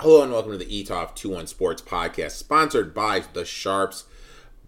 Hello 0.00 0.22
and 0.22 0.30
welcome 0.30 0.52
to 0.52 0.58
the 0.58 0.84
ETOF 0.84 1.16
21 1.16 1.48
Sports 1.48 1.82
Podcast, 1.82 2.30
sponsored 2.30 2.94
by 2.94 3.18
the 3.32 3.44
Sharpz 3.44 4.04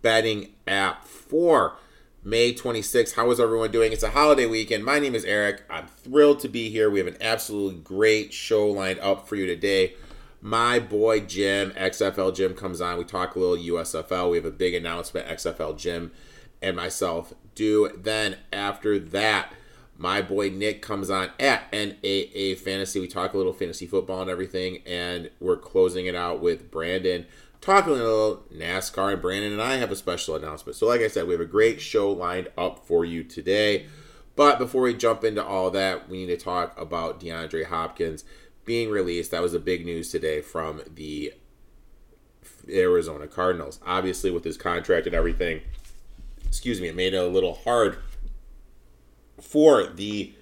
Betting 0.02 0.54
App 0.66 1.04
for 1.04 1.76
May 2.24 2.52
26th. 2.52 3.14
How 3.14 3.30
is 3.30 3.38
everyone 3.38 3.70
doing? 3.70 3.92
It's 3.92 4.02
a 4.02 4.10
holiday 4.10 4.46
weekend. 4.46 4.84
My 4.84 4.98
name 4.98 5.14
is 5.14 5.24
Erik. 5.24 5.62
I'm 5.70 5.86
thrilled 5.86 6.40
to 6.40 6.48
be 6.48 6.68
here. 6.68 6.90
We 6.90 6.98
have 6.98 7.06
an 7.06 7.16
absolutely 7.20 7.78
great 7.78 8.32
show 8.32 8.66
lined 8.66 8.98
up 8.98 9.28
for 9.28 9.36
you 9.36 9.46
today. 9.46 9.94
My 10.40 10.80
boy 10.80 11.20
Jim, 11.20 11.70
XFL 11.76 12.34
Jim, 12.34 12.54
comes 12.54 12.80
on. 12.80 12.98
We 12.98 13.04
talk 13.04 13.36
a 13.36 13.38
little 13.38 13.76
USFL. 13.76 14.32
We 14.32 14.36
have 14.36 14.44
a 14.44 14.50
big 14.50 14.74
announcement, 14.74 15.28
XFL 15.28 15.78
Jim 15.78 16.10
and 16.60 16.76
myself 16.76 17.34
do. 17.54 17.88
Then 17.96 18.38
after 18.52 18.98
that, 18.98 19.52
my 20.00 20.22
boy 20.22 20.48
Nick 20.48 20.80
comes 20.80 21.10
on 21.10 21.28
at 21.38 21.70
NAA 21.74 22.54
Fantasy. 22.56 23.00
We 23.00 23.06
talk 23.06 23.34
a 23.34 23.36
little 23.36 23.52
fantasy 23.52 23.86
football 23.86 24.22
and 24.22 24.30
everything, 24.30 24.78
and 24.86 25.30
we're 25.40 25.58
closing 25.58 26.06
it 26.06 26.14
out 26.14 26.40
with 26.40 26.70
Brandon 26.70 27.26
talking 27.60 27.92
a 27.92 27.96
little 27.96 28.42
NASCAR. 28.50 29.12
And 29.12 29.20
Brandon 29.20 29.52
and 29.52 29.60
I 29.60 29.76
have 29.76 29.92
a 29.92 29.96
special 29.96 30.34
announcement. 30.36 30.76
So, 30.76 30.86
like 30.86 31.02
I 31.02 31.08
said, 31.08 31.26
we 31.26 31.34
have 31.34 31.40
a 31.42 31.44
great 31.44 31.82
show 31.82 32.10
lined 32.10 32.48
up 32.56 32.86
for 32.86 33.04
you 33.04 33.22
today. 33.22 33.88
But 34.36 34.58
before 34.58 34.80
we 34.82 34.94
jump 34.94 35.22
into 35.22 35.44
all 35.44 35.70
that, 35.72 36.08
we 36.08 36.24
need 36.24 36.38
to 36.38 36.42
talk 36.42 36.80
about 36.80 37.20
DeAndre 37.20 37.66
Hopkins 37.66 38.24
being 38.64 38.88
released. 38.88 39.32
That 39.32 39.42
was 39.42 39.52
the 39.52 39.58
big 39.58 39.84
news 39.84 40.10
today 40.10 40.40
from 40.40 40.80
the 40.94 41.34
Arizona 42.70 43.26
Cardinals. 43.26 43.80
Obviously, 43.84 44.30
with 44.30 44.44
his 44.44 44.56
contract 44.56 45.06
and 45.06 45.14
everything, 45.14 45.60
excuse 46.46 46.80
me, 46.80 46.88
it 46.88 46.96
made 46.96 47.12
it 47.12 47.18
a 47.18 47.26
little 47.26 47.56
hard 47.56 47.98
for 49.40 49.86
the 49.86 50.32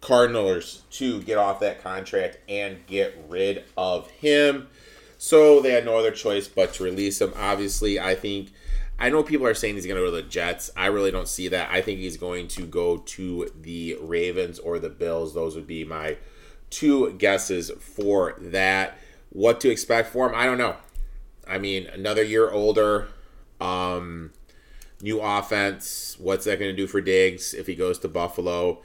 Cardinals 0.00 0.82
to 0.90 1.22
get 1.22 1.38
off 1.38 1.60
that 1.60 1.82
contract 1.82 2.38
and 2.48 2.84
get 2.86 3.16
rid 3.28 3.64
of 3.76 4.10
him. 4.10 4.68
So 5.16 5.60
they 5.60 5.70
had 5.70 5.84
no 5.84 5.96
other 5.96 6.10
choice 6.10 6.48
but 6.48 6.74
to 6.74 6.84
release 6.84 7.20
him. 7.20 7.32
Obviously, 7.36 8.00
I 8.00 8.16
think 8.16 8.50
I 8.98 9.08
know 9.08 9.22
people 9.22 9.46
are 9.46 9.54
saying 9.54 9.76
he's 9.76 9.86
going 9.86 9.96
to 9.96 10.02
go 10.02 10.14
to 10.14 10.22
the 10.22 10.28
Jets. 10.28 10.70
I 10.76 10.86
really 10.86 11.10
don't 11.10 11.28
see 11.28 11.48
that. 11.48 11.70
I 11.70 11.80
think 11.82 12.00
he's 12.00 12.16
going 12.16 12.48
to 12.48 12.66
go 12.66 12.98
to 12.98 13.50
the 13.60 13.96
Ravens 14.00 14.58
or 14.58 14.78
the 14.78 14.90
Bills. 14.90 15.34
Those 15.34 15.54
would 15.54 15.66
be 15.66 15.84
my 15.84 16.16
two 16.70 17.12
guesses 17.12 17.70
for 17.80 18.34
that. 18.38 18.98
What 19.30 19.60
to 19.62 19.70
expect 19.70 20.12
for 20.12 20.28
him, 20.28 20.34
I 20.34 20.46
don't 20.46 20.58
know. 20.58 20.76
I 21.48 21.58
mean, 21.58 21.86
another 21.86 22.22
year 22.22 22.50
older. 22.50 23.08
Um, 23.60 24.32
new 25.02 25.20
offense. 25.20 26.16
What's 26.18 26.46
that 26.46 26.58
going 26.58 26.70
to 26.70 26.76
do 26.76 26.86
for 26.86 27.00
Diggs 27.00 27.52
if 27.52 27.66
he 27.66 27.74
goes 27.74 27.98
to 27.98 28.08
Buffalo? 28.08 28.80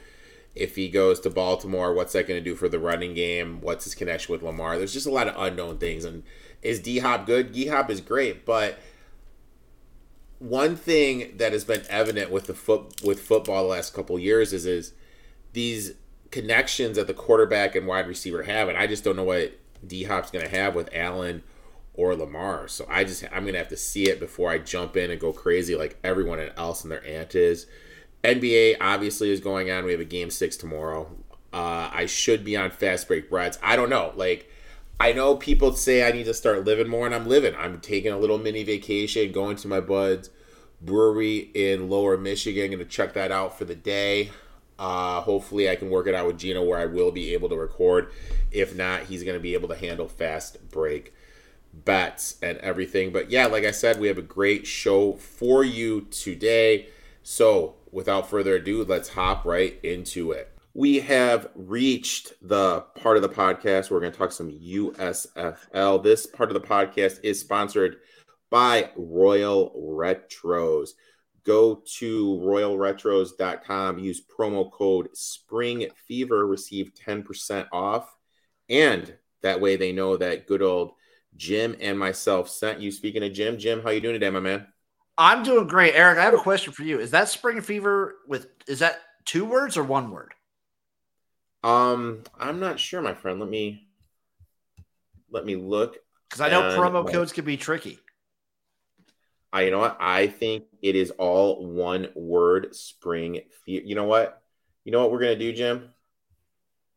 If 0.56 0.76
he 0.76 0.90
goes 0.90 1.20
to 1.22 1.30
Baltimore, 1.30 1.94
what's 1.94 2.14
that 2.14 2.28
going 2.28 2.44
to 2.44 2.44
do 2.44 2.56
for 2.56 2.68
the 2.68 2.80
running 2.80 3.14
game? 3.14 3.62
What's 3.62 3.84
his 3.84 3.94
connection 3.94 4.34
with 4.34 4.42
Lamar? 4.42 4.78
There's 4.78 4.94
just 4.94 5.06
a 5.06 5.12
lot 5.12 5.28
of 5.28 5.36
unknown 5.38 5.78
things. 5.78 6.04
And 6.04 6.24
is 6.64 6.80
D 6.80 6.98
Hop 6.98 7.28
good? 7.28 7.54
D 7.54 7.68
Hop 7.68 7.92
is 7.92 8.02
great, 8.02 8.44
but 8.46 8.80
one 10.40 10.76
thing 10.76 11.38
that 11.38 11.52
has 11.52 11.64
been 11.64 11.84
evident 11.90 12.32
with 12.32 12.48
the 12.48 12.54
foot 12.54 13.02
with 13.04 13.20
football 13.20 13.64
the 13.64 13.70
last 13.70 13.94
couple 13.94 14.18
years 14.20 14.54
is 14.54 14.66
is 14.66 14.94
these 15.54 15.94
connections 16.32 16.98
that 16.98 17.08
the 17.08 17.14
quarterback 17.14 17.76
and 17.76 17.88
wide 17.88 18.08
receiver 18.08 18.44
have, 18.44 18.68
and 18.68 18.78
I 18.78 18.88
just 18.88 19.04
don't 19.04 19.16
know 19.16 19.24
what 19.24 19.54
D 19.86 20.04
Hop's 20.04 20.32
going 20.32 20.46
to 20.46 20.52
have 20.52 20.74
with 20.74 20.90
Allen 20.94 21.44
or 21.98 22.16
Lamar. 22.16 22.70
So 22.70 22.86
I 22.90 23.04
just 23.04 23.26
I'm 23.34 23.46
gonna 23.46 23.58
have 23.58 23.68
to 23.70 23.78
see 23.78 24.04
it 24.04 24.20
before 24.20 24.50
I 24.50 24.60
jump 24.60 24.96
in 24.96 25.12
and 25.12 25.20
go 25.20 25.34
crazy 25.34 25.76
like 25.76 25.98
everyone 26.04 26.40
else 26.56 26.84
and 26.84 26.92
their 26.92 27.06
aunt 27.06 27.36
is. 27.36 27.66
NBA 28.24 28.78
obviously 28.80 29.32
is 29.32 29.42
going 29.42 29.70
on. 29.70 29.84
We 29.84 29.92
have 29.92 30.00
a 30.00 30.06
game 30.06 30.30
six 30.30 30.56
tomorrow. 30.56 31.12
Uh, 31.52 31.90
I 31.92 32.06
should 32.06 32.46
be 32.46 32.56
on 32.56 32.72
fast 32.72 33.08
break 33.08 33.30
breads. 33.30 33.60
I 33.62 33.76
don't 33.76 33.90
know. 33.90 34.14
Like 34.16 34.50
I 35.00 35.12
know 35.12 35.36
people 35.36 35.74
say 35.74 36.08
I 36.08 36.12
need 36.12 36.26
to 36.26 36.34
start 36.34 36.66
living 36.66 36.88
more, 36.88 37.06
and 37.06 37.14
I'm 37.14 37.28
living. 37.28 37.56
I'm 37.56 37.80
taking 37.80 38.12
a 38.12 38.18
little 38.18 38.38
mini 38.38 38.64
vacation, 38.64 39.32
going 39.32 39.56
to 39.58 39.68
my 39.68 39.80
buds 39.80 40.30
brewery 40.82 41.50
in 41.54 41.90
Lower 41.90 42.18
Michigan. 42.18 42.72
Going 42.72 42.80
to 42.80 42.86
check 42.86 43.14
that 43.14 43.32
out 43.32 43.58
for 43.58 43.66
the 43.66 43.76
day. 43.76 44.32
Uh, 44.80 45.22
hopefully, 45.22 45.70
I 45.70 45.76
can 45.76 45.90
work 45.90 46.08
it 46.08 46.16
out 46.16 46.28
with 46.28 46.38
Gino 46.38 46.64
where 46.64 46.80
I 46.80 46.86
will 46.86 47.12
be 47.12 47.34
able 47.34 47.50
to 47.50 47.56
record. 47.56 48.12
If 48.52 48.76
not, 48.76 49.04
he's 49.04 49.24
going 49.24 49.36
to 49.38 49.42
be 49.42 49.54
able 49.54 49.70
to 49.70 49.76
handle 49.76 50.08
fast 50.08 50.70
break 50.70 51.14
bets 51.86 52.38
and 52.42 52.58
everything. 52.60 53.12
But 53.12 53.30
yeah, 53.32 53.48
like 53.48 53.66
I 53.66 53.72
said, 53.72 54.00
we 54.00 54.08
have 54.08 54.18
a 54.18 54.24
great 54.24 54.66
show 54.68 55.14
for 55.14 55.64
you 55.64 56.02
today. 56.12 56.88
So 57.24 57.76
without 57.92 58.30
further 58.30 58.56
ado, 58.56 58.84
let's 58.84 59.10
hop 59.10 59.46
right 59.46 59.80
into 59.84 60.32
it. 60.32 60.54
We 60.74 61.00
have 61.00 61.50
reached 61.56 62.34
the 62.42 62.82
part 63.02 63.18
of 63.18 63.24
the 63.24 63.30
podcast 63.30 63.90
where 63.90 63.98
we're 63.98 64.02
going 64.02 64.12
to 64.12 64.18
talk 64.18 64.32
some 64.32 64.52
USFL. 64.52 66.04
This 66.04 66.28
part 66.28 66.50
of 66.50 66.54
the 66.54 66.68
podcast 66.68 67.20
is 67.24 67.40
sponsored 67.40 67.98
by 68.52 68.92
Royal 68.96 69.72
Retros. 69.76 70.90
Go 71.44 71.82
to 71.98 72.40
royalretros.com, 72.44 74.00
use 74.00 74.22
promo 74.22 74.72
code 74.72 75.10
Spring 75.14 75.88
Fever, 76.08 76.46
receive 76.46 76.92
10% 76.94 77.68
off. 77.72 78.16
And 78.70 79.16
that 79.42 79.62
way 79.62 79.78
they 79.78 79.94
know 79.94 80.18
that 80.18 80.46
good 80.46 80.62
old 80.62 80.92
Jim 81.38 81.76
and 81.80 81.98
myself 81.98 82.50
sent 82.50 82.82
you. 82.82 82.92
Speaking 82.92 83.24
of 83.24 83.32
Jim, 83.32 83.58
Jim, 83.58 83.82
how 83.82 83.92
you 83.92 84.02
doing 84.02 84.14
today, 84.16 84.30
my 84.30 84.40
man? 84.40 84.68
I'm 85.18 85.44
doing 85.44 85.68
great, 85.68 85.96
Erik. 85.96 86.20
I 86.20 86.24
have 86.24 86.34
a 86.34 86.38
question 86.38 86.74
for 86.74 86.84
you. 86.84 87.00
Is 87.00 87.12
that 87.12 87.30
spring 87.30 87.62
fever 87.62 88.16
with 88.28 88.48
is 88.68 88.80
that 88.80 89.00
two 89.26 89.46
words 89.46 89.78
or 89.78 89.84
one 89.84 90.12
word? 90.12 90.34
Um, 91.64 92.24
I'm 92.40 92.60
not 92.60 92.80
sure, 92.80 93.02
my 93.02 93.14
friend. 93.14 93.40
Let 93.40 93.50
me 93.50 93.88
let 95.32 95.46
me 95.46 95.56
look 95.56 95.98
because 96.30 96.42
I 96.42 96.50
know 96.50 96.62
promo 96.78 97.10
codes 97.10 97.32
can 97.32 97.46
be 97.46 97.58
tricky. 97.58 98.00
I, 99.52 99.62
you 99.62 99.72
know 99.72 99.80
what? 99.80 99.98
I 100.00 100.28
think 100.28 100.66
it 100.82 100.96
is 100.96 101.12
all 101.12 101.66
one 101.66 102.10
word. 102.16 102.76
Spring 102.76 103.42
fever. 103.66 103.86
You 103.86 103.96
know 103.96 104.04
what? 104.04 104.42
You 104.84 104.92
know 104.92 105.02
what 105.02 105.12
we're 105.12 105.20
gonna 105.20 105.36
do, 105.36 105.52
Jim? 105.52 105.90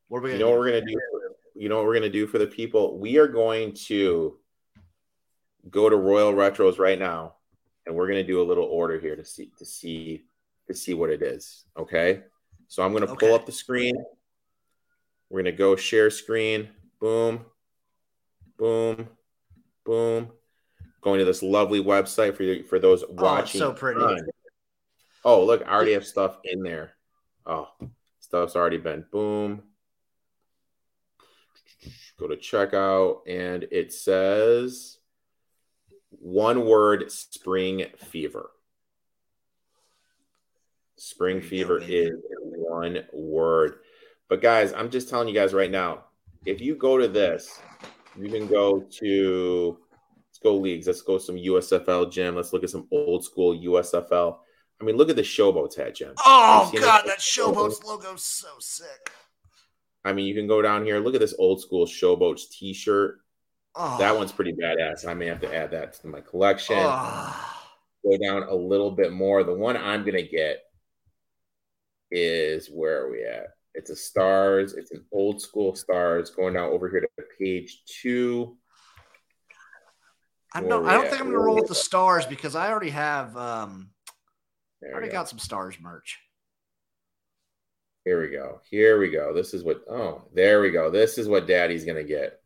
What 0.08 0.18
are 0.18 0.22
we? 0.22 0.32
you 0.32 0.38
know 0.38 0.46
do? 0.46 0.50
what 0.50 0.58
we're 0.58 0.80
gonna 0.80 0.86
do? 0.86 1.19
You 1.60 1.68
know 1.68 1.76
what 1.76 1.84
we're 1.84 1.92
going 1.92 2.04
to 2.04 2.08
do 2.08 2.26
for 2.26 2.38
the 2.38 2.46
people? 2.46 2.98
We 2.98 3.18
are 3.18 3.28
going 3.28 3.74
to 3.74 4.38
go 5.68 5.90
to 5.90 5.96
Royal 5.96 6.32
Retros 6.32 6.78
right 6.78 6.98
now, 6.98 7.34
and 7.84 7.94
we're 7.94 8.06
going 8.06 8.16
to 8.16 8.26
do 8.26 8.40
a 8.40 8.42
little 8.42 8.64
order 8.64 8.98
here 8.98 9.14
to 9.14 9.22
see 9.26 9.52
to 9.58 9.66
see 9.66 10.24
to 10.68 10.74
see 10.74 10.94
what 10.94 11.10
it 11.10 11.20
is. 11.20 11.66
Okay, 11.76 12.22
so 12.66 12.82
I'm 12.82 12.92
going 12.92 13.04
to 13.04 13.12
okay. 13.12 13.26
pull 13.26 13.34
up 13.34 13.44
the 13.44 13.52
screen. 13.52 13.94
We're 15.28 15.42
going 15.42 15.52
to 15.52 15.58
go 15.58 15.76
share 15.76 16.08
screen. 16.08 16.70
Boom, 16.98 17.44
boom, 18.56 19.08
boom. 19.84 20.30
Going 21.02 21.18
to 21.18 21.26
this 21.26 21.42
lovely 21.42 21.84
website 21.84 22.38
for 22.38 22.42
you, 22.42 22.64
for 22.64 22.78
those 22.78 23.02
oh, 23.02 23.08
watching. 23.10 23.60
Oh, 23.60 23.66
so 23.66 23.72
pretty. 23.74 24.00
Oh, 25.26 25.44
look, 25.44 25.62
I 25.66 25.72
already 25.72 25.92
have 25.92 26.06
stuff 26.06 26.38
in 26.42 26.62
there. 26.62 26.92
Oh, 27.44 27.68
stuff's 28.18 28.56
already 28.56 28.78
been 28.78 29.04
boom 29.12 29.64
Go 32.18 32.28
to 32.28 32.36
checkout, 32.36 33.20
and 33.26 33.66
it 33.70 33.92
says 33.92 34.98
one 36.10 36.66
word 36.66 37.10
spring 37.10 37.86
fever. 37.96 38.50
Spring 40.96 41.40
fever 41.40 41.80
is 41.82 42.12
one 42.42 43.04
word. 43.12 43.76
But 44.28 44.42
guys, 44.42 44.72
I'm 44.72 44.90
just 44.90 45.08
telling 45.08 45.28
you 45.28 45.34
guys 45.34 45.54
right 45.54 45.70
now, 45.70 46.04
if 46.44 46.60
you 46.60 46.74
go 46.74 46.98
to 46.98 47.08
this, 47.08 47.60
you 48.18 48.28
can 48.28 48.46
go 48.46 48.80
to 49.00 49.78
let's 50.28 50.38
go 50.42 50.56
leagues. 50.56 50.86
Let's 50.86 51.02
go 51.02 51.18
some 51.18 51.36
USFL 51.36 52.12
Jim. 52.12 52.36
Let's 52.36 52.52
look 52.52 52.64
at 52.64 52.70
some 52.70 52.86
old 52.90 53.24
school 53.24 53.58
USFL. 53.58 54.38
I 54.80 54.84
mean, 54.84 54.96
look 54.96 55.10
at 55.10 55.16
the 55.16 55.22
showboats 55.22 55.76
hat, 55.76 55.94
Jim. 55.94 56.14
Oh 56.24 56.70
god, 56.78 57.04
that 57.06 57.18
showboats 57.18 57.84
logo 57.84 58.14
is 58.14 58.24
so 58.24 58.48
sick. 58.58 59.10
I 60.04 60.12
mean, 60.12 60.26
you 60.26 60.34
can 60.34 60.46
go 60.46 60.62
down 60.62 60.84
here. 60.84 60.98
Look 60.98 61.14
at 61.14 61.20
this 61.20 61.34
old 61.38 61.60
school 61.60 61.86
Showboats 61.86 62.50
T-shirt. 62.50 63.20
Oh. 63.74 63.98
That 63.98 64.16
one's 64.16 64.32
pretty 64.32 64.52
badass. 64.52 65.06
I 65.06 65.14
may 65.14 65.26
have 65.26 65.40
to 65.42 65.54
add 65.54 65.70
that 65.72 65.94
to 66.00 66.06
my 66.08 66.20
collection. 66.20 66.76
Oh. 66.78 67.56
Go 68.04 68.16
down 68.16 68.44
a 68.44 68.54
little 68.54 68.90
bit 68.90 69.12
more. 69.12 69.44
The 69.44 69.54
one 69.54 69.76
I'm 69.76 70.04
gonna 70.04 70.22
get 70.22 70.62
is 72.10 72.68
where 72.68 73.02
are 73.02 73.10
we 73.10 73.24
at? 73.24 73.48
It's 73.74 73.90
a 73.90 73.96
stars. 73.96 74.72
It's 74.72 74.90
an 74.90 75.04
old 75.12 75.40
school 75.40 75.76
stars. 75.76 76.30
Going 76.30 76.54
down 76.54 76.70
over 76.70 76.88
here 76.88 77.00
to 77.00 77.08
page 77.38 77.82
two. 77.86 78.56
I 80.54 80.62
don't. 80.62 80.86
I 80.86 80.94
don't 80.94 81.08
think 81.08 81.20
I'm 81.20 81.26
gonna 81.26 81.38
roll 81.38 81.56
with 81.56 81.68
the 81.68 81.74
stars 81.74 82.26
because 82.26 82.56
I 82.56 82.70
already 82.70 82.90
have. 82.90 83.36
um 83.36 83.90
I 84.82 84.92
already 84.92 85.12
got 85.12 85.28
some 85.28 85.38
stars 85.38 85.76
merch. 85.78 86.18
Here 88.04 88.20
we 88.20 88.28
go. 88.28 88.60
Here 88.70 88.98
we 88.98 89.10
go. 89.10 89.32
This 89.34 89.54
is 89.54 89.64
what, 89.64 89.82
oh, 89.88 90.24
there 90.34 90.60
we 90.60 90.70
go. 90.70 90.90
This 90.90 91.16
is 91.18 91.28
what 91.28 91.46
daddy's 91.46 91.84
going 91.84 91.98
to 91.98 92.04
get. 92.04 92.40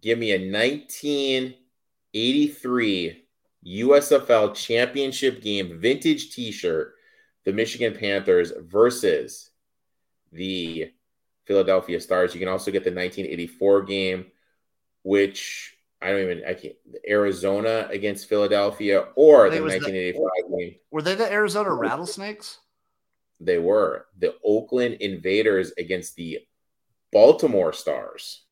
Give 0.00 0.18
me 0.18 0.32
a 0.32 0.38
1983 0.38 3.24
USFL 3.66 4.54
championship 4.54 5.42
game 5.42 5.78
vintage 5.80 6.34
t 6.34 6.50
shirt, 6.50 6.94
the 7.44 7.52
Michigan 7.52 7.94
Panthers 7.96 8.52
versus 8.58 9.50
the 10.32 10.90
Philadelphia 11.44 12.00
Stars. 12.00 12.34
You 12.34 12.40
can 12.40 12.48
also 12.48 12.70
get 12.70 12.84
the 12.84 12.90
1984 12.90 13.82
game 13.82 14.26
which 15.02 15.76
I 16.00 16.10
don't 16.10 16.22
even 16.22 16.42
I 16.46 16.54
can't 16.54 16.74
Arizona 17.08 17.88
against 17.90 18.28
Philadelphia 18.28 19.08
or 19.14 19.50
the 19.50 19.60
1985 19.60 20.22
the, 20.22 20.56
game. 20.56 20.74
Were 20.90 21.02
they 21.02 21.14
the 21.14 21.30
Arizona 21.30 21.72
Rattlesnakes? 21.72 22.58
They 23.44 23.58
were 23.58 24.06
the 24.18 24.34
Oakland 24.44 24.98
Invaders 25.00 25.72
against 25.76 26.16
the 26.16 26.40
Baltimore 27.12 27.72
Stars. 27.72 28.44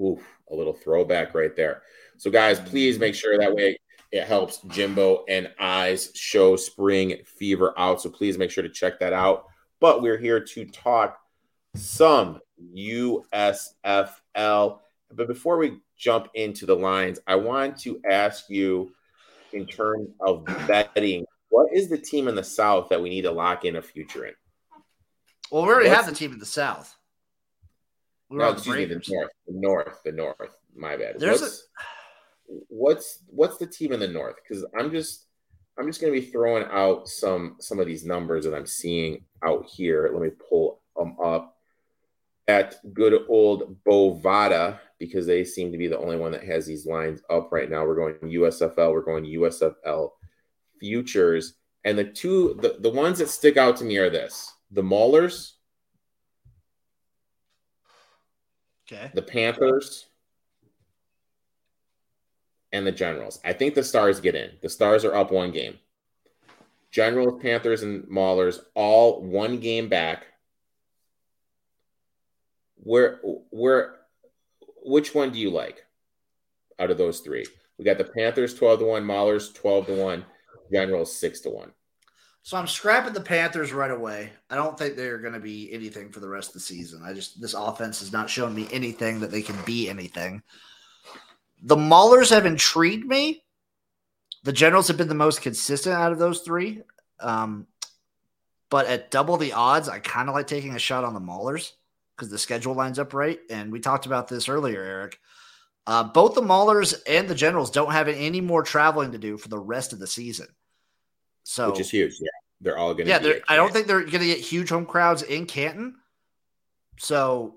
Oof, 0.00 0.20
a 0.50 0.54
little 0.54 0.72
throwback 0.72 1.34
right 1.34 1.54
there. 1.54 1.82
So, 2.18 2.30
guys, 2.30 2.58
please 2.58 2.98
make 2.98 3.14
sure 3.14 3.38
that 3.38 3.54
way 3.54 3.78
it 4.12 4.24
helps 4.24 4.58
Jimbo 4.68 5.24
and 5.28 5.50
I's 5.58 6.10
show 6.14 6.56
Spring 6.56 7.18
Fever 7.24 7.74
out. 7.78 8.00
So, 8.00 8.10
please 8.10 8.38
make 8.38 8.50
sure 8.50 8.62
to 8.62 8.70
check 8.70 8.98
that 9.00 9.12
out. 9.12 9.46
But 9.80 10.00
we're 10.02 10.18
here 10.18 10.40
to 10.40 10.64
talk 10.66 11.18
some 11.74 12.40
USFL. 12.74 14.10
But 15.12 15.28
before 15.28 15.58
we 15.58 15.78
jump 15.96 16.28
into 16.34 16.66
the 16.66 16.76
lines, 16.76 17.20
I 17.26 17.36
want 17.36 17.78
to 17.80 18.00
ask 18.10 18.48
you 18.48 18.92
in 19.52 19.66
terms 19.66 20.08
of 20.20 20.44
betting, 20.66 21.24
what 21.48 21.68
is 21.72 21.88
the 21.88 21.98
team 21.98 22.28
in 22.28 22.34
the 22.34 22.44
South 22.44 22.88
that 22.88 23.00
we 23.00 23.08
need 23.08 23.22
to 23.22 23.30
lock 23.30 23.64
in 23.64 23.76
a 23.76 23.82
future 23.82 24.26
in? 24.26 24.34
Well, 25.50 25.62
we 25.62 25.68
already 25.68 25.88
What's 25.88 26.00
have 26.02 26.10
the 26.10 26.18
team 26.18 26.32
in 26.32 26.38
the 26.38 26.46
South. 26.46 26.94
We're 28.28 28.38
no, 28.38 28.50
excuse 28.50 28.76
me, 28.76 28.84
the 28.86 28.94
North. 28.94 29.30
The 29.46 29.54
North. 29.54 30.00
The 30.04 30.12
North. 30.12 30.56
My 30.74 30.96
bad. 30.96 31.18
There's 31.18 31.40
what's, 31.40 31.68
a... 31.78 32.52
what's 32.68 33.18
what's 33.28 33.58
the 33.58 33.66
team 33.66 33.92
in 33.92 34.00
the 34.00 34.08
North? 34.08 34.36
Because 34.42 34.64
I'm 34.78 34.90
just 34.90 35.26
I'm 35.78 35.86
just 35.86 36.00
going 36.00 36.12
to 36.12 36.20
be 36.20 36.26
throwing 36.26 36.64
out 36.70 37.06
some 37.08 37.56
some 37.60 37.78
of 37.78 37.86
these 37.86 38.04
numbers 38.04 38.44
that 38.44 38.54
I'm 38.54 38.66
seeing 38.66 39.24
out 39.44 39.66
here. 39.66 40.10
Let 40.12 40.22
me 40.22 40.30
pull 40.48 40.80
them 40.96 41.16
up 41.22 41.56
at 42.48 42.76
good 42.94 43.24
old 43.28 43.76
Bovada 43.84 44.78
because 44.98 45.26
they 45.26 45.44
seem 45.44 45.72
to 45.72 45.78
be 45.78 45.88
the 45.88 45.98
only 45.98 46.16
one 46.16 46.32
that 46.32 46.44
has 46.44 46.66
these 46.66 46.86
lines 46.86 47.22
up 47.28 47.52
right 47.52 47.70
now. 47.70 47.84
We're 47.84 47.96
going 47.96 48.14
USFL, 48.14 48.92
we're 48.92 49.02
going 49.02 49.24
USFL 49.24 50.10
futures. 50.78 51.54
And 51.84 51.98
the 51.98 52.04
two, 52.04 52.58
the, 52.60 52.76
the 52.80 52.90
ones 52.90 53.18
that 53.18 53.28
stick 53.28 53.56
out 53.56 53.76
to 53.78 53.84
me 53.84 53.96
are 53.98 54.10
this 54.10 54.52
the 54.70 54.82
Maulers, 54.82 55.52
okay, 58.86 59.10
the 59.14 59.22
Panthers, 59.22 60.06
and 62.72 62.86
the 62.86 62.92
Generals. 62.92 63.40
I 63.44 63.52
think 63.52 63.74
the 63.74 63.84
Stars 63.84 64.20
get 64.20 64.34
in. 64.34 64.50
The 64.62 64.68
Stars 64.68 65.04
are 65.04 65.14
up 65.14 65.30
one 65.30 65.52
game. 65.52 65.78
Generals, 66.90 67.40
Panthers, 67.42 67.82
and 67.82 68.04
Maulers 68.04 68.58
all 68.74 69.22
one 69.22 69.60
game 69.60 69.88
back 69.88 70.26
where 72.86 73.20
where 73.50 73.96
which 74.84 75.14
one 75.14 75.32
do 75.32 75.38
you 75.38 75.50
like 75.50 75.84
out 76.78 76.90
of 76.90 76.98
those 76.98 77.20
three? 77.20 77.44
We 77.78 77.84
got 77.84 77.98
the 77.98 78.04
Panthers 78.04 78.54
12 78.54 78.78
to 78.80 78.84
1, 78.86 79.04
Maulers 79.04 79.52
12 79.52 79.86
to 79.86 79.94
1, 79.94 80.24
Generals 80.72 81.16
6 81.16 81.40
to 81.40 81.50
1. 81.50 81.72
So 82.42 82.56
I'm 82.56 82.68
scrapping 82.68 83.12
the 83.12 83.20
Panthers 83.20 83.72
right 83.72 83.90
away. 83.90 84.30
I 84.48 84.54
don't 84.54 84.78
think 84.78 84.94
they're 84.94 85.18
going 85.18 85.34
to 85.34 85.40
be 85.40 85.72
anything 85.72 86.12
for 86.12 86.20
the 86.20 86.28
rest 86.28 86.50
of 86.50 86.54
the 86.54 86.60
season. 86.60 87.02
I 87.04 87.12
just 87.12 87.40
this 87.40 87.54
offense 87.54 87.98
has 87.98 88.12
not 88.12 88.30
shown 88.30 88.54
me 88.54 88.68
anything 88.70 89.18
that 89.18 89.32
they 89.32 89.42
can 89.42 89.60
be 89.64 89.88
anything. 89.88 90.44
The 91.62 91.74
Maulers 91.74 92.30
have 92.30 92.46
intrigued 92.46 93.04
me. 93.04 93.42
The 94.44 94.52
Generals 94.52 94.86
have 94.86 94.96
been 94.96 95.08
the 95.08 95.14
most 95.14 95.42
consistent 95.42 95.96
out 95.96 96.12
of 96.12 96.20
those 96.20 96.42
three. 96.42 96.82
Um, 97.18 97.66
but 98.70 98.86
at 98.86 99.10
double 99.10 99.36
the 99.38 99.52
odds, 99.52 99.88
I 99.88 99.98
kind 99.98 100.28
of 100.28 100.34
like 100.36 100.46
taking 100.46 100.76
a 100.76 100.78
shot 100.78 101.02
on 101.02 101.14
the 101.14 101.20
Maulers 101.20 101.72
because 102.14 102.30
the 102.30 102.38
schedule 102.38 102.74
lines 102.74 103.00
up 103.00 103.12
right. 103.12 103.40
And 103.50 103.72
we 103.72 103.80
talked 103.80 104.06
about 104.06 104.28
this 104.28 104.48
earlier, 104.48 104.84
Erik. 104.84 105.18
Uh, 105.86 106.02
both 106.02 106.34
the 106.34 106.42
Maulers 106.42 107.00
and 107.06 107.28
the 107.28 107.34
Generals 107.34 107.70
don't 107.70 107.92
have 107.92 108.08
any 108.08 108.40
more 108.40 108.62
traveling 108.62 109.12
to 109.12 109.18
do 109.18 109.38
for 109.38 109.48
the 109.48 109.58
rest 109.58 109.92
of 109.92 109.98
the 109.98 110.06
season. 110.06 110.48
So, 111.44 111.70
which 111.70 111.80
is 111.80 111.90
huge. 111.90 112.14
Yeah, 112.20 112.28
they're 112.60 112.76
all 112.76 112.92
going 112.92 113.06
to. 113.06 113.10
Yeah, 113.10 113.34
I 113.48 113.54
don't 113.54 113.72
think 113.72 113.86
they're 113.86 114.00
going 114.00 114.20
to 114.20 114.26
get 114.26 114.38
huge 114.38 114.68
home 114.68 114.86
crowds 114.86 115.22
in 115.22 115.46
Canton. 115.46 115.94
So, 116.98 117.56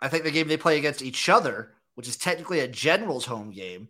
I 0.00 0.08
think 0.08 0.22
the 0.22 0.30
game 0.30 0.46
they 0.46 0.56
play 0.56 0.78
against 0.78 1.02
each 1.02 1.28
other, 1.28 1.72
which 1.96 2.06
is 2.06 2.16
technically 2.16 2.60
a 2.60 2.68
Generals 2.68 3.26
home 3.26 3.50
game, 3.50 3.88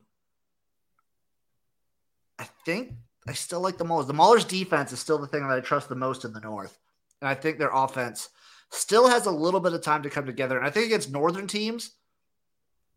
I 2.39 2.49
think 2.65 2.95
I 3.29 3.35
still 3.35 3.61
like 3.61 3.77
the 3.77 3.85
Maulers. 3.85 4.07
The 4.07 4.15
Maulers 4.15 4.49
defense 4.49 4.91
is 4.93 5.01
still 5.01 5.19
the 5.19 5.27
thing 5.27 5.47
that 5.47 5.55
I 5.55 5.61
trust 5.61 5.91
the 5.91 5.95
most 5.95 6.25
in 6.25 6.33
the 6.33 6.41
North, 6.41 6.79
and 7.21 7.29
I 7.29 7.35
think 7.35 7.59
their 7.59 7.71
offense 7.75 8.31
still 8.71 9.07
has 9.09 9.27
a 9.27 9.31
little 9.31 9.61
bit 9.61 9.75
of 9.75 9.83
time 9.83 10.03
to 10.05 10.11
come 10.11 10.25
together. 10.25 10.57
And 10.57 10.67
I 10.67 10.71
think 10.71 10.87
against 10.87 11.13
Northern 11.13 11.47
teams, 11.47 11.91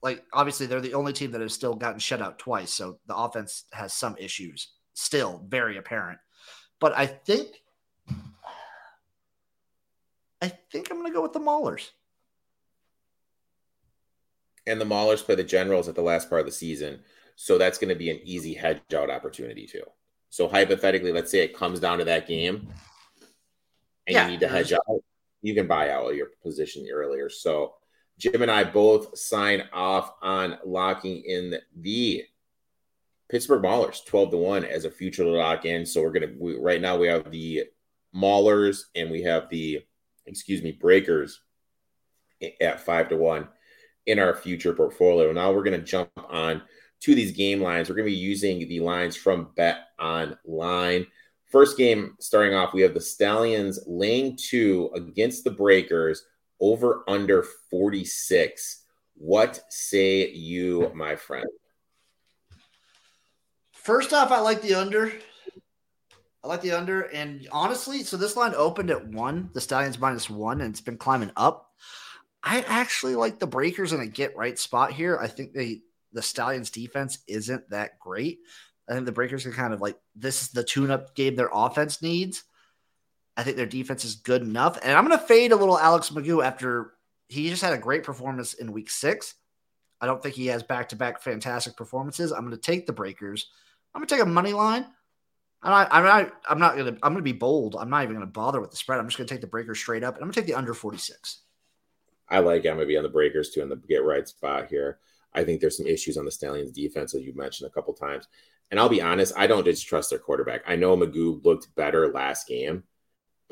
like 0.03 0.23
obviously 0.33 0.65
they're 0.65 0.81
the 0.81 0.93
only 0.93 1.13
team 1.13 1.31
that 1.31 1.41
has 1.41 1.53
still 1.53 1.73
gotten 1.73 1.99
shut 1.99 2.21
out 2.21 2.37
twice. 2.37 2.71
So 2.71 2.99
the 3.07 3.15
offense 3.15 3.63
has 3.71 3.93
some 3.93 4.15
issues 4.19 4.67
still 4.93 5.43
very 5.47 5.77
apparent. 5.77 6.19
But 6.79 6.95
I 6.95 7.07
think 7.07 7.47
I 10.41 10.49
think 10.71 10.91
I'm 10.91 10.97
gonna 10.97 11.13
go 11.13 11.21
with 11.21 11.33
the 11.33 11.39
Maulers. 11.39 11.89
And 14.67 14.79
the 14.79 14.85
Maulers 14.85 15.23
play 15.23 15.35
the 15.35 15.43
Generals 15.43 15.87
at 15.87 15.95
the 15.95 16.01
last 16.01 16.29
part 16.29 16.41
of 16.41 16.45
the 16.45 16.51
season. 16.51 16.99
So 17.35 17.57
that's 17.57 17.77
going 17.77 17.89
to 17.89 17.95
be 17.95 18.09
an 18.11 18.19
easy 18.23 18.53
hedge 18.53 18.79
out 18.95 19.09
opportunity 19.09 19.67
too. 19.67 19.83
So 20.29 20.47
hypothetically, 20.47 21.11
let's 21.11 21.31
say 21.31 21.39
it 21.39 21.57
comes 21.57 21.81
down 21.81 21.97
to 21.97 22.05
that 22.05 22.27
game 22.27 22.69
and 24.07 24.13
yeah, 24.13 24.25
you 24.25 24.31
need 24.31 24.39
to 24.41 24.47
hedge 24.47 24.71
out 24.71 24.81
you 25.41 25.53
can 25.53 25.67
buy 25.67 25.89
out 25.89 26.15
your 26.15 26.29
position 26.41 26.87
earlier. 26.91 27.29
So 27.29 27.75
Jim 28.23 28.41
and 28.41 28.49
I 28.49 28.63
both 28.63 29.17
sign 29.17 29.63
off 29.73 30.13
on 30.21 30.57
locking 30.65 31.23
in 31.25 31.55
the 31.75 32.23
Pittsburgh 33.29 33.61
Maulers 33.61 34.05
12 34.05 34.31
to 34.31 34.37
1 34.37 34.63
as 34.63 34.85
a 34.85 34.91
future 34.91 35.25
lock 35.25 35.65
in. 35.65 35.85
So 35.85 36.01
we're 36.01 36.13
going 36.13 36.29
to, 36.29 36.35
we, 36.39 36.55
right 36.55 36.79
now 36.79 36.95
we 36.95 37.07
have 37.07 37.29
the 37.29 37.65
Maulers 38.15 38.83
and 38.95 39.11
we 39.11 39.23
have 39.23 39.49
the, 39.49 39.81
excuse 40.25 40.63
me, 40.63 40.71
Breakers 40.71 41.41
at 42.61 42.79
5 42.79 43.09
to 43.09 43.17
1 43.17 43.45
in 44.05 44.19
our 44.19 44.33
future 44.33 44.71
portfolio. 44.71 45.33
Now 45.33 45.51
we're 45.51 45.63
going 45.63 45.77
to 45.77 45.85
jump 45.85 46.09
on 46.29 46.61
to 47.01 47.15
these 47.15 47.31
game 47.33 47.59
lines. 47.59 47.89
We're 47.89 47.95
going 47.95 48.07
to 48.07 48.13
be 48.13 48.17
using 48.17 48.69
the 48.69 48.79
lines 48.79 49.17
from 49.17 49.49
Bet 49.57 49.87
Online. 49.99 51.07
First 51.51 51.77
game 51.77 52.15
starting 52.21 52.53
off, 52.53 52.73
we 52.73 52.83
have 52.83 52.93
the 52.93 53.01
Stallions 53.01 53.81
laying 53.85 54.37
two 54.37 54.91
against 54.95 55.43
the 55.43 55.51
Breakers 55.51 56.23
over 56.59 57.03
under 57.07 57.45
46. 57.69 58.85
What 59.15 59.61
say 59.69 60.29
you, 60.31 60.91
my 60.93 61.15
friend? 61.15 61.45
First 63.71 64.13
off, 64.13 64.31
I 64.31 64.39
like 64.39 64.61
the 64.61 64.75
under. 64.75 65.11
I 66.43 66.47
like 66.47 66.61
the 66.61 66.71
under. 66.71 67.01
And 67.01 67.47
honestly, 67.51 68.03
so 68.03 68.17
this 68.17 68.35
line 68.35 68.53
opened 68.55 68.91
at 68.91 69.07
one, 69.07 69.49
the 69.53 69.61
Stallions 69.61 69.99
minus 69.99 70.29
one, 70.29 70.61
and 70.61 70.71
it's 70.71 70.81
been 70.81 70.97
climbing 70.97 71.31
up. 71.37 71.69
I 72.43 72.61
actually 72.61 73.15
like 73.15 73.39
the 73.39 73.47
Breakers 73.47 73.93
in 73.93 74.01
a 74.01 74.07
get 74.07 74.35
right 74.35 74.59
spot 74.59 74.91
here. 74.91 75.17
I 75.21 75.27
think 75.27 75.53
they 75.53 75.81
the 76.11 76.21
Stallions 76.21 76.69
defense 76.69 77.19
isn't 77.27 77.69
that 77.69 77.99
great. 77.99 78.39
I 78.89 78.93
think 78.93 79.05
the 79.05 79.11
Breakers 79.11 79.43
can 79.43 79.53
kind 79.53 79.73
of 79.73 79.81
like 79.81 79.97
this 80.15 80.41
is 80.41 80.49
the 80.49 80.63
tune 80.63 80.91
up 80.91 81.15
game 81.15 81.35
their 81.35 81.49
offense 81.51 82.01
needs. 82.01 82.43
I 83.35 83.43
think 83.43 83.57
their 83.57 83.65
defense 83.65 84.05
is 84.05 84.15
good 84.15 84.41
enough. 84.41 84.77
And 84.83 84.95
I'm 84.95 85.07
going 85.07 85.17
to 85.17 85.25
fade 85.25 85.51
a 85.51 85.55
little 85.55 85.79
Alex 85.79 86.09
McGough 86.09 86.45
after 86.45 86.93
he 87.29 87.49
just 87.49 87.63
had 87.63 87.73
a 87.73 87.77
great 87.77 88.03
performance 88.03 88.53
in 88.53 88.71
week 88.71 88.89
six. 88.89 89.35
I 89.99 90.05
don't 90.05 90.21
think 90.21 90.35
he 90.35 90.47
has 90.47 90.63
back 90.63 90.89
to 90.89 90.95
back 90.95 91.21
fantastic 91.21 91.75
performances. 91.75 92.31
I'm 92.31 92.41
going 92.41 92.51
to 92.51 92.57
take 92.57 92.85
the 92.85 92.93
Breakers. 92.93 93.49
I'm 93.93 93.99
going 93.99 94.07
to 94.07 94.15
take 94.15 94.23
a 94.23 94.29
money 94.29 94.53
line. 94.53 94.85
I'm 95.61 95.71
not, 95.71 95.87
I'm 95.91 96.03
not, 96.03 96.33
I'm 96.49 96.59
not 96.59 96.75
going 96.75 96.93
to, 96.93 96.99
I'm 97.03 97.13
going 97.13 97.23
to 97.23 97.31
be 97.31 97.37
bold. 97.37 97.77
I'm 97.79 97.89
not 97.89 98.03
even 98.03 98.15
going 98.15 98.27
to 98.27 98.31
bother 98.31 98.59
with 98.59 98.71
the 98.71 98.77
spread. 98.77 98.99
I'm 98.99 99.07
just 99.07 99.17
going 99.17 99.27
to 99.27 99.33
take 99.33 99.41
the 99.41 99.47
Breakers 99.47 99.79
straight 99.79 100.03
up 100.03 100.15
and 100.15 100.21
I'm 100.21 100.27
going 100.27 100.33
to 100.33 100.41
take 100.41 100.47
the 100.47 100.55
under 100.55 100.73
46. 100.73 101.39
I 102.29 102.39
like. 102.39 102.65
I'm 102.65 102.75
going 102.75 102.79
to 102.79 102.85
be 102.85 102.97
on 102.97 103.03
the 103.03 103.09
Breakers 103.09 103.51
too 103.51 103.61
in 103.61 103.69
the 103.69 103.77
get 103.77 104.03
right 104.03 104.27
spot 104.27 104.67
here. 104.67 104.99
I 105.33 105.43
think 105.43 105.61
there's 105.61 105.77
some 105.77 105.87
issues 105.87 106.17
on 106.17 106.25
the 106.25 106.31
Stallions 106.31 106.71
defense, 106.71 107.15
as 107.15 107.23
you 107.23 107.33
mentioned 107.35 107.69
a 107.69 107.73
couple 107.73 107.93
times. 107.93 108.27
And 108.71 108.79
I'll 108.79 108.89
be 108.89 109.01
honest, 109.01 109.33
I 109.37 109.47
don't 109.47 109.63
distrust 109.63 110.09
their 110.09 110.19
quarterback. 110.19 110.63
I 110.67 110.75
know 110.75 110.97
McGough 110.97 111.43
looked 111.43 111.73
better 111.75 112.11
last 112.11 112.47
game, 112.47 112.83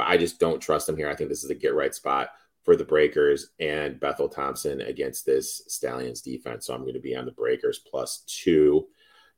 but 0.02 0.10
I 0.10 0.18
just 0.18 0.40
don't 0.40 0.60
trust 0.60 0.88
them 0.88 0.98
here. 0.98 1.08
I 1.08 1.16
think 1.16 1.30
this 1.30 1.44
is 1.44 1.52
a 1.52 1.56
get 1.56 1.76
right 1.76 1.94
spot 1.94 2.30
for 2.64 2.76
the 2.76 2.84
Breakers 2.84 3.52
and 3.60 4.00
Bethel 4.00 4.28
Thompson 4.28 4.82
against 4.82 5.28
this 5.28 5.62
Stallions 5.68 6.22
defense. 6.22 6.66
So 6.66 6.74
I'm 6.74 6.82
going 6.82 6.96
to 6.96 7.00
be 7.00 7.16
on 7.16 7.26
the 7.26 7.32
Breakers 7.32 7.78
plus 7.78 8.24
two. 8.26 8.88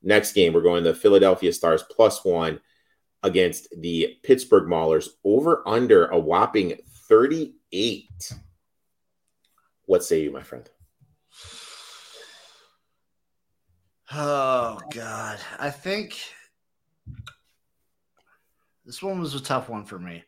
Next 0.01 0.31
game, 0.31 0.53
we're 0.53 0.61
going 0.61 0.85
the 0.85 0.95
Philadelphia 0.95 1.51
Stars 1.51 1.83
plus 1.91 2.23
one 2.23 2.61
against 3.23 3.67
the 3.77 4.17
Pittsburgh 4.23 4.69
Maulers 4.69 5.09
over 5.25 5.67
under 5.67 6.05
a 6.05 6.17
whopping 6.17 6.77
38. 7.09 8.33
What 9.83 10.05
say 10.05 10.21
you, 10.21 10.31
my 10.31 10.43
friend? 10.43 10.69
Oh 14.13 14.79
God, 14.93 15.39
I 15.59 15.69
think 15.69 16.21
this 18.85 19.03
one 19.03 19.19
was 19.19 19.35
a 19.35 19.41
tough 19.41 19.67
one 19.67 19.83
for 19.83 19.99
me, 19.99 20.23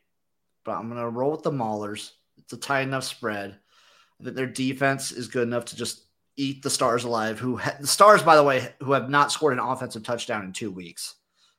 but 0.66 0.76
I'm 0.76 0.88
gonna 0.88 1.08
roll 1.08 1.30
with 1.30 1.42
the 1.42 1.50
Maulers. 1.50 2.10
It's 2.36 2.52
a 2.52 2.58
tight 2.58 2.82
enough 2.82 3.04
spread. 3.04 3.58
I 4.20 4.24
think 4.24 4.36
their 4.36 4.46
defense 4.46 5.12
is 5.12 5.28
good 5.28 5.44
enough 5.46 5.66
to 5.66 5.76
just 5.76 6.02
eat 6.36 6.62
the 6.62 6.70
Stars 6.70 7.04
alive. 7.04 7.38
Who 7.38 7.56
ha- 7.56 7.76
the 7.80 7.86
Stars, 7.86 8.22
by 8.22 8.36
the 8.36 8.42
way, 8.42 8.74
who 8.82 8.92
have 8.92 9.08
not 9.08 9.32
scored 9.32 9.54
an 9.54 9.58
offensive 9.58 10.02
touchdown 10.02 10.44
in 10.44 10.52
two 10.52 10.70
weeks. 10.70 11.14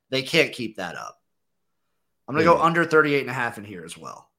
They 0.10 0.22
can't 0.22 0.54
keep 0.54 0.78
that 0.78 0.96
up. 0.96 1.18
I'm 2.28 2.36
going 2.36 2.46
to 2.46 2.54
go 2.54 2.62
under 2.62 2.84
38 2.84 3.22
and 3.22 3.30
a 3.30 3.34
half 3.34 3.58
in 3.58 3.64
here 3.64 3.86
as 3.86 3.98
well. 3.98 4.30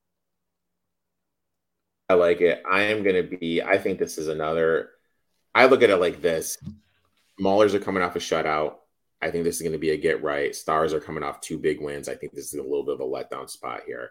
I 2.10 2.14
like 2.14 2.40
it. 2.40 2.62
I 2.70 2.82
am 2.82 3.02
going 3.02 3.16
to 3.16 3.36
be, 3.36 3.62
I 3.62 3.78
think 3.78 3.98
this 3.98 4.18
is 4.18 4.28
another, 4.28 4.90
I 5.54 5.66
look 5.66 5.82
at 5.82 5.90
it 5.90 5.96
like 5.96 6.20
this 6.20 6.58
Maulers 7.40 7.74
are 7.74 7.80
coming 7.80 8.02
off 8.02 8.16
a 8.16 8.18
shutout. 8.18 8.76
I 9.20 9.30
think 9.30 9.44
this 9.44 9.56
is 9.56 9.62
going 9.62 9.72
to 9.72 9.78
be 9.78 9.90
a 9.90 9.96
get 9.96 10.22
right. 10.22 10.54
Stars 10.54 10.92
are 10.92 11.00
coming 11.00 11.22
off 11.22 11.40
two 11.40 11.58
big 11.58 11.80
wins. 11.80 12.08
I 12.08 12.14
think 12.14 12.32
this 12.32 12.52
is 12.52 12.60
a 12.60 12.62
little 12.62 12.84
bit 12.84 12.94
of 12.94 13.00
a 13.00 13.04
letdown 13.04 13.48
spot 13.48 13.82
here. 13.86 14.10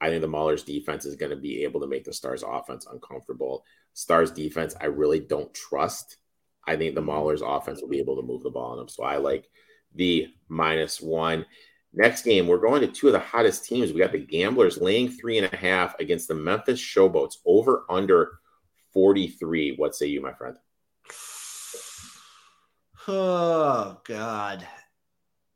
I 0.00 0.08
think 0.08 0.20
the 0.20 0.28
Maulers 0.28 0.64
defense 0.64 1.04
is 1.04 1.16
going 1.16 1.30
to 1.30 1.36
be 1.36 1.64
able 1.64 1.80
to 1.80 1.86
make 1.86 2.04
the 2.04 2.12
Stars 2.12 2.44
offense 2.46 2.86
uncomfortable. 2.90 3.64
Stars 3.94 4.30
defense, 4.30 4.74
I 4.80 4.86
really 4.86 5.20
don't 5.20 5.52
trust. 5.54 6.18
I 6.66 6.76
think 6.76 6.94
the 6.94 7.02
Maulers 7.02 7.42
offense 7.42 7.80
will 7.80 7.88
be 7.88 8.00
able 8.00 8.16
to 8.16 8.26
move 8.26 8.42
the 8.42 8.50
ball 8.50 8.72
on 8.72 8.78
them. 8.78 8.88
So 8.88 9.04
I 9.04 9.16
like 9.16 9.48
the 9.94 10.28
minus 10.48 11.00
one. 11.00 11.46
Next 11.94 12.22
game, 12.22 12.46
we're 12.46 12.58
going 12.58 12.82
to 12.82 12.88
two 12.88 13.06
of 13.06 13.14
the 13.14 13.20
hottest 13.20 13.64
teams. 13.64 13.92
We 13.92 14.00
got 14.00 14.12
the 14.12 14.18
Gamblers 14.18 14.78
laying 14.78 15.08
three 15.08 15.38
and 15.38 15.50
a 15.50 15.56
half 15.56 15.98
against 15.98 16.28
the 16.28 16.34
Memphis 16.34 16.80
Showboats 16.80 17.36
over 17.46 17.84
under 17.88 18.38
43. 18.92 19.76
What 19.76 19.94
say 19.94 20.06
you, 20.06 20.20
my 20.20 20.32
friend? 20.32 20.56
Oh, 23.08 24.00
God. 24.02 24.66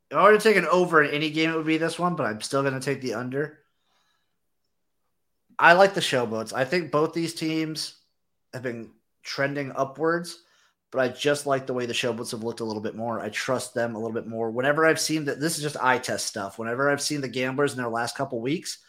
If 0.09 0.15
I 0.15 0.23
were 0.23 0.31
to 0.31 0.39
take 0.39 0.55
an 0.55 0.67
over 0.67 1.03
in 1.03 1.13
any 1.13 1.29
game, 1.29 1.49
it 1.49 1.57
would 1.57 1.65
be 1.65 1.77
this 1.77 1.99
one, 1.99 2.15
but 2.15 2.25
I'm 2.25 2.39
still 2.39 2.61
going 2.61 2.75
to 2.75 2.79
take 2.79 3.01
the 3.01 3.13
under. 3.13 3.60
I 5.61 5.73
like 5.73 5.93
the 5.93 6.01
Showboats. 6.01 6.51
I 6.51 6.65
think 6.65 6.91
both 6.91 7.13
these 7.13 7.33
teams 7.33 7.95
have 8.53 8.63
been 8.63 8.91
trending 9.23 9.71
upwards 9.73 10.43
but 10.91 10.99
I 10.99 11.07
just 11.07 11.45
like 11.45 11.65
the 11.65 11.73
way 11.73 11.85
the 11.85 11.93
Showboats 11.93 12.31
have 12.31 12.43
looked 12.43 12.59
a 12.59 12.65
little 12.65 12.81
bit 12.81 12.95
more. 12.95 13.21
I 13.21 13.29
trust 13.29 13.73
them 13.73 13.95
a 13.95 13.97
little 13.97 14.13
bit 14.13 14.27
more. 14.27 14.51
Whenever 14.51 14.85
I've 14.85 14.99
seen 14.99 15.25
that, 15.25 15.39
this 15.39 15.57
is 15.57 15.63
just 15.63 15.81
eye 15.81 15.97
test 15.97 16.25
stuff. 16.25 16.59
Whenever 16.59 16.89
I've 16.89 17.01
seen 17.01 17.21
the 17.21 17.29
Gamblers 17.29 17.71
in 17.71 17.77
their 17.77 17.89
last 17.89 18.17
couple 18.17 18.41
weeks, 18.41 18.79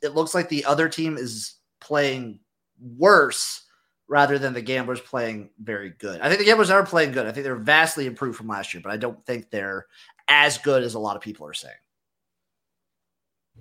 it 0.00 0.14
looks 0.14 0.32
like 0.32 0.48
the 0.48 0.64
other 0.64 0.88
team 0.88 1.16
is 1.16 1.54
playing 1.80 2.38
worse 2.80 3.64
rather 4.06 4.38
than 4.38 4.54
the 4.54 4.62
Gamblers 4.62 5.00
playing 5.00 5.50
very 5.60 5.90
good. 5.90 6.20
I 6.20 6.28
think 6.28 6.38
the 6.38 6.46
Gamblers 6.46 6.70
are 6.70 6.86
playing 6.86 7.12
good. 7.12 7.26
I 7.26 7.32
think 7.32 7.42
they're 7.42 7.56
vastly 7.56 8.06
improved 8.06 8.38
from 8.38 8.48
last 8.48 8.72
year, 8.72 8.80
but 8.82 8.92
I 8.92 8.96
don't 8.96 9.24
think 9.26 9.50
they're 9.50 9.86
as 10.28 10.56
good 10.58 10.84
as 10.84 10.94
a 10.94 11.00
lot 11.00 11.16
of 11.16 11.22
people 11.22 11.46
are 11.48 11.52
saying. 11.52 11.74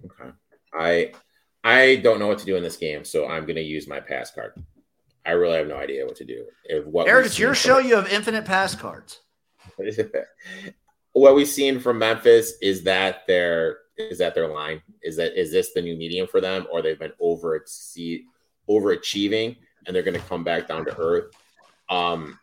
Okay. 0.05 0.31
I 0.71 1.11
I 1.69 1.97
don't 1.97 2.17
know 2.17 2.27
what 2.27 2.39
to 2.39 2.45
do 2.45 2.55
in 2.55 2.63
this 2.63 2.77
game, 2.77 3.05
so 3.05 3.27
I'm 3.27 3.45
going 3.45 3.55
to 3.57 3.61
use 3.61 3.87
my 3.87 3.99
pass 3.99 4.31
card. 4.31 4.53
I 5.23 5.31
really 5.31 5.57
have 5.57 5.67
no 5.67 5.77
idea 5.77 6.03
what 6.03 6.15
to 6.15 6.25
do. 6.25 6.45
If 6.65 6.83
what 6.87 7.07
Erik, 7.07 7.27
it's 7.27 7.37
your 7.37 7.53
show. 7.53 7.77
You 7.77 7.95
have 7.95 8.11
infinite 8.11 8.43
pass 8.43 8.73
cards. 8.73 9.19
what 11.11 11.35
we've 11.35 11.47
seen 11.47 11.79
from 11.79 11.99
Memphis 11.99 12.53
is 12.63 12.83
that 12.85 13.27
their 13.27 13.77
is 13.97 14.17
that 14.17 14.33
their 14.33 14.47
line 14.47 14.81
is 15.03 15.17
that 15.17 15.39
is 15.39 15.51
this 15.51 15.71
the 15.73 15.81
new 15.81 15.95
medium 15.95 16.25
for 16.25 16.41
them, 16.41 16.65
or 16.71 16.81
they've 16.81 16.97
been 16.97 17.13
over 17.19 17.63
overachieving 18.67 19.55
and 19.85 19.95
they're 19.95 20.03
going 20.03 20.19
to 20.19 20.27
come 20.27 20.43
back 20.43 20.67
down 20.67 20.85
to 20.85 20.97
earth. 20.97 21.31
Um, 21.87 22.39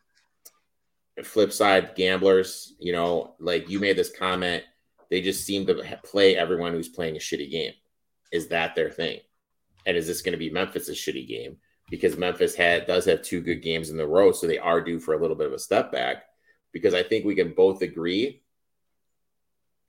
flip 1.24 1.52
side, 1.52 1.96
gamblers, 1.96 2.74
you 2.78 2.92
know, 2.92 3.34
like 3.40 3.68
you 3.68 3.80
made 3.80 3.96
this 3.96 4.16
comment, 4.16 4.62
they 5.10 5.20
just 5.20 5.44
seem 5.44 5.66
to 5.66 5.98
play 6.04 6.36
everyone 6.36 6.72
who's 6.72 6.88
playing 6.88 7.16
a 7.16 7.20
shitty 7.20 7.50
game. 7.50 7.72
Is 8.32 8.48
that 8.48 8.74
their 8.74 8.90
thing? 8.90 9.20
And 9.86 9.96
is 9.96 10.06
this 10.06 10.22
going 10.22 10.32
to 10.32 10.38
be 10.38 10.50
Memphis's 10.50 10.96
shitty 10.96 11.28
game? 11.28 11.56
because 11.88 12.16
Memphis 12.16 12.54
had 12.54 12.86
does 12.86 13.04
have 13.04 13.22
two 13.22 13.40
good 13.40 13.62
games 13.62 13.90
in 13.90 13.96
the 13.96 14.06
row, 14.06 14.32
so 14.32 14.46
they 14.46 14.58
are 14.58 14.80
due 14.80 14.98
for 14.98 15.14
a 15.14 15.20
little 15.20 15.36
bit 15.36 15.46
of 15.46 15.52
a 15.52 15.58
step 15.58 15.92
back. 15.92 16.24
Because 16.72 16.94
I 16.94 17.02
think 17.02 17.24
we 17.24 17.34
can 17.34 17.52
both 17.52 17.82
agree 17.82 18.42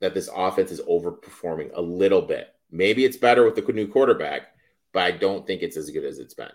that 0.00 0.14
this 0.14 0.30
offense 0.34 0.70
is 0.70 0.80
overperforming 0.82 1.70
a 1.74 1.82
little 1.82 2.22
bit. 2.22 2.54
Maybe 2.70 3.04
it's 3.04 3.16
better 3.16 3.44
with 3.44 3.56
the 3.56 3.72
new 3.72 3.88
quarterback, 3.88 4.54
but 4.92 5.02
I 5.02 5.10
don't 5.10 5.46
think 5.46 5.62
it's 5.62 5.76
as 5.76 5.90
good 5.90 6.04
as 6.04 6.18
it's 6.18 6.34
been. 6.34 6.50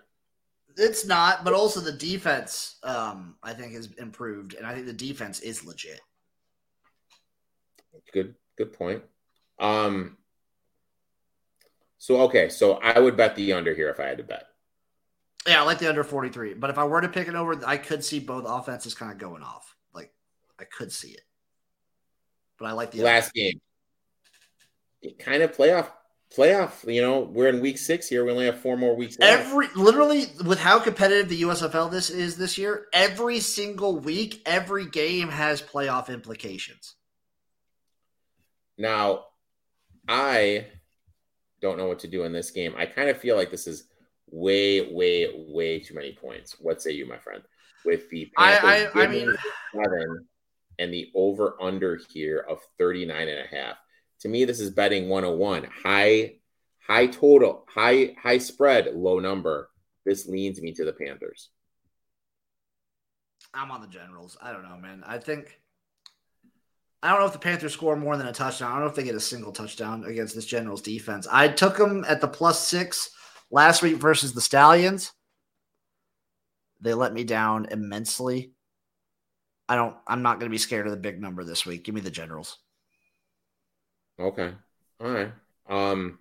It's 0.76 1.06
not, 1.06 1.44
but 1.44 1.54
also 1.54 1.82
the 1.82 1.92
defense, 1.92 2.78
um, 2.84 3.36
I 3.44 3.54
think, 3.54 3.74
has 3.74 3.92
improved, 3.98 4.56
and 4.56 4.66
I 4.66 4.74
think 4.74 4.88
the 4.88 4.94
defense 4.94 5.42
is 5.42 5.66
legit. 5.66 6.00
Good, 8.12 8.36
good 8.58 8.74
point. 8.74 9.04
Um, 9.60 10.18
so 12.04 12.24
okay, 12.24 12.50
so 12.50 12.74
I 12.84 13.00
would 13.00 13.16
bet 13.16 13.38
the 13.38 13.54
under 13.54 13.74
here 13.74 13.90
if 13.90 13.98
I 13.98 14.08
had 14.08 14.18
to 14.18 14.26
bet. 14.26 14.44
Yeah, 15.48 15.62
I 15.62 15.66
like 15.66 15.80
the 15.80 15.88
under 15.88 16.04
43. 16.04 16.54
But 16.56 16.70
if 16.70 16.78
I 16.78 16.84
were 16.84 17.00
to 17.00 17.08
pick 17.08 17.30
it 17.30 17.36
over, 17.36 17.66
I 17.66 17.78
could 17.78 18.04
see 18.04 18.20
both 18.20 18.44
offenses 18.46 18.94
kind 18.94 19.14
of 19.14 19.18
going 19.20 19.42
off. 19.42 19.74
Like, 19.94 20.12
I 20.60 20.66
could 20.66 20.92
see 20.92 21.12
it. 21.12 21.22
But 22.60 22.66
I 22.66 22.74
like 22.74 22.92
the 22.92 23.04
last 23.04 23.28
under. 23.28 23.52
game. 23.52 23.62
It 25.02 25.18
kind 25.18 25.44
of 25.44 25.56
playoff, 25.56 25.92
playoff. 26.36 26.94
You 26.94 27.02
know, 27.02 27.22
we're 27.22 27.48
in 27.48 27.62
week 27.62 27.78
six 27.78 28.10
here. 28.10 28.26
We 28.26 28.32
only 28.32 28.48
have 28.48 28.60
four 28.60 28.76
more 28.76 28.98
weeks. 28.98 29.18
Left. 29.18 29.40
Every 29.40 29.68
literally 29.74 30.26
with 30.44 30.60
how 30.60 30.80
competitive 30.80 31.30
the 31.30 31.44
USFL 31.44 31.90
this 31.90 32.10
is 32.10 32.36
this 32.36 32.58
year, 32.58 32.88
every 32.92 33.40
single 33.40 33.98
week, 33.98 34.42
every 34.46 34.88
game 34.88 35.30
has 35.30 35.62
playoff 35.62 36.10
implications. 36.10 36.96
Now, 38.78 39.28
I 40.06 40.66
don't 41.64 41.78
know 41.78 41.88
what 41.88 42.00
to 42.00 42.08
do 42.08 42.26
in 42.26 42.34
this 42.34 42.52
game. 42.52 42.76
I 42.78 42.86
kind 42.86 43.10
of 43.10 43.18
feel 43.18 43.38
like 43.38 43.50
this 43.50 43.66
is 43.66 43.86
way, 44.30 44.94
way, 44.94 45.30
way 45.48 45.80
too 45.80 45.96
many 45.96 46.12
points. 46.12 46.58
What 46.60 46.82
say 46.82 46.92
you, 46.92 47.08
my 47.08 47.18
friend? 47.18 47.42
With 47.86 48.10
the 48.10 48.32
Panthers 48.38 48.92
I, 48.94 49.02
I, 49.02 49.04
I 49.06 49.08
mean, 49.08 49.34
seven 49.74 50.28
and 50.78 50.94
the 50.94 51.10
over 51.16 51.56
under 51.62 52.00
here 52.12 52.46
of 52.48 52.60
39 52.78 53.28
and 53.28 53.40
a 53.40 53.48
half. 53.48 53.78
To 54.20 54.30
me, 54.30 54.44
this 54.44 54.60
is 54.60 54.72
betting 54.72 55.08
101. 55.08 55.64
High, 55.84 56.36
high 56.86 57.08
total, 57.08 57.66
high, 57.70 58.16
high 58.22 58.38
spread, 58.38 58.94
low 58.94 59.20
number. 59.20 59.70
This 60.06 60.28
leans 60.28 60.62
me 60.62 60.74
to 60.74 60.84
the 60.84 60.94
Panthers. 60.94 61.50
I'm 63.54 63.72
on 63.72 63.82
the 63.82 63.88
Generals. 63.88 64.38
I 64.42 64.52
don't 64.52 64.64
know, 64.64 64.78
man. 64.78 65.02
I 65.06 65.18
think 65.18 65.60
I 67.04 67.12
don't 67.12 67.20
know 67.20 67.28
if 67.28 67.34
the 67.34 67.40
Panthers 67.40 67.74
score 67.74 67.96
more 67.96 68.18
than 68.18 68.28
a 68.28 68.34
touchdown. 68.34 68.72
I 68.72 68.76
don't 68.76 68.86
know 68.86 68.90
if 68.90 68.96
they 68.96 69.04
get 69.04 69.14
a 69.14 69.20
single 69.20 69.52
touchdown 69.52 70.06
against 70.06 70.34
this 70.34 70.46
Generals 70.46 70.82
defense. 70.82 71.28
I 71.30 71.50
took 71.50 71.78
them 71.78 72.04
at 72.08 72.22
the 72.22 72.28
plus 72.28 72.66
six 72.66 73.12
Last 73.54 73.84
week 73.84 73.98
versus 73.98 74.34
the 74.34 74.42
Stallions, 74.42 75.14
they 76.82 76.96
let 76.96 77.14
me 77.14 77.24
down 77.24 77.68
immensely. 77.70 78.52
I 79.70 79.76
don't. 79.76 79.96
I'm 80.08 80.24
not 80.24 80.40
going 80.40 80.50
to 80.50 80.54
be 80.54 80.58
scared 80.58 80.88
of 80.88 80.92
the 80.92 80.98
big 80.98 81.22
number 81.22 81.44
this 81.44 81.64
week. 81.64 81.84
Give 81.84 81.94
me 81.94 82.02
the 82.02 82.10
Generals. 82.10 82.58
Okay. 84.20 84.54
All 85.00 85.12
right. 85.12 85.32
Um, 85.70 86.18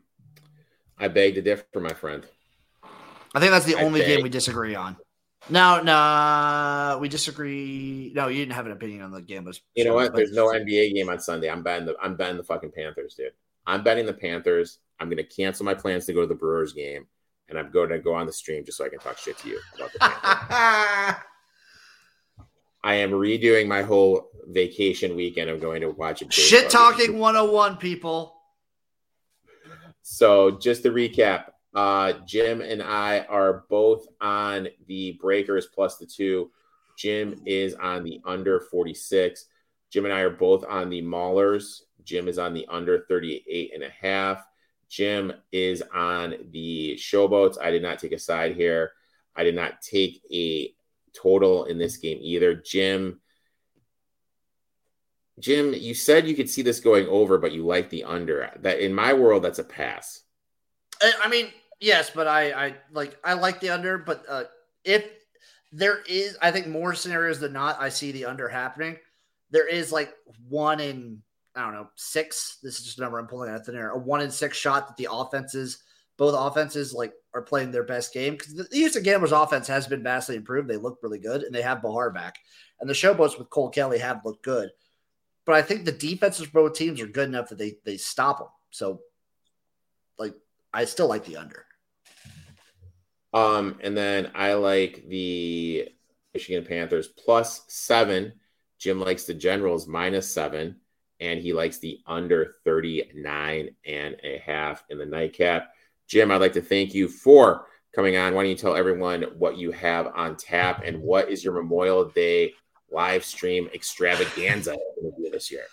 I 0.98 1.08
beg 1.08 1.36
to 1.36 1.40
differ, 1.40 1.80
my 1.80 1.94
friend. 1.94 2.26
I 3.34 3.40
think 3.40 3.52
that's 3.52 3.64
the 3.64 3.76
I 3.76 3.82
only 3.82 4.00
beg. 4.00 4.08
game 4.08 4.22
we 4.22 4.28
disagree 4.28 4.74
on. 4.74 4.98
No, 5.48 5.82
no, 5.82 6.98
we 7.00 7.08
disagree. 7.08 8.12
No, 8.14 8.28
you 8.28 8.38
didn't 8.38 8.54
have 8.54 8.66
an 8.66 8.72
opinion 8.72 9.02
on 9.02 9.10
the 9.10 9.20
game. 9.20 9.50
You 9.74 9.84
know 9.84 9.94
what? 9.94 10.14
There's 10.14 10.32
no 10.32 10.48
NBA 10.48 10.94
game 10.94 11.08
on 11.08 11.18
Sunday. 11.18 11.50
I'm 11.50 11.62
betting 11.62 11.86
the 11.86 11.96
I'm 12.00 12.16
betting 12.16 12.36
the 12.36 12.44
fucking 12.44 12.72
Panthers, 12.72 13.14
dude. 13.14 13.32
I'm 13.66 13.82
betting 13.82 14.06
the 14.06 14.12
Panthers. 14.12 14.78
I'm 15.00 15.08
going 15.08 15.16
to 15.18 15.24
cancel 15.24 15.64
my 15.64 15.74
plans 15.74 16.06
to 16.06 16.12
go 16.12 16.20
to 16.20 16.26
the 16.26 16.34
Brewers 16.34 16.72
game 16.72 17.06
and 17.48 17.58
I'm 17.58 17.70
going 17.70 17.90
to 17.90 17.98
go 17.98 18.14
on 18.14 18.26
the 18.26 18.32
stream 18.32 18.64
just 18.64 18.78
so 18.78 18.84
I 18.84 18.88
can 18.88 18.98
talk 18.98 19.18
shit 19.18 19.36
to 19.38 19.48
you 19.48 19.60
about 19.76 19.92
the 19.92 19.98
I 22.84 22.94
am 22.94 23.12
redoing 23.12 23.68
my 23.68 23.82
whole 23.82 24.30
vacation 24.48 25.14
weekend. 25.14 25.48
I'm 25.48 25.60
going 25.60 25.82
to 25.82 25.90
watch 25.90 26.22
it. 26.22 26.32
Shit 26.32 26.68
talking 26.68 27.18
101, 27.18 27.76
people. 27.76 28.34
So 30.02 30.52
just 30.58 30.82
to 30.82 30.90
recap, 30.90 31.51
uh, 31.74 32.12
Jim 32.26 32.60
and 32.60 32.82
I 32.82 33.20
are 33.20 33.64
both 33.68 34.06
on 34.20 34.68
the 34.86 35.12
breakers 35.20 35.66
plus 35.66 35.96
the 35.96 36.06
two. 36.06 36.50
Jim 36.96 37.40
is 37.46 37.74
on 37.74 38.04
the 38.04 38.20
under 38.24 38.60
46. 38.60 39.46
Jim 39.90 40.04
and 40.04 40.14
I 40.14 40.20
are 40.20 40.30
both 40.30 40.64
on 40.64 40.90
the 40.90 41.02
maulers. 41.02 41.82
Jim 42.04 42.28
is 42.28 42.38
on 42.38 42.54
the 42.54 42.66
under 42.68 43.04
38 43.08 43.72
and 43.74 43.82
a 43.82 43.90
half. 43.90 44.44
Jim 44.88 45.32
is 45.50 45.82
on 45.94 46.34
the 46.50 46.96
showboats. 46.96 47.56
I 47.60 47.70
did 47.70 47.82
not 47.82 47.98
take 47.98 48.12
a 48.12 48.18
side 48.18 48.54
here. 48.54 48.92
I 49.34 49.44
did 49.44 49.54
not 49.54 49.80
take 49.80 50.22
a 50.30 50.74
total 51.14 51.64
in 51.64 51.78
this 51.78 51.96
game 51.96 52.18
either. 52.20 52.54
Jim, 52.54 53.20
Jim, 55.38 55.72
you 55.72 55.94
said 55.94 56.28
you 56.28 56.34
could 56.34 56.50
see 56.50 56.60
this 56.60 56.80
going 56.80 57.06
over, 57.08 57.38
but 57.38 57.52
you 57.52 57.64
like 57.64 57.88
the 57.88 58.04
under. 58.04 58.50
That 58.60 58.80
in 58.80 58.92
my 58.92 59.14
world, 59.14 59.42
that's 59.42 59.58
a 59.58 59.64
pass. 59.64 60.22
I 61.02 61.28
mean, 61.28 61.48
yes, 61.82 62.10
but 62.10 62.26
I, 62.26 62.52
I 62.52 62.74
like 62.92 63.18
I 63.24 63.34
like 63.34 63.60
the 63.60 63.70
under, 63.70 63.98
but 63.98 64.24
uh, 64.28 64.44
if 64.84 65.04
there 65.72 66.02
is, 66.08 66.36
I 66.40 66.50
think 66.50 66.66
more 66.68 66.94
scenarios 66.94 67.40
than 67.40 67.52
not, 67.52 67.80
I 67.80 67.88
see 67.88 68.12
the 68.12 68.26
under 68.26 68.48
happening. 68.48 68.96
There 69.50 69.68
is 69.68 69.92
like 69.92 70.14
one 70.48 70.80
in 70.80 71.22
I 71.54 71.62
don't 71.62 71.74
know, 71.74 71.88
six. 71.96 72.58
This 72.62 72.78
is 72.78 72.84
just 72.86 72.98
a 72.98 73.02
number 73.02 73.18
I'm 73.18 73.26
pulling 73.26 73.50
out 73.50 73.56
of 73.56 73.66
thin 73.66 73.76
air. 73.76 73.90
A 73.90 73.98
one 73.98 74.22
in 74.22 74.30
six 74.30 74.56
shot 74.56 74.88
that 74.88 74.96
the 74.96 75.08
offenses 75.10 75.82
both 76.16 76.34
offenses 76.38 76.92
like 76.92 77.12
are 77.34 77.42
playing 77.42 77.70
their 77.70 77.82
best 77.82 78.12
game 78.12 78.34
because 78.34 78.54
the 78.54 78.68
Houston 78.72 79.02
Gamblers 79.02 79.32
offense 79.32 79.66
has 79.68 79.86
been 79.86 80.02
vastly 80.02 80.36
improved. 80.36 80.68
They 80.68 80.76
look 80.76 80.98
really 81.02 81.18
good 81.18 81.42
and 81.42 81.54
they 81.54 81.62
have 81.62 81.82
Bahar 81.82 82.10
back. 82.10 82.38
And 82.80 82.88
the 82.88 82.94
Showboats 82.94 83.38
with 83.38 83.50
Cole 83.50 83.70
Kelley 83.70 83.98
have 83.98 84.24
looked 84.24 84.44
good. 84.44 84.70
But 85.44 85.56
I 85.56 85.62
think 85.62 85.84
the 85.84 85.92
defenses 85.92 86.46
for 86.46 86.68
both 86.68 86.74
teams 86.74 87.00
are 87.00 87.06
good 87.06 87.28
enough 87.28 87.48
that 87.48 87.58
they 87.58 87.78
they 87.84 87.96
stop 87.96 88.38
them. 88.38 88.48
So 88.70 89.00
like 90.18 90.34
I 90.72 90.84
still 90.84 91.08
like 91.08 91.24
the 91.24 91.36
under. 91.36 91.66
Um, 93.32 93.78
and 93.80 93.96
then 93.96 94.30
I 94.34 94.54
like 94.54 95.04
the 95.08 95.88
Michigan 96.34 96.64
Panthers 96.64 97.08
plus 97.08 97.62
seven. 97.68 98.34
Jim 98.78 99.00
likes 99.00 99.24
the 99.24 99.34
Generals 99.34 99.86
minus 99.86 100.28
seven, 100.28 100.76
and 101.20 101.40
he 101.40 101.52
likes 101.52 101.78
the 101.78 102.00
under 102.06 102.56
39 102.64 103.70
and 103.86 104.16
a 104.22 104.38
half 104.44 104.84
in 104.90 104.98
the 104.98 105.06
nightcap. 105.06 105.72
Jim, 106.08 106.30
I'd 106.30 106.40
like 106.40 106.54
to 106.54 106.62
thank 106.62 106.94
you 106.94 107.08
for 107.08 107.66
coming 107.94 108.16
on. 108.16 108.34
Why 108.34 108.42
don't 108.42 108.50
you 108.50 108.56
tell 108.56 108.76
everyone 108.76 109.22
what 109.38 109.56
you 109.56 109.70
have 109.72 110.08
on 110.14 110.36
tap 110.36 110.82
and 110.84 111.00
what 111.00 111.30
is 111.30 111.44
your 111.44 111.54
Memorial 111.54 112.06
Day 112.06 112.54
live 112.90 113.24
stream 113.24 113.68
extravaganza 113.72 114.76
this 115.30 115.50
year? 115.50 115.64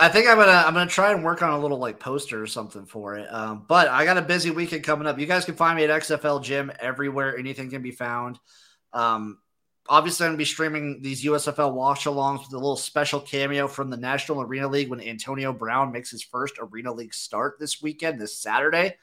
I 0.00 0.08
think 0.08 0.28
I'm 0.28 0.38
gonna 0.38 0.62
I'm 0.64 0.74
gonna 0.74 0.86
try 0.88 1.12
and 1.12 1.24
work 1.24 1.42
on 1.42 1.50
a 1.50 1.58
little 1.58 1.78
like 1.78 1.98
poster 1.98 2.40
or 2.40 2.46
something 2.46 2.86
for 2.86 3.16
it. 3.16 3.26
Um, 3.32 3.64
but 3.66 3.88
I 3.88 4.04
got 4.04 4.16
a 4.16 4.22
busy 4.22 4.50
weekend 4.50 4.84
coming 4.84 5.08
up. 5.08 5.18
You 5.18 5.26
guys 5.26 5.44
can 5.44 5.56
find 5.56 5.76
me 5.76 5.84
at 5.84 5.90
XFL 5.90 6.42
Jim 6.42 6.70
everywhere. 6.78 7.36
Anything 7.36 7.68
can 7.68 7.82
be 7.82 7.90
found. 7.90 8.38
Um, 8.92 9.38
obviously, 9.88 10.26
I'm 10.26 10.32
gonna 10.32 10.38
be 10.38 10.44
streaming 10.44 11.02
these 11.02 11.24
USFL 11.24 11.74
watch 11.74 12.04
alongs 12.04 12.40
with 12.40 12.52
a 12.52 12.58
little 12.58 12.76
special 12.76 13.20
cameo 13.20 13.66
from 13.66 13.90
the 13.90 13.96
National 13.96 14.40
Arena 14.40 14.68
League 14.68 14.88
when 14.88 15.00
Antonio 15.00 15.52
Brown 15.52 15.90
makes 15.90 16.12
his 16.12 16.22
first 16.22 16.54
Arena 16.60 16.92
League 16.92 17.14
start 17.14 17.58
this 17.58 17.82
weekend, 17.82 18.20
this 18.20 18.38
Saturday. 18.38 18.96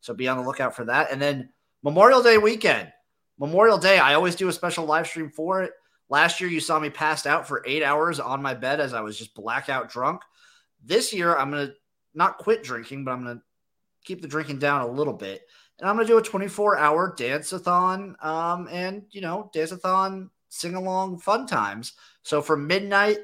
So 0.00 0.12
be 0.12 0.28
on 0.28 0.36
the 0.36 0.44
lookout 0.44 0.76
for 0.76 0.84
that. 0.84 1.10
And 1.10 1.22
then 1.22 1.48
Memorial 1.82 2.22
Day 2.22 2.36
weekend, 2.36 2.92
Memorial 3.38 3.78
Day, 3.78 3.98
I 3.98 4.12
always 4.12 4.36
do 4.36 4.48
a 4.48 4.52
special 4.52 4.84
live 4.84 5.06
stream 5.06 5.30
for 5.30 5.62
it. 5.62 5.72
Last 6.10 6.38
year, 6.38 6.50
you 6.50 6.60
saw 6.60 6.78
me 6.78 6.90
passed 6.90 7.26
out 7.26 7.48
for 7.48 7.62
eight 7.66 7.82
hours 7.82 8.20
on 8.20 8.42
my 8.42 8.52
bed 8.52 8.78
as 8.78 8.92
I 8.92 9.00
was 9.00 9.16
just 9.18 9.34
blackout 9.34 9.88
drunk. 9.88 10.20
This 10.84 11.12
year, 11.12 11.36
I'm 11.36 11.50
going 11.50 11.68
to 11.68 11.74
not 12.14 12.38
quit 12.38 12.62
drinking, 12.62 13.04
but 13.04 13.12
I'm 13.12 13.24
going 13.24 13.36
to 13.36 13.42
keep 14.04 14.22
the 14.22 14.28
drinking 14.28 14.58
down 14.58 14.82
a 14.82 14.86
little 14.86 15.12
bit. 15.12 15.42
And 15.78 15.88
I'm 15.88 15.96
going 15.96 16.06
to 16.06 16.12
do 16.12 16.18
a 16.18 16.22
24 16.22 16.78
hour 16.78 17.14
dance-a-thon 17.16 18.16
um, 18.22 18.68
and, 18.70 19.02
you 19.10 19.20
know, 19.20 19.50
dance-a-thon 19.52 20.30
sing 20.48 20.74
along 20.74 21.18
fun 21.18 21.46
times. 21.46 21.94
So 22.22 22.40
from 22.40 22.66
midnight 22.66 23.18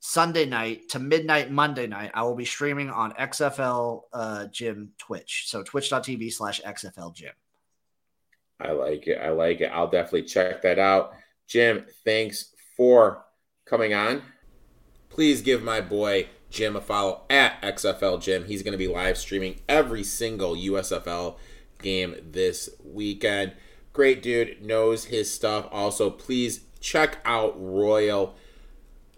Sunday 0.00 0.46
night 0.46 0.88
to 0.90 0.98
midnight 0.98 1.50
Monday 1.50 1.86
night, 1.86 2.10
I 2.14 2.22
will 2.22 2.34
be 2.34 2.44
streaming 2.44 2.90
on 2.90 3.12
XFL 3.12 4.02
uh, 4.12 4.46
Jim 4.46 4.92
Twitch. 4.98 5.44
So 5.46 5.62
twitch.tv 5.62 6.32
slash 6.32 6.60
XFL 6.60 7.14
Jim. 7.14 7.32
I 8.60 8.72
like 8.72 9.06
it. 9.06 9.18
I 9.18 9.30
like 9.30 9.60
it. 9.60 9.66
I'll 9.66 9.90
definitely 9.90 10.24
check 10.24 10.62
that 10.62 10.78
out. 10.78 11.12
Jim, 11.46 11.86
thanks 12.04 12.52
for 12.76 13.24
coming 13.64 13.94
on. 13.94 14.22
Please 15.08 15.42
give 15.42 15.62
my 15.62 15.80
boy 15.80 16.28
Jim 16.50 16.76
a 16.76 16.80
follow 16.80 17.22
at 17.28 17.60
XFL 17.62 18.20
Jim. 18.20 18.44
He's 18.44 18.62
going 18.62 18.72
to 18.72 18.78
be 18.78 18.88
live 18.88 19.18
streaming 19.18 19.60
every 19.68 20.04
single 20.04 20.54
USFL 20.54 21.36
game 21.80 22.16
this 22.22 22.70
weekend. 22.84 23.52
Great 23.92 24.22
dude, 24.22 24.62
knows 24.62 25.06
his 25.06 25.30
stuff. 25.30 25.68
Also, 25.72 26.10
please 26.10 26.60
check 26.80 27.18
out 27.24 27.54
Royal 27.56 28.34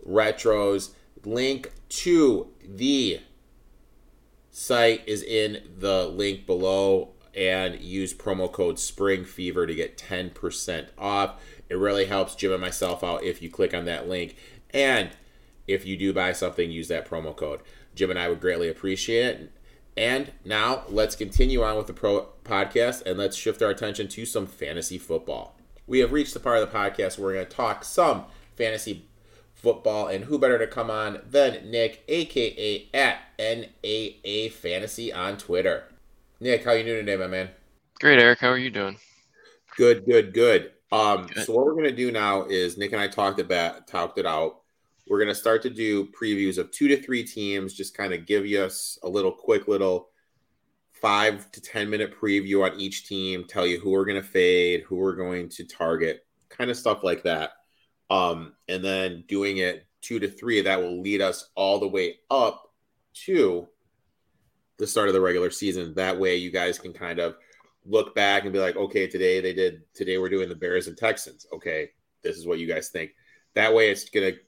Retros. 0.06 0.90
Link 1.24 1.72
to 1.88 2.48
the 2.64 3.20
site 4.50 5.02
is 5.06 5.22
in 5.22 5.62
the 5.78 6.06
link 6.06 6.46
below 6.46 7.10
and 7.34 7.80
use 7.80 8.12
promo 8.12 8.50
code 8.50 8.78
Spring 8.78 9.24
Fever 9.24 9.66
to 9.66 9.74
get 9.74 9.96
10% 9.96 10.88
off. 10.98 11.40
It 11.68 11.76
really 11.76 12.06
helps 12.06 12.34
Jim 12.34 12.52
and 12.52 12.60
myself 12.60 13.04
out 13.04 13.22
if 13.22 13.42
you 13.42 13.50
click 13.50 13.74
on 13.74 13.84
that 13.84 14.08
link. 14.08 14.36
And 14.70 15.10
if 15.68 15.86
you 15.86 15.96
do 15.96 16.12
buy 16.12 16.32
something, 16.32 16.70
use 16.70 16.88
that 16.88 17.08
promo 17.08 17.36
code. 17.36 17.60
Jim 17.94 18.10
and 18.10 18.18
I 18.18 18.28
would 18.28 18.40
greatly 18.40 18.68
appreciate 18.68 19.26
it. 19.26 19.52
And 19.96 20.32
now 20.44 20.84
let's 20.88 21.16
continue 21.16 21.62
on 21.62 21.76
with 21.76 21.86
the 21.86 21.92
pro 21.92 22.28
podcast 22.44 23.04
and 23.04 23.18
let's 23.18 23.36
shift 23.36 23.62
our 23.62 23.70
attention 23.70 24.08
to 24.08 24.26
some 24.26 24.46
fantasy 24.46 24.98
football. 24.98 25.56
We 25.86 26.00
have 26.00 26.12
reached 26.12 26.34
the 26.34 26.40
part 26.40 26.58
of 26.58 26.70
the 26.70 26.76
podcast 26.76 27.18
where 27.18 27.28
we're 27.28 27.34
going 27.34 27.46
to 27.46 27.52
talk 27.52 27.84
some 27.84 28.24
fantasy 28.56 29.08
football, 29.58 30.06
and 30.06 30.24
who 30.24 30.38
better 30.38 30.58
to 30.58 30.66
come 30.66 30.90
on 30.90 31.20
than 31.28 31.70
Nick, 31.70 32.04
aka 32.08 32.88
at 32.94 33.18
NAA 33.38 34.48
Fantasy 34.50 35.12
on 35.12 35.36
Twitter. 35.36 35.84
Nick, 36.40 36.64
how 36.64 36.72
you 36.72 36.84
doing 36.84 37.04
today, 37.04 37.16
my 37.16 37.26
man? 37.26 37.50
Great, 38.00 38.20
Erik. 38.20 38.38
How 38.38 38.48
are 38.48 38.58
you 38.58 38.70
doing? 38.70 38.96
Good, 39.76 40.06
good, 40.06 40.32
good. 40.32 40.72
Um, 40.92 41.26
good. 41.26 41.44
so 41.44 41.52
what 41.52 41.66
we're 41.66 41.74
gonna 41.74 41.92
do 41.92 42.10
now 42.10 42.44
is 42.44 42.78
Nick 42.78 42.92
and 42.92 43.00
I 43.00 43.08
talked 43.08 43.40
about 43.40 43.86
talked 43.86 44.18
it 44.18 44.26
out. 44.26 44.57
We're 45.08 45.18
gonna 45.20 45.34
start 45.34 45.62
to 45.62 45.70
do 45.70 46.08
previews 46.08 46.58
of 46.58 46.70
two 46.70 46.88
to 46.88 47.00
three 47.00 47.24
teams, 47.24 47.74
just 47.74 47.96
kind 47.96 48.12
of 48.12 48.26
give 48.26 48.46
you 48.46 48.62
us 48.62 48.98
a 49.02 49.08
little 49.08 49.32
quick 49.32 49.68
little 49.68 50.10
five 50.92 51.50
to 51.52 51.60
ten 51.60 51.88
minute 51.88 52.14
preview 52.20 52.70
on 52.70 52.78
each 52.80 53.06
team, 53.06 53.44
tell 53.48 53.66
you 53.66 53.78
who 53.78 53.90
we're 53.90 54.04
gonna 54.04 54.22
fade, 54.22 54.82
who 54.82 54.96
we're 54.96 55.16
going 55.16 55.48
to 55.50 55.64
target, 55.64 56.26
kind 56.48 56.70
of 56.70 56.76
stuff 56.76 57.02
like 57.02 57.22
that. 57.22 57.52
Um, 58.10 58.54
and 58.68 58.84
then 58.84 59.24
doing 59.28 59.58
it 59.58 59.86
two 60.00 60.18
to 60.18 60.28
three, 60.28 60.60
that 60.62 60.80
will 60.80 61.00
lead 61.00 61.20
us 61.20 61.50
all 61.54 61.78
the 61.78 61.88
way 61.88 62.16
up 62.30 62.70
to 63.26 63.68
the 64.78 64.86
start 64.86 65.08
of 65.08 65.14
the 65.14 65.20
regular 65.20 65.50
season. 65.50 65.94
That 65.94 66.18
way, 66.18 66.36
you 66.36 66.50
guys 66.50 66.78
can 66.78 66.92
kind 66.92 67.18
of 67.18 67.36
look 67.84 68.14
back 68.14 68.44
and 68.44 68.52
be 68.52 68.58
like, 68.58 68.76
okay, 68.76 69.06
today 69.06 69.40
they 69.40 69.52
did, 69.52 69.82
today 69.94 70.18
we're 70.18 70.28
doing 70.28 70.48
the 70.48 70.54
Bears 70.54 70.86
and 70.86 70.96
Texans. 70.96 71.46
Okay, 71.52 71.90
this 72.22 72.36
is 72.36 72.46
what 72.46 72.58
you 72.58 72.66
guys 72.66 72.88
think. 72.88 73.10
That 73.54 73.74
way, 73.74 73.90
it's 73.90 74.08
going 74.08 74.32
to 74.32 74.38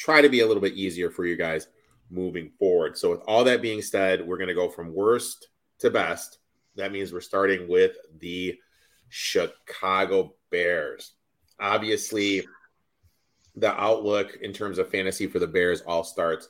try 0.00 0.22
to 0.22 0.30
be 0.30 0.40
a 0.40 0.46
little 0.46 0.62
bit 0.62 0.72
easier 0.72 1.10
for 1.10 1.26
you 1.26 1.36
guys 1.36 1.68
moving 2.10 2.50
forward. 2.58 2.96
So, 2.96 3.10
with 3.10 3.20
all 3.28 3.44
that 3.44 3.60
being 3.60 3.82
said, 3.82 4.26
we're 4.26 4.38
going 4.38 4.48
to 4.48 4.54
go 4.54 4.70
from 4.70 4.94
worst 4.94 5.48
to 5.80 5.90
best. 5.90 6.38
That 6.76 6.90
means 6.90 7.12
we're 7.12 7.20
starting 7.20 7.68
with 7.68 7.96
the 8.18 8.58
Chicago 9.10 10.34
Bears. 10.50 11.12
Obviously, 11.60 12.46
the 13.56 13.78
outlook 13.78 14.38
in 14.40 14.54
terms 14.54 14.78
of 14.78 14.88
fantasy 14.88 15.26
for 15.26 15.38
the 15.38 15.46
Bears 15.46 15.82
all 15.82 16.02
starts 16.02 16.48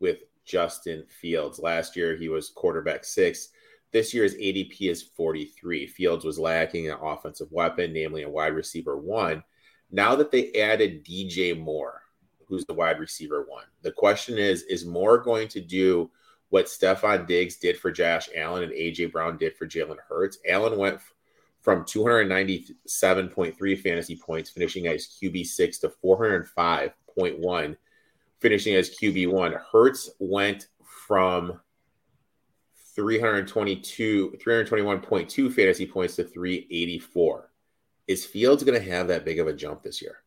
with 0.00 0.18
Justin 0.44 1.04
Fields. 1.20 1.60
Last 1.60 1.94
year, 1.94 2.16
he 2.16 2.28
was 2.28 2.50
quarterback 2.50 3.04
six. 3.04 3.50
This 3.92 4.12
year's 4.12 4.34
ADP 4.34 4.90
is 4.90 5.02
43. 5.02 5.86
Fields 5.86 6.24
was 6.24 6.38
lacking 6.38 6.90
an 6.90 6.98
offensive 7.00 7.52
weapon, 7.52 7.92
namely 7.92 8.24
a 8.24 8.28
wide 8.28 8.54
receiver 8.54 8.98
one. 8.98 9.44
Now 9.92 10.16
that 10.16 10.32
they 10.32 10.52
added 10.54 11.04
DJ 11.04 11.58
Moore, 11.58 12.02
who's 12.48 12.64
the 12.66 12.74
wide 12.74 12.98
receiver 12.98 13.44
one, 13.48 13.64
the 13.82 13.92
question 13.92 14.38
is 14.38 14.62
Is 14.62 14.86
Moore 14.86 15.18
going 15.18 15.48
to 15.48 15.60
do 15.60 16.10
what 16.50 16.66
Stefon 16.66 17.26
Diggs 17.26 17.56
did 17.56 17.78
for 17.78 17.92
Josh 17.92 18.28
Allen 18.34 18.62
and 18.62 18.72
AJ 18.72 19.12
Brown 19.12 19.36
did 19.36 19.56
for 19.56 19.66
Jalen 19.66 19.98
Hurts? 20.08 20.38
Allen 20.48 20.78
went 20.78 21.00
from 21.60 21.84
297.3 21.84 23.82
fantasy 23.82 24.16
points, 24.16 24.50
finishing 24.50 24.86
as 24.86 25.18
QB6 25.22 25.80
to 25.80 25.92
405.1, 26.02 27.76
finishing 28.38 28.74
as 28.74 28.96
QB1. 28.96 29.60
Hurts 29.70 30.10
went 30.18 30.68
from 30.82 31.60
322, 32.94 34.38
321.2 34.44 35.52
fantasy 35.52 35.86
points 35.86 36.16
to 36.16 36.24
384. 36.24 37.50
Is 38.06 38.24
Fields 38.24 38.64
going 38.64 38.82
to 38.82 38.90
have 38.90 39.08
that 39.08 39.24
big 39.24 39.38
of 39.38 39.46
a 39.46 39.52
jump 39.52 39.82
this 39.82 40.00
year? 40.00 40.20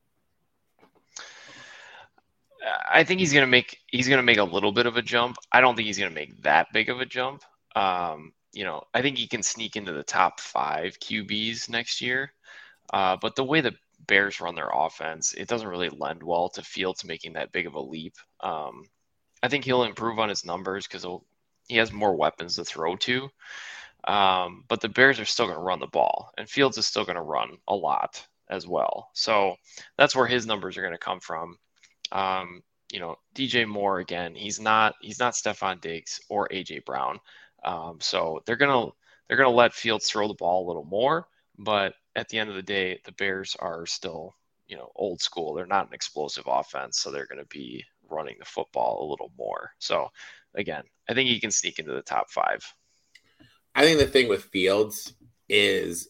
I 2.89 3.03
think 3.03 3.19
he's 3.19 3.33
to 3.33 3.47
make 3.47 3.79
he's 3.87 4.07
to 4.07 4.23
make 4.23 4.37
a 4.37 4.43
little 4.43 4.71
bit 4.71 4.85
of 4.85 4.97
a 4.97 5.01
jump. 5.01 5.37
I 5.51 5.61
don't 5.61 5.75
think 5.75 5.87
he's 5.87 5.97
to 6.09 6.15
make 6.15 6.41
that 6.43 6.67
big 6.73 6.89
of 6.89 6.99
a 6.99 7.05
jump. 7.05 7.43
Um, 7.75 8.33
you 8.53 8.63
know, 8.63 8.83
I 8.93 9.01
think 9.01 9.17
he 9.17 9.27
can 9.27 9.43
sneak 9.43 9.75
into 9.75 9.93
the 9.93 10.03
top 10.03 10.39
five 10.39 10.99
QBs 10.99 11.69
next 11.69 12.01
year. 12.01 12.33
Uh, 12.93 13.17
but 13.21 13.35
the 13.35 13.43
way 13.43 13.61
the 13.61 13.75
Bears 14.07 14.41
run 14.41 14.55
their 14.55 14.69
offense, 14.73 15.33
it 15.33 15.47
doesn't 15.47 15.67
really 15.67 15.89
lend 15.89 16.23
well 16.23 16.49
to 16.49 16.61
Fields 16.61 17.05
making 17.05 17.33
that 17.33 17.51
big 17.51 17.67
of 17.67 17.75
a 17.75 17.81
leap. 17.81 18.15
Um, 18.41 18.83
I 19.41 19.47
think 19.47 19.63
he'll 19.63 19.83
improve 19.83 20.19
on 20.19 20.29
his 20.29 20.45
numbers 20.45 20.87
because 20.87 21.05
he 21.67 21.77
has 21.77 21.91
more 21.91 22.15
weapons 22.15 22.55
to 22.55 22.65
throw 22.65 22.95
to. 22.97 23.29
Um, 24.03 24.65
but 24.67 24.81
the 24.81 24.89
Bears 24.89 25.19
are 25.19 25.25
still 25.25 25.45
going 25.45 25.57
to 25.57 25.63
run 25.63 25.79
the 25.79 25.87
ball, 25.87 26.31
and 26.37 26.49
Fields 26.49 26.77
is 26.77 26.87
still 26.87 27.05
going 27.05 27.15
to 27.15 27.21
run 27.21 27.57
a 27.67 27.75
lot 27.75 28.25
as 28.49 28.67
well. 28.67 29.09
So 29.13 29.55
that's 29.97 30.15
where 30.15 30.27
his 30.27 30.45
numbers 30.45 30.77
are 30.77 30.81
going 30.81 30.93
to 30.93 30.97
come 30.97 31.19
from. 31.19 31.57
Um, 32.11 32.63
you 32.91 32.99
know, 32.99 33.15
DJ 33.35 33.67
Moore 33.67 33.99
again, 33.99 34.35
he's 34.35 34.59
not 34.59 34.95
he's 35.01 35.19
not 35.19 35.33
Stefon 35.33 35.79
Diggs 35.81 36.19
or 36.29 36.47
AJ 36.49 36.85
Brown. 36.85 37.19
Um, 37.63 37.99
so 38.01 38.41
they're 38.45 38.57
gonna 38.57 38.91
they're 39.27 39.37
gonna 39.37 39.49
let 39.49 39.73
Fields 39.73 40.09
throw 40.09 40.27
the 40.27 40.33
ball 40.33 40.65
a 40.65 40.67
little 40.67 40.85
more, 40.85 41.27
but 41.57 41.93
at 42.15 42.27
the 42.29 42.37
end 42.37 42.49
of 42.49 42.55
the 42.55 42.61
day, 42.61 42.99
the 43.05 43.13
Bears 43.13 43.55
are 43.59 43.85
still 43.85 44.35
you 44.67 44.75
know 44.75 44.91
old 44.95 45.21
school. 45.21 45.53
They're 45.53 45.65
not 45.65 45.87
an 45.87 45.93
explosive 45.93 46.45
offense, 46.47 46.99
so 46.99 47.11
they're 47.11 47.25
to 47.25 47.45
be 47.45 47.83
running 48.09 48.35
the 48.39 48.45
football 48.45 49.07
a 49.07 49.09
little 49.09 49.31
more. 49.37 49.71
So 49.79 50.09
again, 50.55 50.83
I 51.09 51.13
think 51.13 51.29
he 51.29 51.39
can 51.39 51.51
sneak 51.51 51.79
into 51.79 51.93
the 51.93 52.01
top 52.01 52.29
five. 52.29 52.61
I 53.73 53.83
think 53.83 53.99
the 53.99 54.07
thing 54.07 54.27
with 54.27 54.45
Fields 54.45 55.13
is 55.47 56.09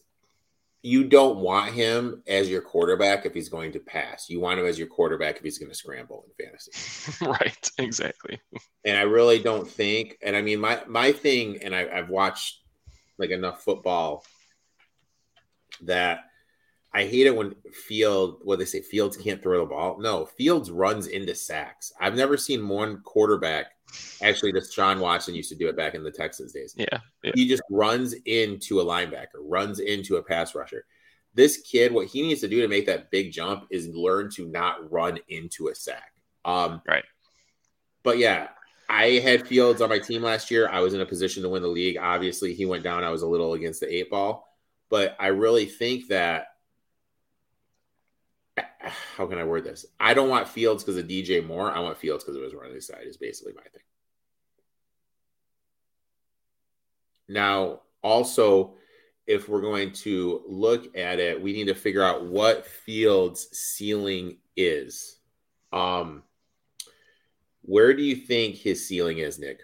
you 0.82 1.04
don't 1.04 1.38
want 1.38 1.72
him 1.72 2.22
as 2.26 2.50
your 2.50 2.60
quarterback 2.60 3.24
if 3.24 3.32
he's 3.32 3.48
going 3.48 3.72
to 3.72 3.78
pass. 3.78 4.28
You 4.28 4.40
want 4.40 4.58
him 4.58 4.66
as 4.66 4.78
your 4.78 4.88
quarterback 4.88 5.36
if 5.36 5.44
he's 5.44 5.58
going 5.58 5.70
to 5.70 5.76
scramble 5.76 6.24
in 6.26 6.44
fantasy. 6.44 7.24
right, 7.24 7.70
exactly. 7.78 8.40
And 8.84 8.96
I 8.96 9.02
really 9.02 9.38
don't 9.38 9.68
think. 9.68 10.18
And 10.22 10.34
I 10.34 10.42
mean, 10.42 10.58
my 10.60 10.82
my 10.88 11.12
thing, 11.12 11.62
and 11.62 11.74
I, 11.74 11.88
I've 11.88 12.08
watched 12.08 12.58
like 13.16 13.30
enough 13.30 13.62
football 13.62 14.24
that 15.82 16.24
I 16.94 17.04
hate 17.04 17.26
it 17.26 17.34
when 17.34 17.54
Field, 17.72 18.40
what 18.42 18.58
they 18.58 18.66
say, 18.66 18.82
Fields 18.82 19.16
can't 19.16 19.42
throw 19.42 19.60
the 19.60 19.66
ball. 19.66 19.98
No, 19.98 20.26
Fields 20.26 20.70
runs 20.70 21.06
into 21.06 21.34
sacks. 21.34 21.92
I've 21.98 22.14
never 22.14 22.36
seen 22.36 22.68
one 22.68 23.00
quarterback. 23.00 23.72
Actually, 24.22 24.52
Deshaun 24.52 25.00
Watson 25.00 25.34
used 25.34 25.48
to 25.50 25.54
do 25.54 25.68
it 25.68 25.76
back 25.76 25.94
in 25.94 26.04
the 26.04 26.10
Texans 26.10 26.52
days. 26.52 26.74
Yeah, 26.76 26.98
yeah. 27.22 27.32
He 27.34 27.48
just 27.48 27.62
runs 27.70 28.14
into 28.26 28.80
a 28.80 28.84
linebacker, 28.84 29.40
runs 29.40 29.78
into 29.78 30.16
a 30.16 30.22
pass 30.22 30.54
rusher. 30.54 30.84
This 31.34 31.58
kid, 31.58 31.92
what 31.92 32.08
he 32.08 32.22
needs 32.22 32.42
to 32.42 32.48
do 32.48 32.60
to 32.60 32.68
make 32.68 32.86
that 32.86 33.10
big 33.10 33.32
jump 33.32 33.66
is 33.70 33.88
learn 33.88 34.30
to 34.32 34.46
not 34.46 34.90
run 34.90 35.18
into 35.28 35.68
a 35.68 35.74
sack. 35.74 36.12
Um, 36.44 36.82
right. 36.86 37.04
But 38.02 38.18
yeah, 38.18 38.48
I 38.88 39.20
had 39.24 39.46
Fields 39.46 39.80
on 39.80 39.88
my 39.88 39.98
team 39.98 40.22
last 40.22 40.50
year. 40.50 40.68
I 40.68 40.80
was 40.80 40.92
in 40.92 41.00
a 41.00 41.06
position 41.06 41.42
to 41.42 41.48
win 41.48 41.62
the 41.62 41.68
league. 41.68 41.96
Obviously, 41.96 42.52
he 42.52 42.66
went 42.66 42.84
down. 42.84 43.04
I 43.04 43.10
was 43.10 43.22
a 43.22 43.28
little 43.28 43.54
against 43.54 43.80
the 43.80 43.94
eight 43.94 44.10
ball, 44.10 44.46
but 44.90 45.16
I 45.18 45.28
really 45.28 45.64
think 45.64 46.08
that 46.08 46.48
how 49.16 49.26
can 49.26 49.38
I 49.38 49.44
word 49.44 49.64
this? 49.64 49.86
I 49.98 50.14
don't 50.14 50.28
want 50.28 50.48
Fields 50.48 50.82
because 50.82 50.96
of 50.96 51.08
DJ 51.08 51.44
Moore. 51.44 51.70
I 51.70 51.80
want 51.80 51.98
Fields 51.98 52.24
because 52.24 52.36
of 52.36 52.42
his 52.42 52.54
running 52.54 52.80
side. 52.80 53.06
Is 53.06 53.16
basically 53.16 53.54
my 53.54 53.62
thing. 53.62 53.82
Now, 57.28 57.80
also, 58.02 58.74
if 59.26 59.48
we're 59.48 59.60
going 59.60 59.92
to 59.92 60.42
look 60.46 60.96
at 60.96 61.18
it, 61.18 61.40
we 61.40 61.52
need 61.52 61.66
to 61.66 61.74
figure 61.74 62.02
out 62.02 62.26
what 62.26 62.66
Fields' 62.66 63.48
ceiling 63.52 64.38
is. 64.56 65.18
Um, 65.72 66.22
where 67.62 67.94
do 67.94 68.02
you 68.02 68.16
think 68.16 68.56
his 68.56 68.86
ceiling 68.86 69.18
is, 69.18 69.38
Nick? 69.38 69.60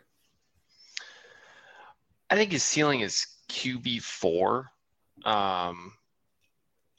I 2.30 2.36
think 2.36 2.52
his 2.52 2.62
ceiling 2.62 3.00
is 3.00 3.26
QB 3.48 4.02
four. 4.02 4.70
Um, 5.24 5.92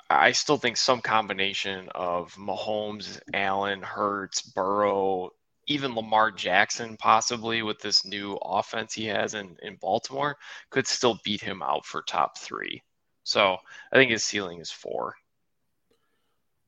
I 0.09 0.31
still 0.31 0.57
think 0.57 0.77
some 0.77 1.01
combination 1.01 1.87
of 1.93 2.33
Mahomes, 2.35 3.19
Allen, 3.33 3.81
Hurts, 3.81 4.41
Burrow, 4.41 5.31
even 5.67 5.93
Lamar 5.93 6.31
Jackson, 6.31 6.97
possibly 6.97 7.61
with 7.61 7.79
this 7.79 8.05
new 8.05 8.37
offense 8.43 8.93
he 8.93 9.05
has 9.05 9.35
in, 9.35 9.55
in 9.61 9.75
Baltimore, 9.75 10.35
could 10.71 10.87
still 10.87 11.19
beat 11.23 11.41
him 11.41 11.61
out 11.61 11.85
for 11.85 12.01
top 12.01 12.39
three. 12.39 12.81
So 13.23 13.57
I 13.91 13.95
think 13.95 14.09
his 14.09 14.23
ceiling 14.23 14.59
is 14.59 14.71
four. 14.71 15.15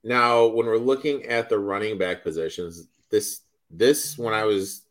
Now, 0.04 0.46
when 0.46 0.68
we're 0.68 0.78
looking 0.78 1.26
at 1.26 1.50
the 1.50 1.58
running 1.58 1.98
back 1.98 2.24
positions, 2.24 2.88
this 3.10 3.42
this 3.70 4.18
when 4.18 4.34
I 4.34 4.44
was 4.44 4.84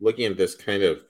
looking 0.00 0.26
at 0.26 0.36
this 0.36 0.54
kind 0.54 0.82
of 0.82 1.00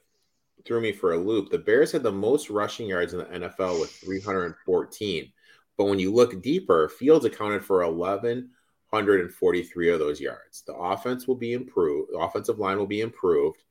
threw 0.65 0.81
me 0.81 0.93
for 0.93 1.13
a 1.13 1.19
loop. 1.19 1.51
The 1.51 1.59
Bears 1.59 1.93
had 1.93 2.03
the 2.03 2.13
most 2.13 2.51
rushing 2.51 2.87
yards 2.87 3.13
in 3.13 3.19
the 3.21 3.25
NFL 3.25 3.81
with 3.81 3.91
314. 3.91 5.33
But 5.77 5.87
when 5.87 5.99
you 5.99 6.13
look 6.13 6.41
deeper, 6.43 6.89
Fields 6.89 7.25
accounted 7.25 7.65
for 7.65 7.89
1,143 7.91 9.91
of 9.91 9.99
those 9.99 10.21
yards. 10.21 10.63
The 10.67 10.75
offense 10.75 11.27
will 11.27 11.35
be 11.35 11.53
improved. 11.53 12.13
The 12.13 12.19
offensive 12.19 12.59
line 12.59 12.79
will 12.79 12.87
be 12.87 13.01
improved. 13.01 13.63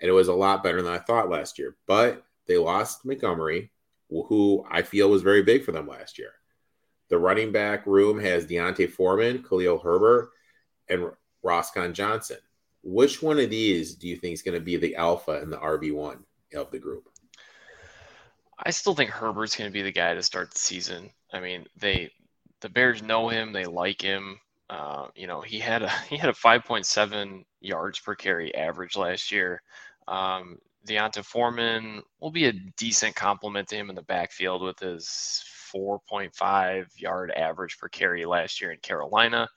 And 0.00 0.08
it 0.08 0.12
was 0.12 0.28
a 0.28 0.34
lot 0.34 0.64
better 0.64 0.82
than 0.82 0.92
I 0.92 0.98
thought 0.98 1.30
last 1.30 1.58
year. 1.58 1.76
But 1.86 2.24
they 2.46 2.58
lost 2.58 3.04
Montgomery, 3.04 3.70
who 4.10 4.66
I 4.68 4.82
feel 4.82 5.08
was 5.08 5.22
very 5.22 5.42
big 5.42 5.64
for 5.64 5.72
them 5.72 5.86
last 5.86 6.18
year. 6.18 6.32
The 7.08 7.18
running 7.18 7.52
back 7.52 7.86
room 7.86 8.18
has 8.20 8.46
D'Onta 8.46 8.90
Foreman, 8.90 9.42
Khalil 9.42 9.78
Herbert, 9.78 10.30
and 10.88 11.10
Roschon 11.44 11.92
Johnson. 11.92 12.38
Which 12.82 13.22
one 13.22 13.38
of 13.38 13.50
these 13.50 13.94
do 13.94 14.08
you 14.08 14.16
think 14.16 14.34
is 14.34 14.42
going 14.42 14.58
to 14.58 14.64
be 14.64 14.76
the 14.76 14.96
alpha 14.96 15.40
and 15.40 15.52
the 15.52 15.58
RB1 15.58 16.18
of 16.54 16.70
the 16.70 16.78
group? 16.78 17.08
I 18.58 18.70
still 18.70 18.94
think 18.94 19.10
Herbert's 19.10 19.56
going 19.56 19.70
to 19.70 19.72
be 19.72 19.82
the 19.82 19.92
guy 19.92 20.14
to 20.14 20.22
start 20.22 20.52
the 20.52 20.58
season. 20.58 21.10
I 21.32 21.40
mean, 21.40 21.66
they 21.76 22.10
the 22.60 22.68
Bears 22.68 23.02
know 23.02 23.28
him, 23.28 23.52
they 23.52 23.64
like 23.64 24.00
him. 24.00 24.38
Uh, 24.70 25.08
you 25.14 25.26
know, 25.26 25.40
he 25.40 25.58
had 25.58 25.82
a 25.82 25.88
he 26.08 26.16
had 26.16 26.30
a 26.30 26.34
5.7 26.34 27.44
yards 27.60 27.98
per 28.00 28.14
carry 28.14 28.54
average 28.54 28.96
last 28.96 29.30
year. 29.32 29.62
Um, 30.08 30.58
D'Onta 30.84 31.22
Foreman 31.22 32.02
will 32.20 32.32
be 32.32 32.46
a 32.46 32.52
decent 32.76 33.14
complement 33.14 33.68
to 33.68 33.76
him 33.76 33.88
in 33.88 33.94
the 33.94 34.02
backfield 34.02 34.62
with 34.62 34.80
his 34.80 35.44
4.5 35.74 36.86
yard 36.96 37.30
average 37.30 37.78
per 37.78 37.88
carry 37.88 38.24
last 38.26 38.60
year 38.60 38.72
in 38.72 38.78
Carolina. 38.78 39.48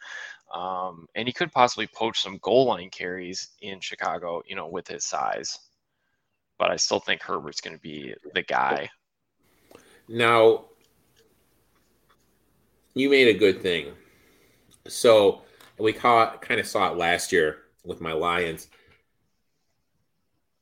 Um, 0.54 1.08
and 1.16 1.28
he 1.28 1.34
could 1.34 1.52
possibly 1.52 1.88
poach 1.88 2.22
some 2.22 2.38
goal 2.42 2.68
line 2.68 2.90
carries 2.90 3.50
in 3.62 3.80
Chicago, 3.80 4.44
you 4.46 4.56
know, 4.56 4.68
with 4.68 4.88
his 4.88 5.04
size. 5.06 5.58
But 6.58 6.72
I 6.72 6.76
still 6.76 7.00
think 7.00 7.22
Herbert's 7.22 7.60
going 7.60 7.76
to 7.76 7.82
be 7.82 8.14
the 8.34 8.44
guy. 8.44 8.90
Now, 10.08 10.66
you 12.96 13.10
made 13.10 13.28
a 13.28 13.38
good 13.38 13.62
thing. 13.62 13.92
So 14.88 15.42
we 15.78 15.94
caught 15.94 16.42
kind 16.42 16.60
of 16.60 16.66
saw 16.66 16.92
it 16.92 16.98
last 16.98 17.32
year 17.32 17.58
with 17.84 18.02
my 18.02 18.14
Lions. 18.14 18.68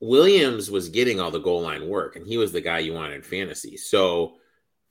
Williams 0.00 0.70
was 0.70 0.90
getting 0.90 1.20
all 1.20 1.30
the 1.30 1.38
goal 1.38 1.62
line 1.62 1.88
work, 1.88 2.16
and 2.16 2.26
he 2.26 2.36
was 2.36 2.52
the 2.52 2.60
guy 2.60 2.80
you 2.80 2.92
wanted 2.92 3.14
in 3.14 3.22
fantasy. 3.22 3.76
So, 3.76 4.34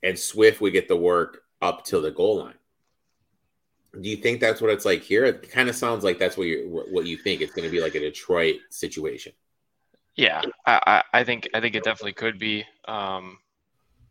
and 0.02 0.18
Swift 0.18 0.60
would 0.60 0.72
get 0.72 0.88
the 0.88 0.96
work 0.96 1.42
up 1.62 1.84
to 1.86 2.00
the 2.00 2.10
goal 2.10 2.38
line. 2.38 2.54
Do 4.00 4.08
you 4.08 4.16
think 4.16 4.40
that's 4.40 4.60
what 4.60 4.70
it's 4.70 4.84
like 4.84 5.02
here? 5.02 5.24
It 5.24 5.52
kind 5.52 5.68
of 5.68 5.76
sounds 5.76 6.02
like 6.02 6.18
that's 6.18 6.36
what 6.36 6.48
you 6.48 6.84
what 6.90 7.06
you 7.06 7.16
think 7.16 7.40
it's 7.40 7.52
going 7.52 7.64
to 7.64 7.70
be 7.70 7.80
like 7.80 7.94
a 7.94 8.00
Detroit 8.00 8.56
situation. 8.70 9.32
Yeah, 10.16 10.42
I, 10.66 11.02
I 11.12 11.24
think 11.24 11.48
I 11.54 11.60
think 11.60 11.76
it 11.76 11.84
definitely 11.84 12.12
could 12.12 12.38
be. 12.38 12.64
Um, 12.86 13.38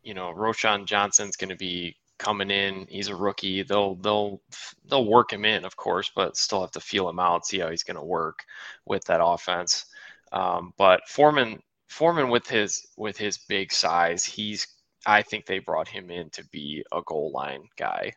you 0.03 0.13
know, 0.13 0.33
Roschon 0.33 0.85
Johnson's 0.85 1.35
going 1.35 1.49
to 1.49 1.55
be 1.55 1.95
coming 2.23 2.49
in. 2.49 2.87
He's 2.89 3.09
a 3.09 3.15
rookie. 3.15 3.63
They'll 3.63 3.95
they'll 3.95 4.41
they'll 4.89 5.05
work 5.05 5.33
him 5.33 5.45
in, 5.45 5.65
of 5.65 5.75
course, 5.75 6.11
but 6.15 6.37
still 6.37 6.61
have 6.61 6.71
to 6.71 6.79
feel 6.79 7.09
him 7.09 7.19
out, 7.19 7.45
see 7.45 7.59
how 7.59 7.69
he's 7.69 7.83
going 7.83 7.97
to 7.97 8.03
work 8.03 8.39
with 8.85 9.03
that 9.05 9.23
offense. 9.23 9.85
Um, 10.31 10.73
but 10.77 11.01
Foreman 11.07 11.61
Foreman 11.87 12.29
with 12.29 12.47
his 12.47 12.87
with 12.97 13.17
his 13.17 13.37
big 13.37 13.71
size, 13.73 14.23
he's 14.23 14.67
I 15.05 15.21
think 15.21 15.45
they 15.45 15.59
brought 15.59 15.87
him 15.87 16.09
in 16.09 16.29
to 16.31 16.45
be 16.45 16.85
a 16.91 17.01
goal 17.05 17.31
line 17.31 17.67
guy. 17.77 18.13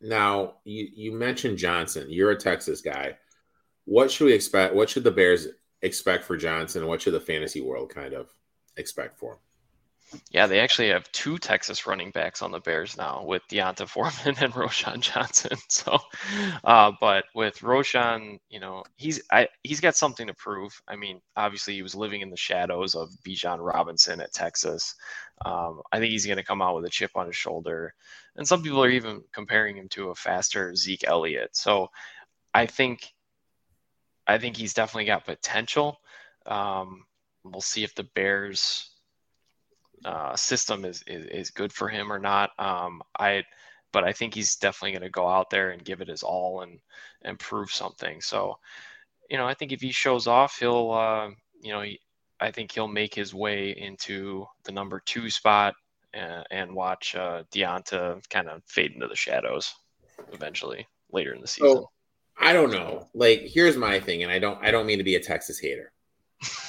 Now 0.00 0.54
you 0.64 0.88
you 0.94 1.12
mentioned 1.12 1.58
Johnson. 1.58 2.06
You're 2.08 2.30
a 2.30 2.36
Texas 2.36 2.80
guy. 2.80 3.18
What 3.84 4.10
should 4.10 4.26
we 4.26 4.32
expect? 4.32 4.74
What 4.74 4.88
should 4.88 5.04
the 5.04 5.10
Bears 5.10 5.48
expect 5.82 6.24
for 6.24 6.36
Johnson? 6.36 6.86
What 6.86 7.02
should 7.02 7.14
the 7.14 7.20
fantasy 7.20 7.60
world 7.60 7.90
kind 7.92 8.14
of 8.14 8.32
expect 8.76 9.18
for 9.18 9.34
him? 9.34 9.38
Yeah, 10.30 10.46
they 10.46 10.60
actually 10.60 10.90
have 10.90 11.10
two 11.10 11.36
Texas 11.38 11.86
running 11.86 12.10
backs 12.10 12.40
on 12.40 12.52
the 12.52 12.60
Bears 12.60 12.96
now 12.96 13.24
with 13.24 13.42
D'Onta 13.48 13.86
Foreman 13.88 14.36
and 14.40 14.52
Roschon 14.52 15.00
Johnson. 15.00 15.58
So, 15.68 15.98
uh, 16.64 16.92
but 17.00 17.24
with 17.34 17.58
Roschon, 17.58 18.38
you 18.48 18.60
know, 18.60 18.84
he's 18.96 19.20
I, 19.30 19.48
he's 19.62 19.80
got 19.80 19.96
something 19.96 20.26
to 20.26 20.34
prove. 20.34 20.80
I 20.88 20.96
mean, 20.96 21.20
obviously, 21.36 21.74
he 21.74 21.82
was 21.82 21.94
living 21.94 22.20
in 22.20 22.30
the 22.30 22.36
shadows 22.36 22.94
of 22.94 23.10
Bijan 23.26 23.58
Robinson 23.60 24.20
at 24.20 24.32
Texas. 24.32 24.94
Um, 25.44 25.82
I 25.92 25.98
think 25.98 26.12
he's 26.12 26.24
going 26.24 26.38
to 26.38 26.44
come 26.44 26.62
out 26.62 26.76
with 26.76 26.84
a 26.86 26.90
chip 26.90 27.10
on 27.14 27.26
his 27.26 27.36
shoulder, 27.36 27.94
and 28.36 28.46
some 28.46 28.62
people 28.62 28.82
are 28.82 28.88
even 28.88 29.22
comparing 29.32 29.76
him 29.76 29.88
to 29.90 30.10
a 30.10 30.14
faster 30.14 30.74
Zeke 30.74 31.04
Elliott. 31.06 31.56
So, 31.56 31.90
I 32.54 32.66
think, 32.66 33.12
I 34.26 34.38
think 34.38 34.56
he's 34.56 34.74
definitely 34.74 35.06
got 35.06 35.26
potential. 35.26 35.98
Um, 36.46 37.04
we'll 37.44 37.60
see 37.60 37.84
if 37.84 37.94
the 37.94 38.08
Bears 38.14 38.95
uh, 40.04 40.36
system 40.36 40.84
is, 40.84 41.02
is, 41.06 41.26
is 41.26 41.50
good 41.50 41.72
for 41.72 41.88
him 41.88 42.12
or 42.12 42.18
not. 42.18 42.50
Um, 42.58 43.02
I, 43.18 43.44
but 43.92 44.04
I 44.04 44.12
think 44.12 44.34
he's 44.34 44.56
definitely 44.56 44.92
going 44.92 45.02
to 45.02 45.10
go 45.10 45.26
out 45.26 45.50
there 45.50 45.70
and 45.70 45.84
give 45.84 46.00
it 46.00 46.08
his 46.08 46.22
all 46.22 46.60
and 46.60 46.78
and 47.22 47.38
prove 47.38 47.70
something. 47.70 48.20
So, 48.20 48.58
you 49.30 49.36
know, 49.36 49.46
I 49.46 49.54
think 49.54 49.72
if 49.72 49.80
he 49.80 49.90
shows 49.90 50.26
off, 50.26 50.58
he'll, 50.58 50.92
uh, 50.92 51.30
you 51.60 51.72
know, 51.72 51.80
he, 51.80 52.00
I 52.40 52.50
think 52.50 52.72
he'll 52.72 52.88
make 52.88 53.14
his 53.14 53.34
way 53.34 53.70
into 53.70 54.46
the 54.64 54.72
number 54.72 55.00
two 55.04 55.30
spot 55.30 55.74
and, 56.12 56.44
and 56.50 56.74
watch 56.74 57.16
uh, 57.16 57.42
D'Onta 57.50 58.20
kind 58.28 58.48
of 58.48 58.62
fade 58.66 58.92
into 58.92 59.08
the 59.08 59.16
shadows 59.16 59.74
eventually 60.32 60.86
later 61.10 61.34
in 61.34 61.40
the 61.40 61.48
season. 61.48 61.76
So, 61.76 61.90
I 62.38 62.52
don't 62.52 62.70
know. 62.70 63.08
Like, 63.14 63.44
here's 63.46 63.78
my 63.78 63.98
thing, 63.98 64.22
and 64.22 64.30
I 64.30 64.38
don't, 64.38 64.62
I 64.62 64.70
don't 64.70 64.86
mean 64.86 64.98
to 64.98 65.04
be 65.04 65.14
a 65.14 65.20
Texas 65.20 65.58
hater. 65.58 65.92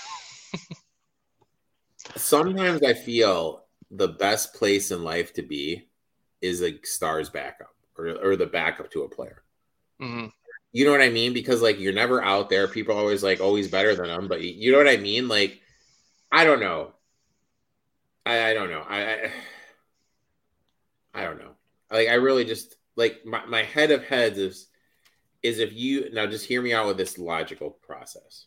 sometimes 2.17 2.83
I 2.83 2.93
feel 2.93 3.65
the 3.91 4.07
best 4.07 4.53
place 4.53 4.91
in 4.91 5.03
life 5.03 5.33
to 5.33 5.41
be 5.41 5.87
is 6.41 6.61
a 6.61 6.79
star's 6.83 7.29
backup 7.29 7.73
or, 7.97 8.09
or 8.23 8.35
the 8.35 8.45
backup 8.45 8.91
to 8.91 9.03
a 9.03 9.09
player. 9.09 9.43
Mm-hmm. 10.01 10.27
You 10.71 10.85
know 10.85 10.91
what 10.91 11.01
I 11.01 11.09
mean? 11.09 11.33
Because 11.33 11.61
like 11.61 11.79
you're 11.79 11.93
never 11.93 12.23
out 12.23 12.49
there. 12.49 12.67
People 12.67 12.95
are 12.95 12.99
always 12.99 13.23
like, 13.23 13.39
oh, 13.41 13.55
he's 13.55 13.69
better 13.69 13.95
than 13.95 14.07
them. 14.07 14.27
But 14.27 14.41
you 14.41 14.71
know 14.71 14.77
what 14.77 14.87
I 14.87 14.97
mean? 14.97 15.27
Like, 15.27 15.61
I 16.31 16.43
don't 16.43 16.59
know. 16.59 16.93
I, 18.25 18.51
I 18.51 18.53
don't 18.53 18.69
know. 18.69 18.83
I, 18.87 19.01
I 19.01 19.31
I 21.17 21.23
don't 21.23 21.39
know. 21.39 21.53
Like 21.89 22.09
I 22.09 22.15
really 22.15 22.45
just 22.45 22.75
like 22.95 23.25
my, 23.25 23.45
my 23.45 23.63
head 23.63 23.91
of 23.91 24.03
heads 24.03 24.37
is 24.37 24.67
is 25.41 25.59
if 25.59 25.73
you 25.73 26.09
now 26.13 26.27
just 26.27 26.45
hear 26.45 26.61
me 26.61 26.73
out 26.73 26.87
with 26.87 26.97
this 26.97 27.17
logical 27.17 27.71
process. 27.71 28.45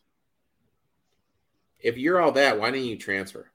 If 1.81 1.97
you're 1.97 2.21
all 2.21 2.33
that, 2.33 2.61
why 2.61 2.71
didn't 2.71 2.87
you 2.87 2.99
transfer? 2.99 3.50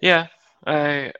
Yeah, 0.00 0.26
I 0.66 1.12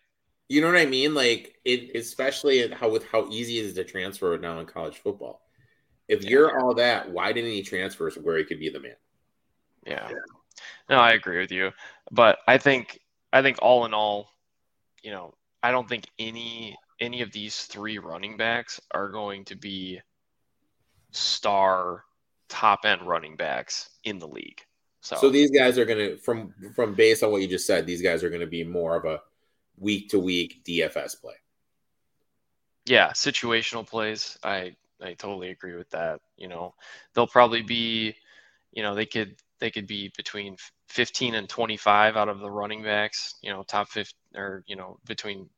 You 0.48 0.60
know 0.60 0.68
what 0.68 0.76
I 0.76 0.86
mean? 0.86 1.14
Like 1.14 1.56
it, 1.64 1.94
especially 1.94 2.68
how 2.70 2.90
with 2.90 3.06
how 3.06 3.28
easy 3.30 3.58
it 3.58 3.66
is 3.66 3.74
to 3.74 3.84
transfer 3.84 4.36
now 4.38 4.60
in 4.60 4.66
college 4.66 4.96
football. 4.98 5.42
If 6.08 6.24
you're 6.24 6.58
all 6.60 6.74
that, 6.74 7.10
why 7.10 7.32
didn't 7.32 7.52
he 7.52 7.62
transfer 7.62 8.10
where 8.22 8.36
he 8.36 8.44
could 8.44 8.58
be 8.58 8.68
the 8.68 8.80
man? 8.80 8.96
yeah. 10.10 10.16
No, 10.88 10.96
I 10.96 11.12
agree 11.12 11.38
with 11.38 11.52
you. 11.52 11.70
But 12.10 12.38
I 12.48 12.58
think 12.58 12.98
I 13.32 13.42
think 13.42 13.58
all 13.62 13.84
in 13.84 13.94
all, 13.94 14.28
you 15.02 15.12
know, 15.12 15.34
I 15.62 15.70
don't 15.70 15.88
think 15.88 16.06
any 16.18 16.76
any 17.00 17.22
of 17.22 17.32
these 17.32 17.62
three 17.62 17.98
running 17.98 18.36
backs 18.36 18.80
are 18.90 19.08
going 19.08 19.44
to 19.46 19.56
be 19.56 20.00
star 21.12 22.04
top 22.48 22.80
end 22.84 23.02
running 23.02 23.36
backs 23.36 23.88
in 24.04 24.18
the 24.18 24.28
league. 24.28 24.60
So, 25.00 25.16
So 25.16 25.30
these 25.30 25.50
guys 25.50 25.78
are 25.78 25.84
gonna 25.84 26.16
from 26.18 26.54
from 26.74 26.94
based 26.94 27.22
on 27.22 27.30
what 27.30 27.42
you 27.42 27.48
just 27.48 27.66
said, 27.66 27.86
these 27.86 28.02
guys 28.02 28.22
are 28.24 28.30
gonna 28.30 28.46
be 28.46 28.64
more 28.64 28.96
of 28.96 29.04
a 29.04 29.20
week 29.78 30.10
to 30.10 30.18
week 30.20 30.62
DFS 30.64 31.14
play. 31.20 31.34
yeah, 32.86 33.10
situational 33.12 33.86
plays. 33.86 34.38
I 34.42 34.76
I 35.02 35.14
totally 35.14 35.50
agree 35.50 35.76
with 35.76 35.90
that. 35.90 36.20
You 36.36 36.48
know, 36.48 36.74
they'll 37.14 37.26
probably 37.26 37.62
be, 37.62 38.14
you 38.72 38.82
know, 38.82 38.94
they 38.94 39.06
could 39.06 39.36
they 39.60 39.70
could 39.70 39.86
be 39.86 40.10
between 40.16 40.56
15 40.88 41.34
and 41.34 41.48
25 41.48 42.16
out 42.16 42.28
of 42.28 42.40
the 42.40 42.50
running 42.50 42.82
backs. 42.82 43.34
You 43.42 43.52
know, 43.52 43.62
top 43.62 43.88
50 43.88 44.14
or 44.36 44.64
you 44.66 44.76
know 44.76 44.98
between 45.06 45.48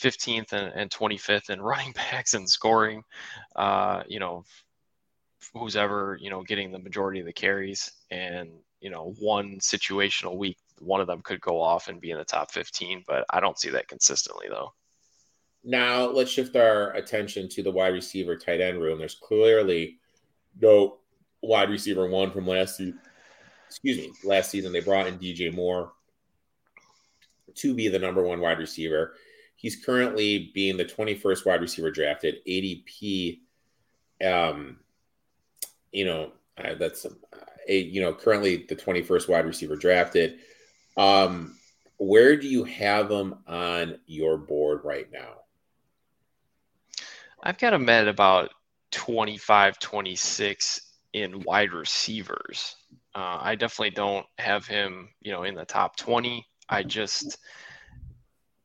15th 0.00 0.52
and, 0.52 0.72
and 0.74 0.90
25th 0.90 1.50
in 1.50 1.60
running 1.72 1.92
backs 1.92 2.34
and 2.34 2.48
scoring. 2.48 3.02
Uh, 3.54 4.02
you 4.06 4.20
know, 4.20 4.44
who's 5.54 5.76
ever 5.76 6.18
you 6.20 6.30
know 6.30 6.42
getting 6.42 6.72
the 6.72 6.78
majority 6.78 7.20
of 7.20 7.26
the 7.26 7.32
carries, 7.32 7.92
and 8.10 8.50
you 8.86 8.92
know 8.92 9.16
one 9.18 9.58
situational 9.58 10.36
week, 10.36 10.58
one 10.78 11.00
of 11.00 11.08
them 11.08 11.20
could 11.20 11.40
go 11.40 11.60
off 11.60 11.88
and 11.88 12.00
be 12.00 12.12
in 12.12 12.18
the 12.18 12.24
top 12.24 12.52
15. 12.52 13.02
But 13.04 13.24
I 13.30 13.40
don't 13.40 13.58
see 13.58 13.68
that 13.70 13.88
consistently 13.88 14.46
though. 14.48 14.74
Now 15.64 16.04
let's 16.06 16.30
shift 16.30 16.54
our 16.54 16.92
attention 16.92 17.48
to 17.48 17.64
the 17.64 17.72
wide 17.72 17.94
receiver 17.94 18.36
tight 18.36 18.60
end 18.60 18.80
room. 18.80 19.00
There's 19.00 19.16
clearly 19.16 19.98
no 20.60 20.98
wide 21.42 21.68
receiver 21.68 22.08
one 22.08 22.30
from 22.30 22.46
last 22.46 22.76
season. 22.76 23.00
Excuse 23.66 23.96
me, 23.98 24.12
last 24.22 24.52
season 24.52 24.72
they 24.72 24.78
brought 24.78 25.08
in 25.08 25.18
DJ 25.18 25.52
Moore 25.52 25.90
to 27.56 27.74
be 27.74 27.88
the 27.88 27.98
number 27.98 28.22
one 28.22 28.38
wide 28.38 28.60
receiver. 28.60 29.14
He's 29.56 29.84
currently 29.84 30.52
being 30.54 30.76
the 30.76 30.84
21st 30.84 31.44
wide 31.44 31.60
receiver 31.60 31.90
drafted, 31.90 32.36
ADP. 32.46 33.40
Um, 34.24 34.78
you 35.90 36.04
know 36.04 36.30
uh, 36.56 36.74
that's 36.74 37.04
a 37.68 37.78
you 37.78 38.00
know 38.00 38.12
currently 38.12 38.64
the 38.68 38.76
21st 38.76 39.28
wide 39.28 39.46
receiver 39.46 39.76
drafted. 39.76 40.38
Um, 40.96 41.56
where 41.98 42.36
do 42.36 42.46
you 42.46 42.64
have 42.64 43.10
him 43.10 43.36
on 43.46 43.98
your 44.06 44.36
board 44.36 44.80
right 44.84 45.10
now? 45.10 45.34
I've 47.42 47.58
got 47.58 47.72
him 47.72 47.88
at 47.88 48.08
about 48.08 48.50
25, 48.90 49.78
26 49.78 50.80
in 51.12 51.40
wide 51.40 51.72
receivers. 51.72 52.76
Uh, 53.14 53.38
I 53.40 53.54
definitely 53.54 53.90
don't 53.90 54.26
have 54.38 54.66
him, 54.66 55.08
you 55.22 55.32
know, 55.32 55.44
in 55.44 55.54
the 55.54 55.64
top 55.64 55.96
20. 55.96 56.46
I 56.68 56.82
just 56.82 57.38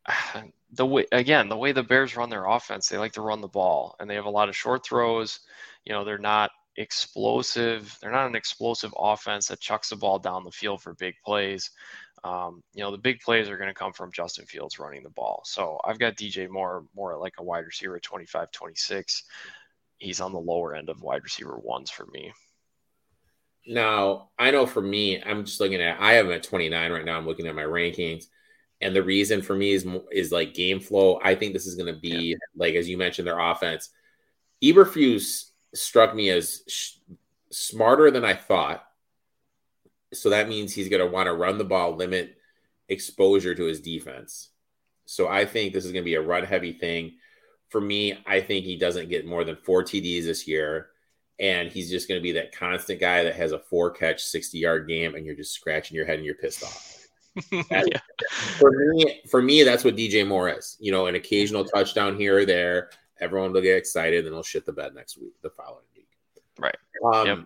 the 0.74 0.86
way 0.86 1.06
again 1.12 1.50
the 1.50 1.58
way 1.58 1.72
the 1.74 1.84
Bears 1.84 2.16
run 2.16 2.30
their 2.30 2.46
offense, 2.46 2.88
they 2.88 2.98
like 2.98 3.14
to 3.14 3.22
run 3.22 3.42
the 3.42 3.48
ball, 3.48 3.96
and 4.00 4.10
they 4.10 4.16
have 4.16 4.26
a 4.26 4.30
lot 4.30 4.50
of 4.50 4.56
short 4.56 4.86
throws. 4.86 5.40
You 5.86 5.94
know, 5.94 6.04
they're 6.04 6.18
not 6.18 6.52
explosive. 6.77 7.97
They're 8.01 8.12
not 8.12 8.27
an 8.27 8.36
explosive 8.36 8.93
offense 8.97 9.47
that 9.47 9.60
chucks 9.60 9.89
the 9.89 9.95
ball 9.95 10.19
down 10.19 10.43
the 10.43 10.51
field 10.51 10.81
for 10.81 10.93
big 10.95 11.15
plays. 11.25 11.71
Um, 12.23 12.62
you 12.73 12.84
know, 12.84 12.91
the 12.91 12.97
big 12.97 13.19
plays 13.19 13.49
are 13.49 13.57
going 13.57 13.69
to 13.69 13.73
come 13.73 13.93
from 13.93 14.12
Justin 14.12 14.45
Fields 14.45 14.79
running 14.79 15.03
the 15.03 15.10
ball. 15.10 15.41
So 15.45 15.79
I've 15.84 15.99
got 15.99 16.15
DJ 16.15 16.47
Moore 16.49 16.86
more 16.95 17.17
like 17.17 17.34
a 17.39 17.43
wide 17.43 17.65
receiver 17.65 17.99
25, 17.99 18.51
26. 18.51 19.23
He's 19.97 20.21
on 20.21 20.31
the 20.31 20.39
lower 20.39 20.75
end 20.75 20.89
of 20.89 21.01
wide 21.01 21.23
receiver 21.23 21.57
ones 21.57 21.89
for 21.89 22.05
me. 22.07 22.31
Now, 23.65 24.29
I 24.39 24.51
know 24.51 24.65
for 24.65 24.81
me, 24.81 25.21
I'm 25.21 25.45
just 25.45 25.60
looking 25.60 25.81
at 25.81 25.99
I 25.99 26.13
have 26.13 26.25
him 26.25 26.31
at 26.31 26.43
29 26.43 26.91
right 26.91 27.05
now. 27.05 27.17
I'm 27.17 27.27
looking 27.27 27.47
at 27.47 27.55
my 27.55 27.63
rankings. 27.63 28.25
And 28.81 28.95
the 28.95 29.03
reason 29.03 29.43
for 29.43 29.55
me 29.55 29.73
is 29.73 29.86
is 30.12 30.31
like 30.31 30.55
game 30.55 30.79
flow. 30.79 31.19
I 31.23 31.36
think 31.36 31.53
this 31.53 31.67
is 31.67 31.75
going 31.75 31.93
to 31.93 31.99
be 31.99 32.10
yeah. 32.10 32.36
like 32.55 32.73
as 32.73 32.89
you 32.89 32.97
mentioned 32.97 33.27
their 33.27 33.39
offense. 33.39 33.89
Eberflus 34.63 35.51
struck 35.73 36.15
me 36.15 36.29
as 36.29 36.63
sh- 36.67 36.93
smarter 37.49 38.12
than 38.12 38.25
I 38.25 38.34
thought. 38.34 38.84
So 40.13 40.29
that 40.29 40.49
means 40.49 40.73
he's 40.73 40.89
going 40.89 41.01
to 41.01 41.12
want 41.12 41.27
to 41.27 41.34
run 41.34 41.57
the 41.57 41.63
ball, 41.63 41.95
limit 41.95 42.38
exposure 42.89 43.55
to 43.55 43.63
his 43.63 43.79
defense. 43.79 44.49
So 45.05 45.27
I 45.27 45.45
think 45.45 45.73
this 45.73 45.86
is 45.86 45.91
going 45.91 46.03
to 46.03 46.10
be 46.10 46.15
a 46.15 46.21
run 46.21 46.43
heavy 46.43 46.73
thing. 46.73 47.13
For 47.69 47.79
me, 47.79 48.17
I 48.25 48.41
think 48.41 48.65
he 48.65 48.77
doesn't 48.77 49.10
get 49.10 49.25
more 49.25 49.43
than 49.43 49.55
four 49.55 49.84
TDs 49.84 50.25
this 50.25 50.47
year. 50.47 50.88
And 51.39 51.71
he's 51.71 51.89
just 51.89 52.07
going 52.07 52.19
to 52.19 52.23
be 52.23 52.34
that 52.34 52.55
constant 52.55 52.99
guy 52.99 53.23
that 53.23 53.36
has 53.36 53.51
a 53.51 53.60
four 53.60 53.89
catch, 53.91 54.23
60 54.23 54.60
yard 54.60 54.88
game, 54.88 55.15
and 55.15 55.25
you're 55.25 55.36
just 55.36 55.53
scratching 55.53 55.95
your 55.95 56.05
head 56.05 56.17
and 56.17 56.25
you're 56.25 56.36
pissed 56.36 56.63
off. 56.63 57.07
yeah. 57.51 57.99
For 58.60 58.71
me, 58.71 59.21
for 59.29 59.41
me, 59.41 59.63
that's 59.63 59.84
what 59.84 59.95
DJ 59.95 60.27
Moore 60.27 60.49
is. 60.49 60.77
You 60.79 60.91
know, 60.91 61.07
an 61.07 61.15
occasional 61.15 61.65
touchdown 61.65 62.17
here 62.17 62.39
or 62.39 62.45
there. 62.45 62.89
Everyone 63.21 63.53
will 63.53 63.62
get 63.62 63.77
excited, 63.77 64.25
and 64.25 64.34
they'll 64.34 64.43
shit 64.43 64.65
the 64.65 64.73
bed 64.73 64.93
next 64.93 65.17
week, 65.17 65.34
the 65.41 65.51
following 65.51 65.86
week. 65.95 66.10
Right. 66.60 66.75
Um, 67.13 67.27
yep. 67.27 67.39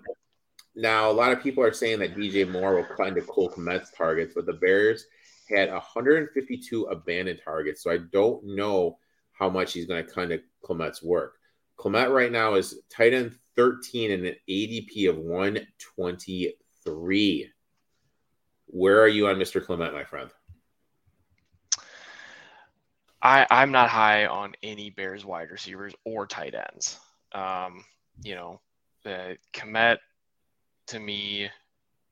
Now, 0.75 1.11
a 1.11 1.13
lot 1.13 1.31
of 1.31 1.43
people 1.43 1.63
are 1.63 1.73
saying 1.73 1.99
that 1.99 2.15
DJ 2.15 2.49
Moore 2.49 2.75
will 2.75 2.83
cut 2.83 3.09
into 3.09 3.21
Cole 3.21 3.49
Kmet's 3.49 3.91
targets, 3.91 4.33
but 4.35 4.45
the 4.45 4.53
Bears 4.53 5.05
had 5.49 5.71
152 5.71 6.83
abandoned 6.85 7.41
targets, 7.43 7.83
so 7.83 7.91
I 7.91 7.99
don't 8.11 8.43
know 8.43 8.97
how 9.31 9.49
much 9.49 9.73
he's 9.73 9.85
going 9.85 10.03
to 10.03 10.11
cut 10.11 10.31
into 10.31 10.41
Clement's 10.61 11.03
work. 11.03 11.35
Clement 11.77 12.11
right 12.11 12.31
now 12.31 12.55
is 12.55 12.79
tight 12.89 13.13
end 13.13 13.38
13 13.55 14.11
and 14.11 14.25
an 14.25 14.35
ADP 14.49 15.07
of 15.09 15.17
123. 15.17 17.51
Where 18.67 19.01
are 19.01 19.07
you 19.07 19.27
on 19.27 19.35
Mr. 19.35 19.63
Clement, 19.63 19.93
my 19.93 20.03
friend? 20.03 20.31
I, 23.25 23.47
I'm 23.49 23.71
not 23.71 23.89
high 23.89 24.27
on 24.27 24.53
any 24.61 24.91
Bears 24.91 25.25
wide 25.25 25.49
receivers 25.49 25.95
or 26.05 26.27
tight 26.27 26.53
ends. 26.53 26.99
Um, 27.33 27.83
you 28.23 28.35
know, 28.35 28.61
the 29.03 29.38
Kmet 29.51 29.97
to 30.88 30.99
me, 30.99 31.49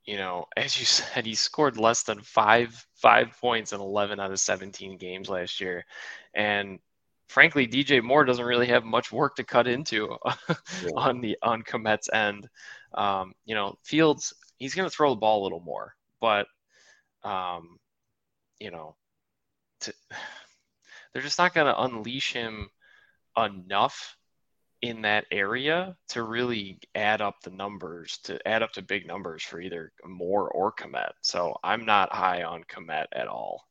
you 0.06 0.18
know, 0.18 0.48
as 0.58 0.80
you 0.80 0.86
said, 0.86 1.28
he 1.28 1.36
scored 1.36 1.78
less 1.78 2.02
than 2.02 2.20
five 2.22 2.84
five 2.96 3.38
points 3.40 3.74
in 3.74 3.80
11 3.80 4.20
out 4.20 4.32
of 4.32 4.40
17 4.40 4.98
games 4.98 5.30
last 5.30 5.62
year, 5.62 5.86
and 6.34 6.80
frankly, 7.28 7.68
DJ 7.68 8.02
Moore 8.02 8.26
doesn't 8.26 8.44
really 8.44 8.68
have 8.68 8.84
much 8.84 9.12
work 9.12 9.36
to 9.36 9.44
cut 9.44 9.68
into 9.68 10.18
yeah. 10.50 10.90
on 10.98 11.22
the 11.22 11.38
on 11.44 11.62
Kmet's 11.62 12.10
end. 12.12 12.50
Um, 12.96 13.34
you 13.46 13.54
know, 13.54 13.78
Fields 13.84 14.34
he's 14.58 14.74
going 14.74 14.90
to 14.90 14.96
throw 14.96 15.12
the 15.12 15.20
ball 15.20 15.42
a 15.42 15.44
little 15.44 15.60
more, 15.60 15.94
but 16.20 16.48
um, 17.24 17.78
you 18.60 18.72
know, 18.72 18.96
to, 19.82 19.94
they're 21.14 21.22
just 21.22 21.40
not 21.40 21.54
going 21.54 21.68
to 21.68 21.82
unleash 21.82 22.34
him 22.34 22.70
enough 23.38 24.18
in 24.82 25.04
that 25.04 25.26
area 25.32 25.96
to 26.10 26.24
really 26.24 26.78
add 26.94 27.22
up 27.22 27.36
the 27.42 27.50
numbers 27.50 28.20
to 28.26 28.46
add 28.46 28.62
up 28.62 28.74
to 28.74 28.82
big 28.82 29.08
numbers 29.08 29.42
for 29.42 29.62
either 29.62 29.94
Moore 30.06 30.50
or 30.50 30.74
Kmet. 30.74 31.12
So 31.22 31.56
I'm 31.64 31.86
not 31.86 32.14
high 32.14 32.44
on 32.44 32.64
Kmet 32.66 33.06
at 33.14 33.28
all. 33.28 33.66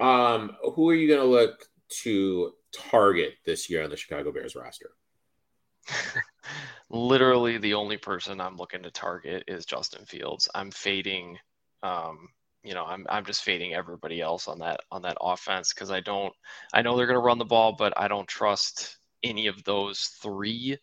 Um, 0.00 0.56
who 0.74 0.88
are 0.88 0.94
you 0.94 1.06
going 1.06 1.20
to 1.20 1.26
look 1.26 1.64
to 2.02 2.52
target 2.74 3.34
this 3.44 3.70
year 3.70 3.84
on 3.84 3.90
the 3.90 3.96
Chicago 3.96 4.32
Bears 4.32 4.56
roster? 4.56 4.90
Literally, 6.90 7.58
the 7.58 7.74
only 7.74 7.96
person 7.96 8.40
I'm 8.40 8.56
looking 8.56 8.82
to 8.82 8.90
target 8.90 9.44
is 9.46 9.66
Justin 9.66 10.04
Fields. 10.04 10.48
I'm 10.52 10.72
fading 10.72 11.38
um, 11.84 12.28
you 12.62 12.74
know, 12.74 12.84
I'm 12.84 13.06
I'm 13.08 13.24
just 13.24 13.42
fading 13.42 13.74
everybody 13.74 14.20
else 14.20 14.48
on 14.48 14.58
that 14.58 14.80
on 14.90 15.02
that 15.02 15.16
offense 15.20 15.72
because 15.72 15.90
I 15.90 16.00
don't 16.00 16.32
I 16.72 16.82
know 16.82 16.96
they're 16.96 17.06
going 17.06 17.14
to 17.14 17.20
run 17.20 17.38
the 17.38 17.44
ball, 17.44 17.74
but 17.76 17.94
I 17.96 18.08
don't 18.08 18.28
trust 18.28 18.98
any 19.22 19.46
of 19.46 19.62
those 19.64 20.10
three 20.22 20.78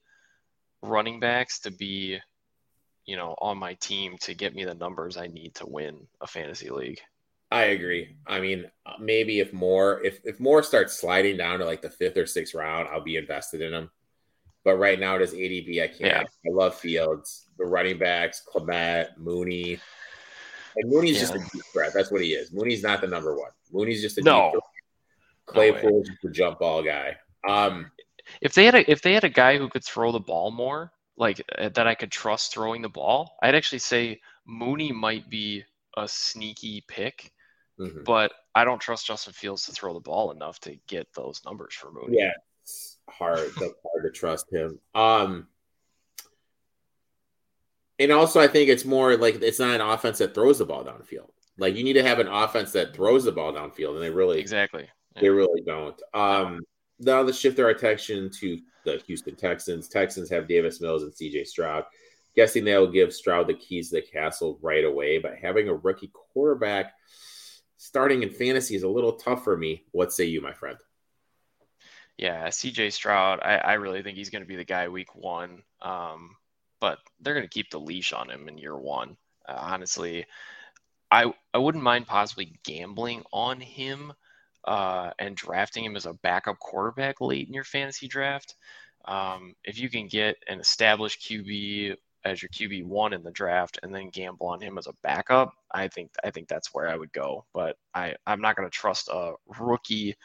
running 0.82 1.20
backs 1.20 1.60
to 1.62 1.72
be, 1.72 2.20
you 3.06 3.16
know, 3.16 3.36
on 3.40 3.58
my 3.58 3.76
team 3.76 4.18
to 4.22 4.34
get 4.34 4.56
me 4.56 4.64
the 4.66 4.74
numbers 4.74 5.18
I 5.18 5.28
need 5.28 5.56
to 5.56 5.68
win 5.68 6.08
a 6.22 6.28
fantasy 6.28 6.70
league. 6.70 7.00
I 7.50 7.66
agree. 7.66 8.18
I 8.26 8.40
mean, 8.40 8.70
uh, 8.86 8.94
maybe 9.00 9.40
if 9.40 9.54
Moore 9.54 10.02
if 10.04 10.20
if 10.24 10.40
Moore 10.40 10.64
starts 10.64 11.00
sliding 11.00 11.38
down 11.38 11.60
to 11.60 11.66
like 11.66 11.82
the 11.82 11.90
fifth 11.90 12.18
or 12.18 12.26
sixth 12.26 12.56
round, 12.56 12.90
I'll 12.90 13.02
be 13.04 13.18
invested 13.18 13.62
in 13.62 13.72
them. 13.72 13.92
But 14.66 14.78
right 14.78 15.00
now 15.00 15.16
it 15.16 15.22
is 15.22 15.34
ADP. 15.34 15.82
I 15.82 15.88
can't. 15.88 16.00
Yeah. 16.02 16.24
I 16.24 16.50
love 16.54 16.76
Fields, 16.76 17.48
the 17.58 17.66
running 17.66 18.00
backs, 18.00 18.42
Clement, 18.46 19.10
Mooney. 19.18 19.80
And 20.78 20.92
Mooney's 20.92 21.20
just 21.20 21.36
a 21.36 21.40
deep 21.40 21.64
threat. 21.74 21.92
That's 21.94 22.12
what 22.12 22.22
he 22.22 22.34
is. 22.34 22.52
Mooney's 22.52 22.84
not 22.84 23.02
the 23.02 23.08
number 23.08 23.36
one. 23.36 23.50
Mooney's 23.72 24.02
just 24.02 24.18
a 24.18 24.22
no. 24.22 24.52
deep 24.54 24.62
threat. 24.62 25.74
Claypool's 25.74 26.08
no 26.08 26.14
just 26.14 26.26
a 26.26 26.30
jump 26.30 26.60
ball 26.60 26.84
guy. 26.84 27.18
Um, 27.48 27.92
if 28.42 28.54
they 28.54 28.66
had 28.66 28.76
a 28.76 28.92
if 28.92 29.02
they 29.02 29.14
had 29.14 29.24
a 29.24 29.30
guy 29.30 29.58
who 29.58 29.70
could 29.70 29.84
throw 29.84 30.12
the 30.12 30.20
ball 30.20 30.52
more, 30.52 30.92
like 31.16 31.42
uh, 31.58 31.70
that 31.70 31.88
I 31.88 31.96
could 31.96 32.12
trust 32.12 32.54
throwing 32.54 32.82
the 32.82 32.90
ball, 32.90 33.38
I'd 33.42 33.56
actually 33.56 33.80
say 33.80 34.20
Mooney 34.46 34.92
might 34.92 35.30
be 35.30 35.64
a 35.96 36.08
sneaky 36.08 36.84
pick. 36.88 37.32
Mm-hmm. 37.80 38.04
But 38.04 38.34
I 38.56 38.66
don't 38.66 38.82
trust 38.82 39.06
Justin 39.06 39.34
Fields 39.34 39.66
to 39.66 39.72
throw 39.72 39.94
the 39.94 40.00
ball 40.00 40.32
enough 40.32 40.60
to 40.62 40.78
get 40.88 41.08
those 41.14 41.42
numbers 41.46 41.76
for 41.76 41.92
Mooney. 41.92 42.18
Yeah, 42.18 42.32
it's 42.64 42.98
hard. 43.10 43.52
That's 43.60 43.60
hard 43.60 44.04
to 44.04 44.12
trust 44.12 44.52
him. 44.52 44.80
Um, 44.96 45.48
and 48.00 48.12
also, 48.12 48.40
I 48.40 48.48
think 48.48 48.70
it's 48.70 48.86
more 48.86 49.18
like 49.18 49.42
it's 49.42 49.60
not 49.60 49.76
an 49.76 49.82
offense 49.82 50.20
that 50.20 50.34
throws 50.34 50.60
the 50.60 50.66
ball 50.66 50.84
downfield. 50.84 51.30
Like 51.58 51.76
you 51.76 51.84
need 51.84 51.94
to 51.94 52.04
have 52.04 52.20
an 52.20 52.28
offense 52.28 52.72
that 52.74 52.96
throws 52.96 53.24
the 53.24 53.32
ball 53.32 53.54
downfield, 53.54 53.96
and 53.96 54.04
they 54.04 54.12
really 54.12 54.40
exactly 54.40 54.88
yeah. 55.16 55.22
they 55.22 55.30
really 55.30 55.62
don't. 55.62 56.00
Um, 56.14 56.62
now 57.00 57.22
let's 57.22 57.40
shift 57.40 57.60
our 57.60 57.70
attention 57.70 58.30
to 58.40 58.60
the 58.86 59.02
Houston 59.08 59.36
Texans. 59.36 59.88
Texans 59.88 60.30
have 60.30 60.48
Davis 60.48 60.80
Mills 60.80 61.04
and 61.04 61.14
C.J. 61.14 61.46
Stroud. 61.46 61.86
Guessing 62.36 62.64
they'll 62.64 62.92
give 62.92 63.14
Stroud 63.14 63.48
the 63.48 63.56
keys 63.56 63.90
to 63.90 63.96
the 63.96 64.02
castle 64.04 64.60
right 64.62 64.86
away, 64.86 65.18
but 65.18 65.36
having 65.42 65.68
a 65.68 65.74
rookie 65.74 66.12
quarterback 66.14 66.94
starting 67.78 68.22
in 68.22 68.30
fantasy 68.30 68.76
is 68.76 68.84
a 68.84 68.88
little 68.88 69.14
tough 69.14 69.44
for 69.44 69.58
me. 69.58 69.84
What 69.92 70.14
say 70.14 70.26
you, 70.26 70.42
my 70.42 70.54
friend? 70.54 70.78
Yeah, 72.18 72.48
CJ 72.48 72.94
Stroud, 72.94 73.40
I, 73.42 73.58
I 73.58 73.74
really 73.74 74.04
think 74.04 74.18
he's 74.18 74.30
going 74.30 74.44
to 74.44 74.48
be 74.48 74.56
the 74.56 74.64
guy 74.64 74.88
week 74.88 75.16
one. 75.16 75.64
Um, 75.82 76.36
but 76.80 77.00
they're 77.20 77.34
going 77.34 77.46
to 77.46 77.50
keep 77.50 77.70
the 77.70 77.80
leash 77.80 78.14
on 78.14 78.30
him 78.30 78.48
in 78.48 78.58
year 78.58 78.78
one. 78.78 79.18
Uh, 79.48 79.58
honestly, 79.58 80.26
I 81.12 81.34
I 81.54 81.58
wouldn't 81.58 81.84
mind 81.84 82.08
possibly 82.08 82.60
gambling 82.64 83.24
on 83.32 83.60
him 83.60 84.14
uh, 84.66 85.12
and 85.20 85.36
drafting 85.36 85.86
him 85.86 85.96
as 85.96 86.06
a 86.06 86.14
backup 86.14 86.60
quarterback 86.60 87.22
late 87.22 87.48
in 87.48 87.54
your 87.54 87.64
fantasy 87.64 88.08
draft. 88.08 88.56
Um, 89.06 89.56
if 89.64 89.80
you 89.80 89.90
can 89.90 90.08
get 90.08 90.36
an 90.48 90.60
established 90.60 91.22
QB 91.22 91.96
as 92.26 92.42
your 92.42 92.50
QB 92.50 92.86
one 92.86 93.14
in 93.14 93.24
the 93.24 93.32
draft 93.32 93.80
and 93.82 93.96
then 93.96 94.10
gamble 94.10 94.48
on 94.48 94.60
him 94.60 94.78
as 94.78 94.88
a 94.88 94.94
backup, 95.02 95.54
I 95.72 95.88
think 95.88 96.12
I 96.24 96.32
think 96.32 96.48
that's 96.50 96.74
where 96.74 96.90
I 96.90 96.98
would 96.98 97.14
go. 97.14 97.46
But 97.54 97.78
I 97.94 98.16
I'm 98.26 98.42
not 98.42 98.56
going 98.56 98.70
to 98.70 98.78
trust 98.78 99.08
a 99.08 99.34
rookie 99.60 100.16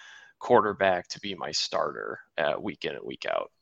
quarterback 0.41 1.07
to 1.09 1.21
be 1.21 1.35
my 1.37 1.53
starter 1.53 2.19
uh, 2.37 2.55
week 2.61 2.85
in 2.85 2.97
and 2.97 3.07
week 3.07 3.27
out. 3.31 3.53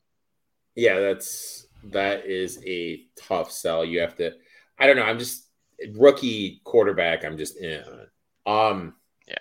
Yeah, 0.75 0.99
that's 0.99 1.67
that 1.85 2.25
is 2.25 2.61
a 2.65 3.05
tough 3.15 3.51
sell. 3.51 3.83
You 3.83 3.99
have 4.01 4.15
to. 4.15 4.33
I 4.77 4.87
don't 4.87 4.95
know. 4.95 5.03
I'm 5.03 5.19
just 5.19 5.47
rookie 5.95 6.61
quarterback. 6.63 7.25
I'm 7.25 7.37
just 7.37 7.57
eh. 7.61 7.81
um 8.45 8.95
yeah. 9.27 9.35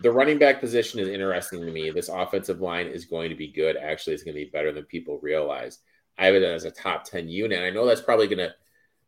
The 0.00 0.10
running 0.10 0.38
back 0.38 0.60
position 0.60 1.00
is 1.00 1.08
interesting 1.08 1.60
to 1.60 1.72
me. 1.72 1.90
This 1.90 2.08
offensive 2.08 2.60
line 2.60 2.86
is 2.86 3.04
going 3.04 3.30
to 3.30 3.36
be 3.36 3.48
good. 3.48 3.76
Actually, 3.76 4.14
it's 4.14 4.22
going 4.22 4.36
to 4.36 4.44
be 4.44 4.50
better 4.50 4.72
than 4.72 4.84
people 4.84 5.18
realize. 5.20 5.78
I 6.16 6.26
have 6.26 6.34
it 6.34 6.42
as 6.42 6.64
a 6.64 6.70
top 6.70 7.04
10 7.04 7.28
unit. 7.28 7.62
I 7.62 7.70
know 7.70 7.86
that's 7.86 8.00
probably 8.00 8.26
going 8.26 8.38
to 8.38 8.54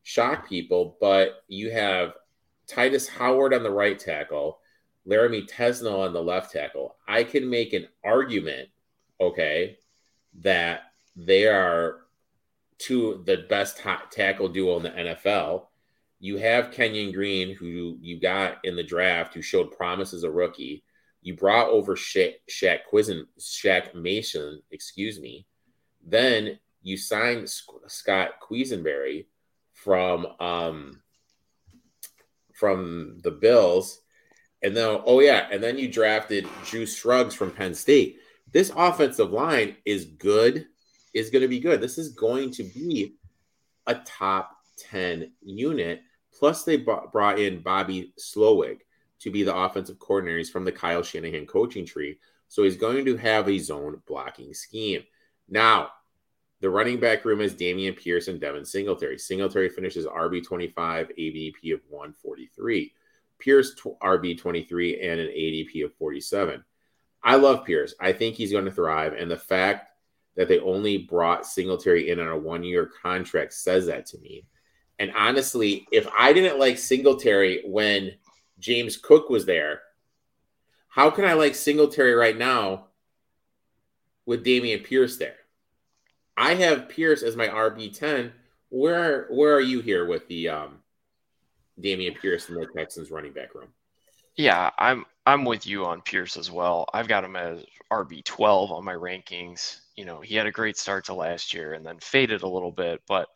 shock 0.02 0.48
people, 0.48 0.96
but 1.00 1.42
you 1.48 1.70
have 1.70 2.14
Tytus 2.68 3.08
Howard 3.08 3.52
on 3.52 3.62
the 3.62 3.70
right 3.70 3.98
tackle, 3.98 4.60
Laremy 5.08 5.48
Tunsil 5.48 6.06
on 6.06 6.12
the 6.12 6.22
left 6.22 6.52
tackle. 6.52 6.96
I 7.06 7.24
can 7.24 7.50
make 7.50 7.72
an 7.72 7.88
argument, 8.04 8.68
okay, 9.20 9.78
that 10.42 10.89
they 11.16 11.46
are 11.46 12.00
two 12.78 13.22
the 13.26 13.44
best 13.48 13.80
tackle 14.10 14.48
duo 14.48 14.76
in 14.78 14.82
the 14.82 14.90
NFL. 14.90 15.66
You 16.18 16.36
have 16.38 16.72
Kenyon 16.72 17.12
Green, 17.12 17.54
who 17.54 17.96
you 18.00 18.20
got 18.20 18.58
in 18.64 18.76
the 18.76 18.82
draft, 18.82 19.34
who 19.34 19.42
showed 19.42 19.76
promise 19.76 20.12
as 20.12 20.24
a 20.24 20.30
rookie. 20.30 20.84
You 21.22 21.34
brought 21.34 21.68
over 21.68 21.96
Shaq, 21.96 22.34
Shaq 22.50 22.80
Quizen, 22.90 23.24
Shaq 23.38 23.94
Mason, 23.94 24.62
excuse 24.70 25.20
me. 25.20 25.46
Then 26.06 26.58
you 26.82 26.96
signed 26.96 27.48
Scott 27.48 28.32
Quessenberry 28.40 29.26
from 29.74 30.26
um, 30.40 31.00
from 32.54 33.18
the 33.22 33.30
Bills, 33.30 34.00
and 34.62 34.76
then 34.76 35.00
oh 35.04 35.20
yeah, 35.20 35.48
and 35.50 35.62
then 35.62 35.78
you 35.78 35.88
drafted 35.88 36.46
Juice 36.64 36.96
Scruggs 36.96 37.34
from 37.34 37.50
Penn 37.50 37.74
State. 37.74 38.18
This 38.52 38.72
offensive 38.74 39.30
line 39.30 39.76
is 39.84 40.06
good, 40.06 40.66
is 41.14 41.30
going 41.30 41.42
to 41.42 41.48
be 41.48 41.60
good. 41.60 41.80
This 41.80 41.98
is 41.98 42.10
going 42.10 42.50
to 42.52 42.62
be 42.62 43.14
a 43.86 43.94
top 43.94 44.56
ten 44.76 45.32
unit. 45.42 46.02
Plus, 46.38 46.64
they 46.64 46.76
brought 46.76 47.38
in 47.38 47.62
Bobby 47.62 48.12
Slowik 48.18 48.80
to 49.20 49.30
be 49.30 49.42
the 49.42 49.54
offensive 49.54 49.98
coordinator 49.98 50.50
from 50.50 50.64
the 50.64 50.72
Kyle 50.72 51.02
Shanahan 51.02 51.46
coaching 51.46 51.84
tree. 51.84 52.18
So 52.48 52.62
he's 52.62 52.76
going 52.76 53.04
to 53.04 53.16
have 53.16 53.48
a 53.48 53.58
zone 53.58 54.00
blocking 54.06 54.54
scheme. 54.54 55.02
Now, 55.48 55.90
the 56.60 56.70
running 56.70 57.00
back 57.00 57.24
room 57.24 57.40
is 57.40 57.54
Dameon 57.54 57.96
Pierce 57.96 58.28
and 58.28 58.40
Devin 58.40 58.64
Singletary. 58.64 59.18
Singletary 59.18 59.68
finishes 59.68 60.06
RB 60.06 60.44
25, 60.44 61.10
ADP 61.18 61.74
of 61.74 61.80
143. 61.88 62.92
Pierce 63.38 63.74
RB 63.74 64.38
23 64.38 65.00
and 65.00 65.20
an 65.20 65.28
ADP 65.28 65.84
of 65.84 65.94
47. 65.94 66.62
I 67.22 67.36
love 67.36 67.64
Pierce. 67.64 67.94
I 68.00 68.12
think 68.12 68.36
he's 68.36 68.52
going 68.52 68.66
to 68.66 68.70
thrive. 68.70 69.14
And 69.14 69.30
the 69.30 69.36
fact 69.36 69.89
that 70.36 70.48
they 70.48 70.58
only 70.60 70.98
brought 70.98 71.46
Singletary 71.46 72.10
in 72.10 72.20
on 72.20 72.28
a 72.28 72.38
one 72.38 72.62
year 72.62 72.90
contract 73.02 73.52
says 73.52 73.86
that 73.86 74.06
to 74.06 74.18
me. 74.18 74.44
And 74.98 75.12
honestly, 75.16 75.86
if 75.90 76.06
I 76.16 76.32
didn't 76.32 76.58
like 76.58 76.78
Singletary 76.78 77.62
when 77.64 78.12
James 78.58 78.96
Cook 78.96 79.30
was 79.30 79.46
there, 79.46 79.80
how 80.88 81.10
can 81.10 81.24
I 81.24 81.34
like 81.34 81.54
Singletary 81.54 82.14
right 82.14 82.36
now 82.36 82.88
with 84.26 84.44
Dameon 84.44 84.84
Pierce 84.84 85.16
there? 85.16 85.36
I 86.36 86.54
have 86.54 86.88
Pierce 86.88 87.22
as 87.22 87.36
my 87.36 87.48
RB 87.48 87.96
ten. 87.96 88.32
Where 88.68 89.26
where 89.30 89.54
are 89.54 89.60
you 89.60 89.80
here 89.80 90.06
with 90.06 90.26
the 90.28 90.48
um, 90.48 90.78
Dameon 91.80 92.18
Pierce 92.18 92.48
in 92.48 92.54
the 92.54 92.66
Texans 92.66 93.10
running 93.10 93.32
back 93.32 93.54
room? 93.54 93.68
Yeah, 94.36 94.70
I'm 94.78 95.04
I'm 95.26 95.44
with 95.44 95.66
you 95.66 95.84
on 95.84 96.02
Pierce 96.02 96.36
as 96.36 96.50
well. 96.50 96.86
I've 96.94 97.08
got 97.08 97.24
him 97.24 97.36
as 97.36 97.64
RB 97.92 98.24
twelve 98.24 98.72
on 98.72 98.84
my 98.84 98.94
rankings. 98.94 99.80
You 99.96 100.04
know, 100.04 100.20
he 100.20 100.34
had 100.34 100.46
a 100.46 100.52
great 100.52 100.78
start 100.78 101.04
to 101.06 101.14
last 101.14 101.52
year 101.52 101.74
and 101.74 101.84
then 101.84 101.98
faded 102.00 102.42
a 102.42 102.48
little 102.48 102.72
bit, 102.72 103.02
but 103.06 103.28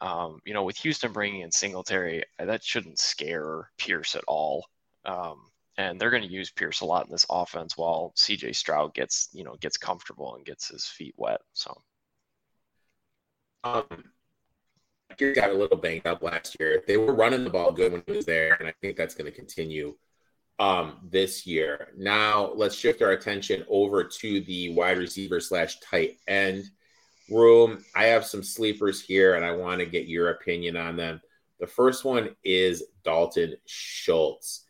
um, 0.00 0.40
you 0.44 0.52
know, 0.52 0.64
with 0.64 0.76
Houston 0.78 1.12
bringing 1.12 1.42
in 1.42 1.52
Singletary, 1.52 2.24
that 2.38 2.64
shouldn't 2.64 2.98
scare 2.98 3.70
Pierce 3.78 4.16
at 4.16 4.24
all. 4.26 4.66
Um, 5.04 5.38
and 5.78 6.00
they're 6.00 6.10
going 6.10 6.24
to 6.24 6.28
use 6.28 6.50
Pierce 6.50 6.80
a 6.80 6.84
lot 6.84 7.06
in 7.06 7.12
this 7.12 7.26
offense 7.30 7.76
while 7.76 8.12
CJ 8.16 8.54
Stroud 8.54 8.94
gets 8.94 9.28
you 9.32 9.44
know 9.44 9.56
gets 9.60 9.76
comfortable 9.76 10.34
and 10.34 10.44
gets 10.44 10.68
his 10.68 10.86
feet 10.86 11.14
wet. 11.16 11.40
So 11.54 11.82
um, 13.64 13.84
he 15.18 15.32
got 15.32 15.50
a 15.50 15.54
little 15.54 15.76
banged 15.76 16.06
up 16.06 16.22
last 16.22 16.56
year. 16.58 16.82
They 16.86 16.96
were 16.96 17.14
running 17.14 17.44
the 17.44 17.50
ball 17.50 17.72
good 17.72 17.92
when 17.92 18.02
he 18.06 18.12
was 18.12 18.26
there, 18.26 18.56
and 18.58 18.68
I 18.68 18.74
think 18.80 18.96
that's 18.96 19.14
going 19.14 19.30
to 19.30 19.36
continue 19.36 19.94
um, 20.62 20.98
this 21.10 21.44
year. 21.44 21.88
Now 21.96 22.52
let's 22.54 22.76
shift 22.76 23.02
our 23.02 23.10
attention 23.10 23.64
over 23.68 24.04
to 24.04 24.40
the 24.42 24.72
wide 24.74 24.96
receiver 24.96 25.40
slash 25.40 25.80
tight 25.80 26.18
end 26.28 26.70
room. 27.28 27.84
I 27.96 28.04
have 28.04 28.24
some 28.24 28.44
sleepers 28.44 29.02
here, 29.02 29.34
and 29.34 29.44
I 29.44 29.50
want 29.56 29.80
to 29.80 29.86
get 29.86 30.06
your 30.06 30.30
opinion 30.30 30.76
on 30.76 30.96
them. 30.96 31.20
The 31.58 31.66
first 31.66 32.04
one 32.04 32.36
is 32.44 32.84
Dalton 33.02 33.56
Schultz. 33.66 34.66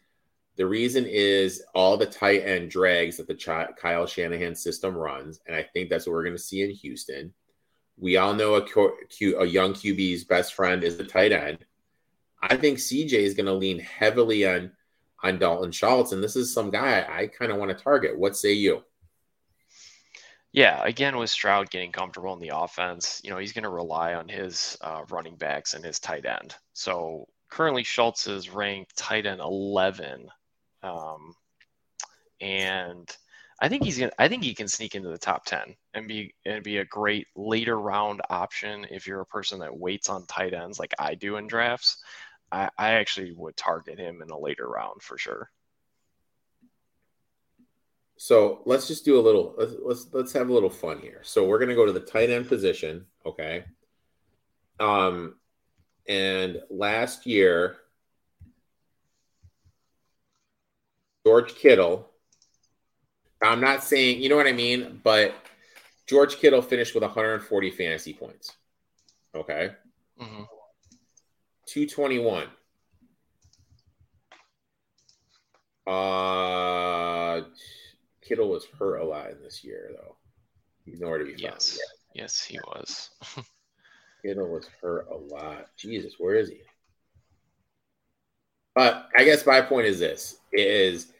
The 0.56 0.64
reason 0.64 1.04
is 1.06 1.62
all 1.74 1.98
the 1.98 2.06
tight 2.06 2.40
end 2.40 2.70
drags 2.70 3.18
that 3.18 3.26
the 3.26 3.74
Kyle 3.78 4.06
Shanahan 4.06 4.54
system 4.54 4.96
runs, 4.96 5.40
and 5.46 5.54
I 5.54 5.62
think 5.62 5.90
that's 5.90 6.06
what 6.06 6.14
we're 6.14 6.24
going 6.24 6.36
to 6.36 6.42
see 6.42 6.62
in 6.62 6.70
Houston. 6.70 7.34
We 7.98 8.16
all 8.16 8.32
know 8.32 8.54
a, 8.54 8.66
Q, 8.66 9.38
a 9.38 9.44
young 9.44 9.74
QB's 9.74 10.24
best 10.24 10.54
friend 10.54 10.84
is 10.84 10.96
the 10.96 11.04
tight 11.04 11.32
end. 11.32 11.58
I 12.42 12.56
think 12.56 12.78
CJ 12.78 13.12
is 13.12 13.34
going 13.34 13.46
to 13.46 13.52
lean 13.52 13.78
heavily 13.78 14.46
on 14.46 14.72
on 15.22 15.38
Dalton 15.38 15.72
Schultz, 15.72 16.12
and 16.12 16.22
this 16.22 16.36
is 16.36 16.52
some 16.52 16.70
guy 16.70 17.06
I 17.08 17.26
kind 17.28 17.52
of 17.52 17.58
want 17.58 17.76
to 17.76 17.82
target. 17.82 18.18
What 18.18 18.36
say 18.36 18.52
you? 18.52 18.82
Yeah, 20.52 20.84
again 20.84 21.16
with 21.16 21.30
Stroud 21.30 21.70
getting 21.70 21.92
comfortable 21.92 22.34
in 22.34 22.40
the 22.40 22.52
offense, 22.54 23.20
you 23.24 23.30
know 23.30 23.38
he's 23.38 23.52
going 23.52 23.62
to 23.62 23.70
rely 23.70 24.14
on 24.14 24.28
his 24.28 24.76
uh, 24.80 25.02
running 25.10 25.36
backs 25.36 25.74
and 25.74 25.84
his 25.84 25.98
tight 25.98 26.26
end. 26.26 26.54
So 26.74 27.26
currently 27.48 27.84
Schultz 27.84 28.26
is 28.26 28.50
ranked 28.50 28.96
tight 28.96 29.26
end 29.26 29.40
11, 29.40 30.28
um, 30.82 31.34
and 32.40 33.16
I 33.62 33.68
think 33.68 33.84
he's 33.84 33.96
gonna. 33.96 34.12
I 34.18 34.26
think 34.26 34.42
he 34.42 34.54
can 34.54 34.66
sneak 34.66 34.96
into 34.96 35.08
the 35.08 35.16
top 35.16 35.44
ten 35.44 35.76
and 35.94 36.08
be 36.08 36.34
and 36.44 36.64
be 36.64 36.78
a 36.78 36.84
great 36.84 37.28
later 37.36 37.78
round 37.78 38.20
option 38.28 38.86
if 38.90 39.06
you're 39.06 39.20
a 39.20 39.26
person 39.26 39.60
that 39.60 39.78
waits 39.78 40.08
on 40.08 40.26
tight 40.26 40.52
ends 40.52 40.80
like 40.80 40.92
I 40.98 41.14
do 41.14 41.36
in 41.36 41.46
drafts. 41.46 42.02
I, 42.52 42.70
I 42.78 42.92
actually 42.92 43.32
would 43.32 43.56
target 43.56 43.98
him 43.98 44.22
in 44.22 44.30
a 44.30 44.38
later 44.38 44.68
round 44.68 45.02
for 45.02 45.16
sure. 45.18 45.50
So 48.18 48.62
let's 48.66 48.86
just 48.86 49.04
do 49.04 49.18
a 49.18 49.22
little. 49.22 49.54
Let's 49.58 49.72
let's, 49.82 50.06
let's 50.12 50.32
have 50.34 50.48
a 50.48 50.52
little 50.52 50.70
fun 50.70 51.00
here. 51.00 51.20
So 51.22 51.44
we're 51.44 51.58
gonna 51.58 51.74
go 51.74 51.86
to 51.86 51.92
the 51.92 52.00
tight 52.00 52.30
end 52.30 52.46
position, 52.46 53.06
okay? 53.26 53.64
Um, 54.78 55.36
and 56.06 56.60
last 56.70 57.26
year 57.26 57.76
George 61.26 61.54
Kittle. 61.54 62.08
I'm 63.42 63.60
not 63.60 63.82
saying, 63.82 64.20
you 64.22 64.28
know 64.28 64.36
what 64.36 64.46
I 64.46 64.52
mean, 64.52 65.00
but 65.02 65.34
George 66.06 66.36
Kittle 66.36 66.62
finished 66.62 66.94
with 66.94 67.02
140 67.02 67.70
fantasy 67.70 68.12
points. 68.12 68.52
Okay. 69.34 69.70
Mhm. 70.20 70.46
221. 71.72 72.48
Uh, 75.86 77.46
Kittle 78.20 78.50
was 78.50 78.66
hurt 78.78 78.98
a 78.98 79.04
lot 79.04 79.30
in 79.30 79.42
this 79.42 79.64
year, 79.64 79.90
though. 79.96 80.16
He's 80.84 81.00
nowhere 81.00 81.18
to 81.18 81.24
be 81.24 81.30
found. 81.30 81.54
Yes. 81.54 81.78
Yes, 82.14 82.44
he 82.44 82.58
was. 82.66 83.08
Kittle 84.22 84.48
was 84.48 84.68
hurt 84.82 85.08
a 85.10 85.16
lot. 85.16 85.68
Jesus, 85.78 86.16
where 86.18 86.34
is 86.34 86.50
he? 86.50 86.60
But 88.74 89.08
I 89.16 89.24
guess 89.24 89.46
my 89.46 89.62
point 89.62 89.86
is 89.86 89.98
this: 89.98 90.36
is 90.52 91.10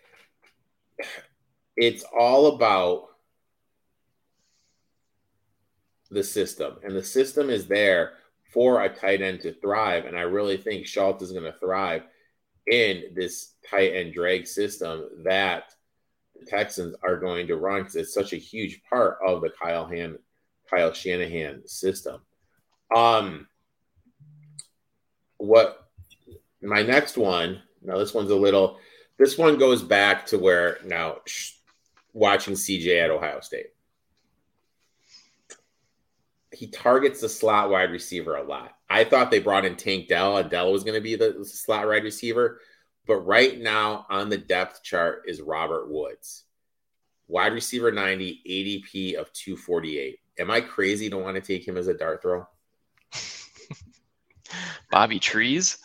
it's 1.78 2.05
all 2.18 2.55
about 2.55 3.09
the 6.11 6.22
system, 6.22 6.74
and 6.82 6.94
the 6.94 7.05
system 7.05 7.48
is 7.48 7.66
there 7.66 8.12
for 8.53 8.82
a 8.82 8.88
tight 8.88 9.22
end 9.22 9.40
to 9.40 9.55
thrive. 9.55 10.05
And 10.05 10.16
I 10.16 10.22
really 10.22 10.57
think 10.57 10.86
Schultz 10.86 11.22
is 11.22 11.32
going 11.32 11.50
to 11.50 11.59
thrive 11.59 12.03
in 12.66 13.05
this 13.14 13.55
tight 13.68 13.94
end 13.94 14.12
drag 14.12 14.46
system 14.46 15.09
that 15.24 15.74
the 16.38 16.44
Texans 16.46 16.94
are 17.03 17.16
going 17.16 17.46
to 17.46 17.57
run 17.57 17.80
because 17.80 17.96
it's 17.96 18.14
such 18.14 18.32
a 18.32 18.36
huge 18.36 18.82
part 18.88 19.18
of 19.26 19.40
the 19.40 19.50
Kyle 19.50 19.86
Han, 19.86 20.18
Kyle 20.68 20.92
Shanahan 20.92 21.66
system. 21.66 22.20
Um, 22.94 23.48
what 25.38 25.88
my 26.62 26.82
next 26.82 27.16
one? 27.16 27.62
Now 27.82 27.98
this 27.98 28.14
one's 28.14 28.30
a 28.30 28.36
little. 28.36 28.78
This 29.18 29.38
one 29.38 29.59
goes 29.59 29.82
back 29.82 30.26
to 30.26 30.38
where 30.38 30.78
now 30.84 31.16
sh- 31.26 31.53
watching 32.12 32.55
CJ 32.55 33.03
at 33.03 33.11
Ohio 33.11 33.40
State. 33.40 33.66
He 36.53 36.68
targets 36.68 37.20
the 37.20 37.28
slot 37.28 37.70
wide 37.70 37.90
receiver 37.90 38.36
a 38.36 38.42
lot. 38.42 38.76
I 38.88 39.05
thought 39.05 39.30
they 39.30 39.38
brought 39.40 39.64
in 39.64 39.76
Tank 39.76 40.09
Dell, 40.09 40.36
and 40.36 40.50
Dell 40.50 40.70
was 40.70 40.84
going 40.84 40.94
to 40.94 41.00
be 41.00 41.16
the 41.16 41.44
slot 41.44 41.86
wide 41.86 42.05
receiver. 42.05 42.61
But 43.07 43.26
right 43.26 43.59
now 43.59 44.07
on 44.11 44.28
the 44.28 44.38
depth 44.38 44.82
chart 44.82 45.22
is 45.26 45.40
Robert 45.40 45.90
Woods, 45.90 46.44
wide 47.26 47.53
receiver 47.53 47.90
90, 47.90 48.42
ADP 48.48 49.14
of 49.14 49.32
248. 49.32 50.18
Am 50.38 50.50
I 50.50 50.61
crazy 50.61 51.11
to 51.11 51.18
want 51.18 51.34
to 51.36 51.40
take 51.40 51.66
him 51.66 51.76
as 51.76 51.88
a 51.88 51.94
dart 51.94 52.22
throw? 52.22 52.46
Bobby 54.90 55.18
Trees. 55.18 55.78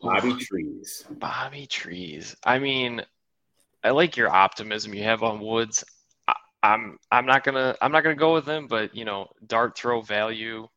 Bobby 0.00 0.34
Trees. 0.36 1.04
Bobby 1.10 1.66
Trees. 1.66 2.36
I 2.44 2.58
mean, 2.58 3.02
I 3.82 3.90
like 3.90 4.16
your 4.16 4.30
optimism 4.30 4.94
you 4.94 5.02
have 5.04 5.22
on 5.22 5.40
Woods. 5.40 5.84
I'm 6.62 6.98
I'm 7.10 7.26
not 7.26 7.44
gonna 7.44 7.76
I'm 7.80 7.92
not 7.92 8.02
gonna 8.02 8.16
go 8.16 8.34
with 8.34 8.46
him, 8.46 8.66
but 8.66 8.94
you 8.94 9.04
know, 9.04 9.28
dart 9.46 9.76
throw 9.76 10.00
value, 10.00 10.68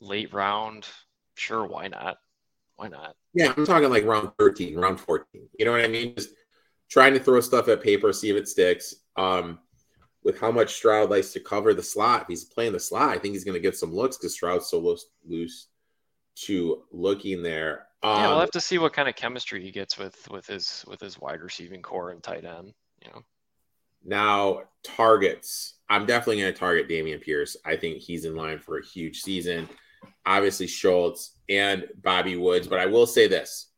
late 0.00 0.32
round, 0.32 0.86
sure, 1.34 1.66
why 1.66 1.88
not? 1.88 2.18
Why 2.76 2.88
not? 2.88 3.14
Yeah, 3.34 3.52
I'm 3.56 3.66
talking 3.66 3.90
like 3.90 4.04
round 4.04 4.30
13, 4.38 4.76
round 4.76 5.00
14. 5.00 5.48
You 5.58 5.64
know 5.64 5.72
what 5.72 5.82
I 5.82 5.88
mean? 5.88 6.14
Just 6.16 6.30
trying 6.90 7.14
to 7.14 7.20
throw 7.20 7.40
stuff 7.40 7.68
at 7.68 7.82
paper, 7.82 8.12
see 8.12 8.30
if 8.30 8.36
it 8.36 8.48
sticks. 8.48 8.94
Um, 9.16 9.58
with 10.22 10.38
how 10.38 10.50
much 10.50 10.74
Stroud 10.74 11.10
likes 11.10 11.32
to 11.32 11.40
cover 11.40 11.72
the 11.72 11.82
slot, 11.82 12.22
if 12.22 12.28
he's 12.28 12.44
playing 12.44 12.72
the 12.72 12.80
slot, 12.80 13.10
I 13.10 13.18
think 13.18 13.34
he's 13.34 13.44
going 13.44 13.54
to 13.54 13.60
get 13.60 13.76
some 13.76 13.94
looks 13.94 14.16
because 14.16 14.34
Stroud's 14.34 14.66
so 14.66 14.78
loose, 14.78 15.06
loose 15.26 15.68
to 16.36 16.82
looking 16.92 17.42
there. 17.42 17.86
Um, 18.02 18.16
Yeah, 18.16 18.28
we'll 18.28 18.40
have 18.40 18.50
to 18.52 18.60
see 18.60 18.78
what 18.78 18.92
kind 18.92 19.08
of 19.08 19.14
chemistry 19.14 19.62
he 19.62 19.70
gets 19.70 19.98
with 19.98 20.28
with 20.30 20.46
his 20.46 20.84
with 20.86 21.00
his 21.00 21.18
wide 21.18 21.42
receiving 21.42 21.82
core 21.82 22.10
and 22.10 22.22
tight 22.22 22.44
end. 22.44 22.72
You 23.04 23.10
know, 23.12 23.22
Now, 24.04 24.62
targets. 24.82 25.74
I'm 25.88 26.06
definitely 26.06 26.42
going 26.42 26.52
to 26.52 26.58
target 26.58 26.88
Dameon 26.88 27.20
Pierce. 27.20 27.56
I 27.64 27.76
think 27.76 27.98
he's 27.98 28.24
in 28.24 28.36
line 28.36 28.58
for 28.58 28.78
a 28.78 28.84
huge 28.84 29.22
season. 29.22 29.68
Obviously, 30.24 30.66
Schultz 30.66 31.36
and 31.48 31.88
Bobby 32.02 32.36
Woods. 32.36 32.68
But 32.68 32.78
I 32.78 32.86
will 32.86 33.06
say 33.06 33.26
this: 33.26 33.70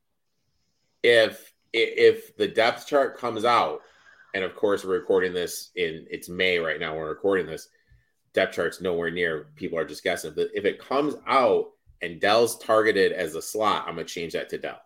if 1.03 1.53
if 1.73 2.37
the 2.37 2.49
depth 2.49 2.87
chart 2.87 3.17
comes 3.17 3.45
out, 3.45 3.81
and 4.35 4.45
of 4.45 4.55
course 4.55 4.85
we're 4.85 4.99
recording 4.99 5.33
this 5.33 5.71
in 5.77 6.07
it's 6.11 6.29
May 6.29 6.59
right 6.59 6.81
now. 6.81 6.97
We're 6.97 7.09
recording 7.09 7.47
this. 7.47 7.69
Depth 8.35 8.55
chart's 8.55 8.81
nowhere 8.81 9.11
near. 9.11 9.49
People 9.57 9.79
are 9.79 9.85
just 9.85 10.05
guessing. 10.05 10.33
But 10.35 10.49
if 10.55 10.65
it 10.65 10.79
comes 10.79 11.15
out 11.27 11.71
and 12.01 12.21
Dell's 12.21 12.59
targeted 12.59 13.13
as 13.13 13.35
a 13.35 13.43
slot, 13.43 13.85
I'm 13.87 13.95
gonna 13.95 14.05
change 14.05 14.33
that 14.35 14.49
to 14.51 14.59
Dell. 14.59 14.81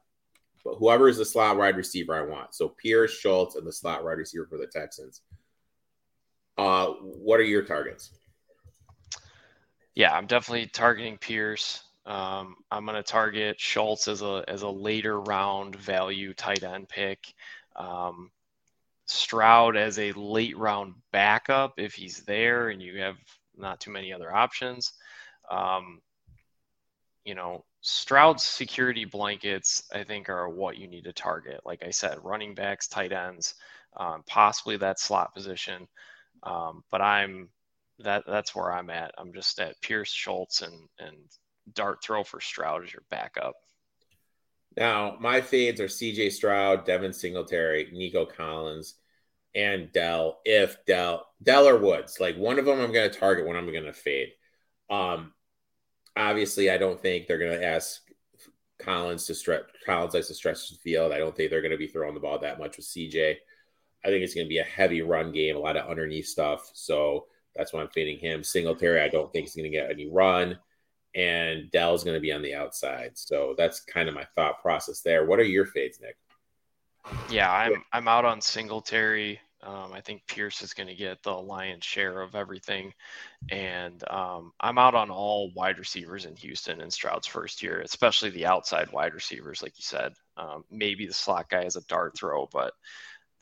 But 0.65 0.77
whoever 0.77 1.09
is 1.09 1.19
the 1.19 1.25
slot 1.25 1.57
wide 1.57 1.77
receiver 1.77 2.15
I 2.15 2.23
want. 2.23 2.55
So 2.55 2.69
Pierce, 2.69 3.17
Schultz, 3.17 3.55
and 3.55 3.67
the 3.67 3.73
slot 3.73 4.05
wide 4.05 4.19
receiver 4.19 4.47
for 4.47 4.59
the 4.59 4.67
Texans. 4.67 5.23
Uh, 6.59 6.87
what 6.87 7.41
are 7.41 7.45
your 7.45 7.63
targets? 7.63 8.11
yeah, 9.97 10.13
I'm 10.13 10.27
definitely 10.27 10.67
targeting 10.67 11.17
Pierce. 11.17 11.83
Um, 12.05 12.57
I'm 12.71 12.85
going 12.85 12.97
to 12.97 13.03
target 13.03 13.59
Schultz 13.59 14.07
as 14.07 14.23
a 14.23 14.45
as 14.47 14.63
a 14.63 14.69
later 14.69 15.21
round 15.21 15.75
value 15.75 16.35
tight 16.35 16.63
end 16.63 16.89
pick. 16.89 17.35
Um, 17.75 18.31
Stroud 19.07 19.77
as 19.77 19.99
a 19.99 20.13
late 20.13 20.57
round 20.57 20.95
backup 21.13 21.75
if 21.79 21.95
he's 21.95 22.21
there 22.25 22.69
and 22.69 22.83
you 22.83 23.01
have 23.01 23.17
not 23.57 23.81
too 23.81 23.91
many 23.91 24.13
other 24.13 24.33
options. 24.33 24.93
Um, 25.51 26.03
you 27.25 27.35
know, 27.35 27.65
Stroud's 27.81 28.45
security 28.45 29.05
blankets, 29.05 29.85
I 29.93 30.05
think, 30.05 30.29
are 30.29 30.49
what 30.49 30.77
you 30.77 30.89
need 30.89 31.05
to 31.05 31.13
target. 31.13 31.61
Like 31.65 31.85
I 31.85 31.91
said, 31.91 32.19
running 32.23 32.55
backs, 32.55 32.87
tight 32.87 33.13
ends, 33.13 33.55
um, 33.97 34.25
possibly 34.27 34.77
that 34.77 35.01
slot 35.01 35.35
position. 35.35 35.89
Um, 36.47 36.83
but 36.91 37.03
I'm 37.03 37.49
that 37.99 38.25
that's 38.27 38.55
where 38.55 38.73
I'm 38.73 38.91
at. 38.91 39.13
I'm 39.19 39.33
just 39.33 39.59
at 39.61 39.81
Pierce 39.83 40.11
Schultz 40.11 40.63
and 40.63 40.89
and 40.99 41.17
dart 41.75 42.03
throw 42.03 42.23
for 42.23 42.41
Stroud 42.41 42.85
as 42.85 42.93
your 42.93 43.03
backup. 43.11 43.55
Now, 44.77 45.17
my 45.21 45.41
fades 45.41 45.81
are 45.81 45.87
CJ 45.87 46.33
Stroud, 46.33 46.85
Devin 46.85 47.13
Singletary, 47.13 47.89
Nico 47.93 48.27
Collins, 48.27 48.95
and 49.55 49.91
Dell. 49.91 50.41
If 50.45 50.85
Dell, 50.85 51.27
Dell 51.43 51.67
or 51.67 51.79
Woods, 51.79 52.21
like 52.21 52.37
one 52.37 52.59
of 52.59 52.67
them, 52.67 52.81
I'm 52.81 52.93
going 52.93 53.11
to 53.11 53.19
target, 53.19 53.47
one 53.47 53.57
I'm 53.57 53.73
going 53.73 53.85
to 53.85 53.93
fade. 53.93 54.29
Um, 54.91 55.33
obviously, 56.15 56.71
I 56.71 56.77
don't 56.77 57.01
think 57.01 57.27
they're 57.27 57.39
going 57.39 57.59
to 57.59 57.65
ask 57.65 58.03
Collins 58.79 59.27
to 59.27 59.35
stretch. 59.35 59.65
Collins 59.87 60.13
likes 60.13 60.29
to 60.29 60.35
stretch 60.35 60.69
the 60.69 60.77
field. 60.77 61.13
I 61.13 61.19
don't 61.19 61.35
think 61.35 61.51
they're 61.51 61.63
going 61.63 61.73
to 61.73 61.79
be 61.79 61.87
throwing 61.87 62.15
the 62.15 62.21
ball 62.21 62.39
that 62.41 62.59
much 62.59 62.77
with 62.77 62.87
CJ. 62.87 63.37
I 64.07 64.11
think 64.11 64.23
it's 64.23 64.35
going 64.35 64.47
to 64.47 64.49
be 64.49 64.59
a 64.59 64.65
heavy 64.65 65.03
run 65.03 65.33
game, 65.33 65.57
a 65.57 65.59
lot 65.59 65.77
of 65.77 65.91
underneath 65.91 66.27
stuff. 66.27 66.71
So 66.73 67.27
that's 67.57 67.73
why 67.73 67.81
I'm 67.81 67.89
fading 67.89 68.19
him. 68.19 68.45
Singletary, 68.45 69.01
I 69.01 69.09
don't 69.09 69.33
think 69.33 69.47
he's 69.47 69.57
going 69.57 69.71
to 69.71 69.77
get 69.77 69.91
any 69.91 70.09
run 70.09 70.59
and 71.17 71.71
Dell's 71.71 72.05
going 72.05 72.15
to 72.15 72.21
be 72.21 72.31
on 72.31 72.43
the 72.43 72.55
outside. 72.55 73.13
So 73.15 73.55
that's 73.57 73.81
kind 73.81 74.09
of 74.09 74.15
my 74.15 74.27
thought 74.37 74.61
process 74.61 75.01
there. 75.01 75.25
What 75.25 75.41
are 75.41 75.45
your 75.45 75.65
fades, 75.65 75.99
Nick? 76.01 76.17
Yeah, 77.31 77.51
I'm 77.51 77.83
I'm 77.93 78.09
out 78.09 78.25
on 78.25 78.41
Singletary. 78.41 79.41
Um, 79.63 79.93
I 79.93 80.01
think 80.01 80.27
Pierce 80.29 80.61
is 80.61 80.75
going 80.75 80.89
to 80.89 80.95
get 80.95 81.23
the 81.23 81.33
lion's 81.33 81.85
share 81.85 82.21
of 82.21 82.35
everything, 82.35 82.93
and 83.51 84.07
um, 84.11 84.53
I'm 84.61 84.79
out 84.79 84.95
on 84.95 85.11
all 85.11 85.51
wide 85.55 85.79
receivers 85.79 86.27
in 86.27 86.37
Houston 86.37 86.81
in 86.81 86.91
Stroud's 86.91 87.27
first 87.27 87.63
year, 87.63 87.81
especially 87.81 88.31
the 88.31 88.47
outside 88.47 88.93
wide 88.93 89.15
receivers, 89.15 89.63
like 89.63 89.73
you 89.79 89.83
said. 89.83 90.13
Um, 90.37 90.65
maybe 90.71 91.07
the 91.07 91.15
slot 91.15 91.49
guy 91.49 91.63
is 91.63 91.77
a 91.77 91.87
dart 91.87 92.17
throw, 92.19 92.49
but 92.53 92.75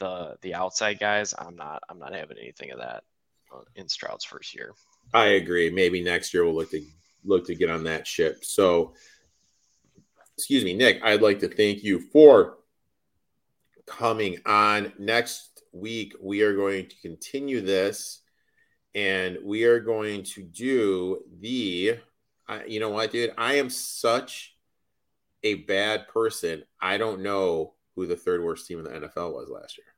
the 0.04 0.36
the 0.42 0.54
outside 0.54 0.98
guys, 0.98 1.34
I'm 1.36 1.56
not 1.56 1.82
I'm 1.88 1.98
not 1.98 2.14
having 2.14 2.38
anything 2.38 2.70
of 2.70 2.78
that 2.78 3.04
uh, 3.52 3.62
in 3.74 3.88
Stroud's 3.88 4.24
first 4.24 4.54
year. 4.54 4.74
I 5.12 5.26
agree. 5.26 5.70
Maybe 5.70 6.02
next 6.02 6.34
year 6.34 6.44
we'll 6.44 6.54
look 6.54 6.70
to 6.70 6.84
look 7.24 7.46
to 7.46 7.54
get 7.54 7.70
on 7.70 7.84
that 7.84 8.06
ship. 8.06 8.44
So, 8.44 8.94
excuse 10.36 10.64
me, 10.64 10.74
Nick. 10.74 11.00
I'd 11.02 11.22
like 11.22 11.40
to 11.40 11.48
thank 11.48 11.82
you 11.82 12.00
for 12.00 12.58
coming 13.86 14.38
on. 14.44 14.92
Next 14.98 15.62
week 15.72 16.14
we 16.20 16.42
are 16.42 16.54
going 16.54 16.88
to 16.88 16.96
continue 17.00 17.62
this, 17.62 18.20
and 18.94 19.38
we 19.42 19.64
are 19.64 19.80
going 19.80 20.24
to 20.24 20.42
do 20.42 21.20
the. 21.40 21.98
I 22.46 22.64
you 22.64 22.78
know 22.78 22.90
what, 22.90 23.10
dude? 23.10 23.32
I 23.38 23.54
am 23.54 23.70
such 23.70 24.54
a 25.42 25.54
bad 25.54 26.08
person. 26.08 26.64
I 26.80 26.98
don't 26.98 27.22
know 27.22 27.74
who 27.96 28.06
the 28.06 28.16
third 28.16 28.42
worst 28.42 28.66
team 28.66 28.78
in 28.78 28.84
the 28.84 29.08
NFL 29.08 29.32
was 29.32 29.48
last 29.48 29.78
year. 29.78 29.93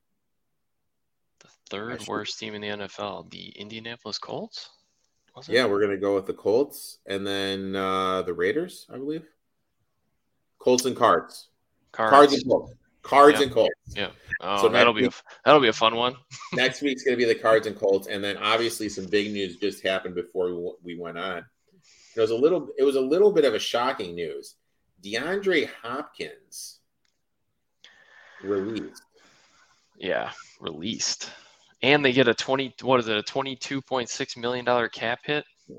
Third 1.71 2.07
worst 2.07 2.39
team 2.39 2.55
in 2.55 2.61
the 2.63 2.69
NFL, 2.69 3.31
the 3.31 3.49
Indianapolis 3.51 4.19
Colts. 4.19 4.71
Was 5.35 5.49
it? 5.49 5.53
Yeah, 5.55 5.67
we're 5.67 5.81
gonna 5.81 5.97
go 5.97 6.15
with 6.15 6.27
the 6.27 6.33
Colts 6.35 6.99
and 7.07 7.27
then 7.27 7.75
uh 7.77 8.23
the 8.23 8.33
Raiders, 8.33 8.87
I 8.93 8.97
believe. 8.99 9.25
Colts 10.59 10.85
and 10.85 10.97
Cards. 10.97 11.49
Cards. 11.93 12.11
Cards 12.13 12.33
and 12.35 12.49
Colts. 12.51 12.73
Cards 13.03 13.39
Yeah. 13.39 13.45
and 13.47 13.53
Colts. 13.55 13.75
Yeah. 13.95 14.11
Oh, 14.41 14.63
So 14.63 14.69
that'll 14.69 14.95
next 14.95 15.03
be 15.03 15.07
a, 15.09 15.39
that'll 15.45 15.61
be 15.61 15.69
a 15.69 15.73
fun 15.73 15.95
one. 15.97 16.15
Next 16.55 16.83
week's 16.83 17.03
gonna 17.05 17.17
be 17.17 17.25
the 17.25 17.35
Cards 17.35 17.67
and 17.67 17.77
Colts, 17.77 18.07
and 18.09 18.23
then 18.23 18.37
obviously 18.39 18.89
some 18.89 19.07
big 19.07 19.33
news 19.33 19.57
just 19.57 19.83
happened 19.83 20.15
before 20.15 20.55
we, 20.55 20.73
we 20.95 20.99
went 20.99 21.19
on. 21.19 21.45
It 22.17 22.21
was 22.21 22.31
a 22.31 22.35
little. 22.37 22.69
It 22.79 22.83
was 22.85 22.97
a 22.97 23.01
little 23.01 23.31
bit 23.33 23.45
of 23.45 23.55
a 23.55 23.59
shocking 23.59 24.15
news. 24.15 24.55
DeAndre 25.05 25.69
Hopkins 25.83 26.79
released 28.43 29.03
Yeah, 29.99 30.31
released. 30.61 31.31
And 31.83 32.05
they 32.05 32.13
get 32.13 32.29
a 32.29 32.35
20 32.35 32.75
what 32.83 33.01
is 33.01 33.09
it, 33.09 33.19
a 33.19 33.23
22.6 33.23 34.37
million 34.37 34.65
dollar 34.65 34.89
cap 34.89 35.21
hit? 35.25 35.45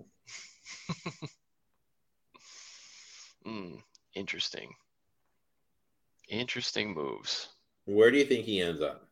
mm, 3.45 3.81
interesting. 4.13 4.73
Interesting 6.29 6.93
moves. 6.93 7.49
Where 7.85 8.11
do 8.11 8.17
you 8.17 8.25
think 8.25 8.45
he 8.45 8.61
ends 8.61 8.81
up? 8.81 9.07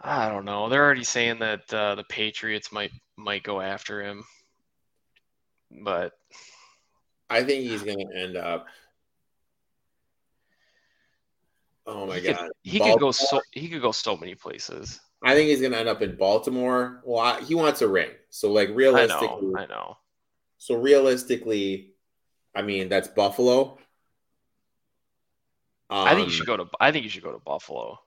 I 0.00 0.28
don't 0.28 0.44
know. 0.44 0.68
They're 0.68 0.84
already 0.84 1.04
saying 1.04 1.38
that 1.40 1.72
uh, 1.72 1.94
the 1.94 2.04
Patriots 2.04 2.72
might 2.72 2.90
might 3.16 3.44
go 3.44 3.60
after 3.60 4.02
him, 4.02 4.24
but 5.70 6.12
I 7.30 7.44
think 7.44 7.62
he's 7.62 7.82
going 7.82 8.08
to 8.08 8.16
end 8.16 8.36
up. 8.36 8.66
Oh 11.86 12.06
my 12.06 12.18
he 12.18 12.28
god, 12.28 12.36
could, 12.36 12.50
he 12.62 12.78
could 12.80 12.98
go 13.00 13.10
so 13.10 13.40
he 13.52 13.68
could 13.68 13.82
go 13.82 13.92
so 13.92 14.16
many 14.16 14.34
places. 14.34 15.00
I 15.24 15.34
think 15.34 15.48
he's 15.50 15.60
going 15.60 15.72
to 15.72 15.78
end 15.78 15.88
up 15.88 16.02
in 16.02 16.16
Baltimore. 16.16 17.00
Well, 17.04 17.20
I, 17.20 17.40
he 17.42 17.54
wants 17.54 17.80
a 17.82 17.88
ring, 17.88 18.10
so 18.30 18.50
like 18.52 18.68
I 18.68 18.72
realistically, 18.72 19.46
know. 19.48 19.56
I 19.56 19.66
know. 19.66 19.96
so 20.58 20.76
realistically, 20.76 21.92
I 22.54 22.62
mean 22.62 22.88
that's 22.88 23.08
Buffalo. 23.08 23.78
I 25.90 26.14
think 26.14 26.20
you 26.20 26.24
Um, 26.24 26.30
should 26.30 26.46
go 26.46 26.56
to. 26.56 26.66
I 26.80 26.90
think 26.92 27.04
you 27.04 27.10
should 27.10 27.22
go 27.22 27.32
to 27.32 27.38
Buffalo. 27.38 27.98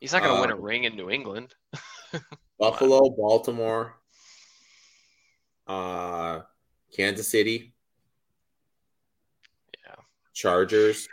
He's 0.00 0.12
not 0.12 0.22
going 0.22 0.34
to 0.34 0.40
win 0.40 0.50
a 0.50 0.54
Um, 0.56 0.62
ring 0.62 0.84
in 0.84 0.96
New 0.96 1.10
England. 1.10 1.54
Buffalo, 2.58 3.10
Baltimore, 3.10 3.94
uh, 5.66 6.40
Kansas 6.96 7.28
City, 7.28 7.74
Yeah. 9.86 9.96
Chargers. 10.32 11.08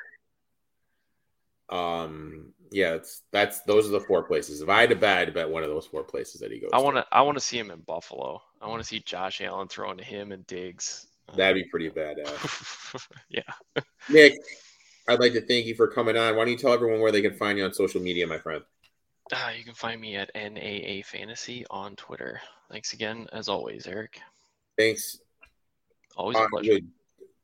Um, 1.69 2.53
yeah, 2.71 2.93
it's 2.93 3.23
that's 3.31 3.61
those 3.61 3.87
are 3.87 3.91
the 3.91 3.99
four 3.99 4.23
places. 4.23 4.61
If 4.61 4.69
I 4.69 4.81
had 4.81 4.89
to 4.89 4.95
bet, 4.95 5.17
I'd 5.19 5.33
bet 5.33 5.49
one 5.49 5.63
of 5.63 5.69
those 5.69 5.85
four 5.85 6.03
places 6.03 6.41
that 6.41 6.51
he 6.51 6.59
goes. 6.59 6.69
I 6.73 6.79
want 6.79 6.97
to. 6.97 7.05
I 7.11 7.21
want 7.21 7.37
to 7.37 7.43
see 7.43 7.57
him 7.57 7.71
in 7.71 7.79
Buffalo. 7.81 8.41
I 8.61 8.67
want 8.67 8.81
to 8.81 8.87
see 8.87 8.99
Josh 8.99 9.41
Allen 9.41 9.67
throwing 9.67 9.97
to 9.97 10.03
him 10.03 10.31
and 10.31 10.45
Diggs. 10.47 11.07
That'd 11.35 11.63
be 11.63 11.69
pretty 11.69 11.89
badass. 11.89 13.07
yeah. 13.29 13.41
Nick, 14.09 14.33
I'd 15.07 15.19
like 15.19 15.33
to 15.33 15.41
thank 15.41 15.65
you 15.65 15.75
for 15.75 15.87
coming 15.87 16.17
on. 16.17 16.35
Why 16.35 16.43
don't 16.43 16.51
you 16.51 16.57
tell 16.57 16.73
everyone 16.73 17.01
where 17.01 17.11
they 17.11 17.21
can 17.21 17.35
find 17.35 17.57
you 17.57 17.65
on 17.65 17.73
social 17.73 18.01
media, 18.01 18.25
my 18.25 18.39
friend? 18.39 18.63
Uh, 19.31 19.51
you 19.55 19.63
can 19.63 19.75
find 19.75 20.01
me 20.01 20.15
at 20.15 20.31
NAA 20.33 21.03
Fantasy 21.03 21.65
on 21.69 21.95
Twitter. 21.95 22.41
Thanks 22.71 22.93
again, 22.93 23.27
as 23.31 23.47
always, 23.47 23.85
Erik. 23.85 24.19
Thanks. 24.77 25.19
Always 26.15 26.37
a 26.37 26.47
pleasure. 26.49 26.71
good. 26.71 26.87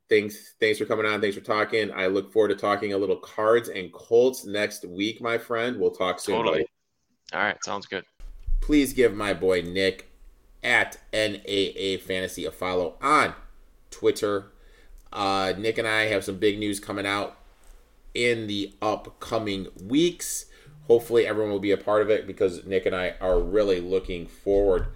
Thanks, 0.10 0.54
thanks 0.60 0.78
for 0.78 0.86
coming 0.86 1.06
on. 1.06 1.20
Thanks 1.20 1.36
for 1.36 1.44
talking. 1.44 1.92
I 1.92 2.08
look 2.08 2.32
forward 2.32 2.50
to 2.50 2.56
talking 2.56 2.94
a 2.94 2.98
little 2.98 3.16
cards 3.18 3.70
and 3.70 3.92
Colts 3.92 4.46
next 4.46 4.86
week, 4.86 5.22
my 5.22 5.38
friend. 5.38 5.80
We'll 5.80 5.92
talk 5.92 6.20
soon. 6.20 6.36
Totally. 6.36 6.60
buddy. 6.60 6.70
All 7.34 7.40
right, 7.42 7.64
sounds 7.64 7.88
good. 7.88 8.06
Please 8.62 8.94
give 8.94 9.16
my 9.16 9.34
boy 9.34 9.62
Nick 9.62 10.12
at 10.64 10.98
NAA 11.12 11.98
Fantasy 12.06 12.46
a 12.46 12.52
follow 12.52 12.96
on 13.02 13.34
Twitter. 13.90 14.52
Uh, 15.12 15.54
Nick 15.58 15.78
and 15.78 15.88
I 15.88 16.04
have 16.08 16.24
some 16.24 16.38
big 16.38 16.60
news 16.60 16.80
coming 16.80 17.06
out 17.06 17.38
in 18.14 18.48
the 18.48 18.74
upcoming 18.82 19.68
weeks. 19.84 20.46
Hopefully, 20.88 21.26
everyone 21.26 21.52
will 21.52 21.60
be 21.60 21.72
a 21.72 21.78
part 21.78 22.04
of 22.04 22.12
it 22.12 22.28
because 22.28 22.64
Nick 22.66 22.86
and 22.86 22.96
I 22.96 23.16
are 23.22 23.40
really 23.40 23.82
looking 23.82 24.28
forward 24.28 24.88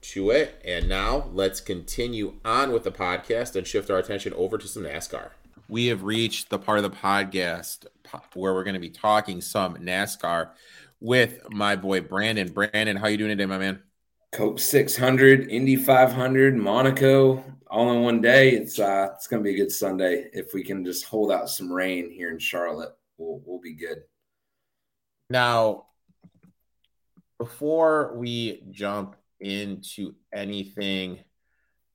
to 0.00 0.30
it. 0.30 0.60
And 0.64 0.88
now 0.88 1.30
let's 1.32 1.60
continue 1.60 2.34
on 2.44 2.72
with 2.72 2.84
the 2.84 2.90
podcast 2.90 3.56
and 3.56 3.66
shift 3.66 3.90
our 3.90 3.98
attention 3.98 4.32
over 4.34 4.58
to 4.58 4.68
some 4.68 4.84
NASCAR. 4.84 5.30
We 5.68 5.86
have 5.86 6.02
reached 6.02 6.48
the 6.48 6.58
part 6.58 6.78
of 6.78 6.84
the 6.84 6.96
podcast 6.96 7.86
where 8.34 8.54
we're 8.54 8.64
going 8.64 8.74
to 8.74 8.80
be 8.80 8.90
talking 8.90 9.40
some 9.40 9.76
NASCAR 9.76 10.50
with 11.00 11.40
my 11.50 11.76
boy 11.76 12.00
Brandon. 12.00 12.48
Brandon, 12.48 12.96
how 12.96 13.08
you 13.08 13.16
doing 13.16 13.30
today, 13.30 13.46
my 13.46 13.58
man? 13.58 13.82
Coke 14.32 14.58
600, 14.58 15.48
Indy 15.48 15.76
500, 15.76 16.56
Monaco, 16.56 17.42
all 17.66 17.92
in 17.92 18.02
one 18.02 18.20
day. 18.20 18.50
It's 18.50 18.78
uh, 18.78 19.08
it's 19.14 19.26
gonna 19.26 19.42
be 19.42 19.54
a 19.54 19.56
good 19.56 19.72
Sunday 19.72 20.28
if 20.32 20.52
we 20.52 20.62
can 20.62 20.84
just 20.84 21.06
hold 21.06 21.32
out 21.32 21.48
some 21.48 21.72
rain 21.72 22.10
here 22.10 22.30
in 22.30 22.38
Charlotte. 22.38 22.92
We'll 23.16 23.40
we'll 23.44 23.60
be 23.60 23.74
good. 23.74 24.02
Now, 25.30 25.86
before 27.38 28.14
we 28.16 28.64
jump 28.70 29.16
into 29.40 30.14
anything, 30.32 31.18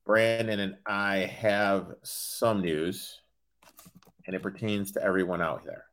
Brandon 0.04 0.60
and 0.60 0.76
I 0.86 1.18
have 1.40 1.94
some 2.02 2.60
news, 2.60 3.20
and 4.26 4.34
it 4.34 4.42
pertains 4.42 4.92
to 4.92 5.02
everyone 5.02 5.40
out 5.40 5.64
there. 5.64 5.84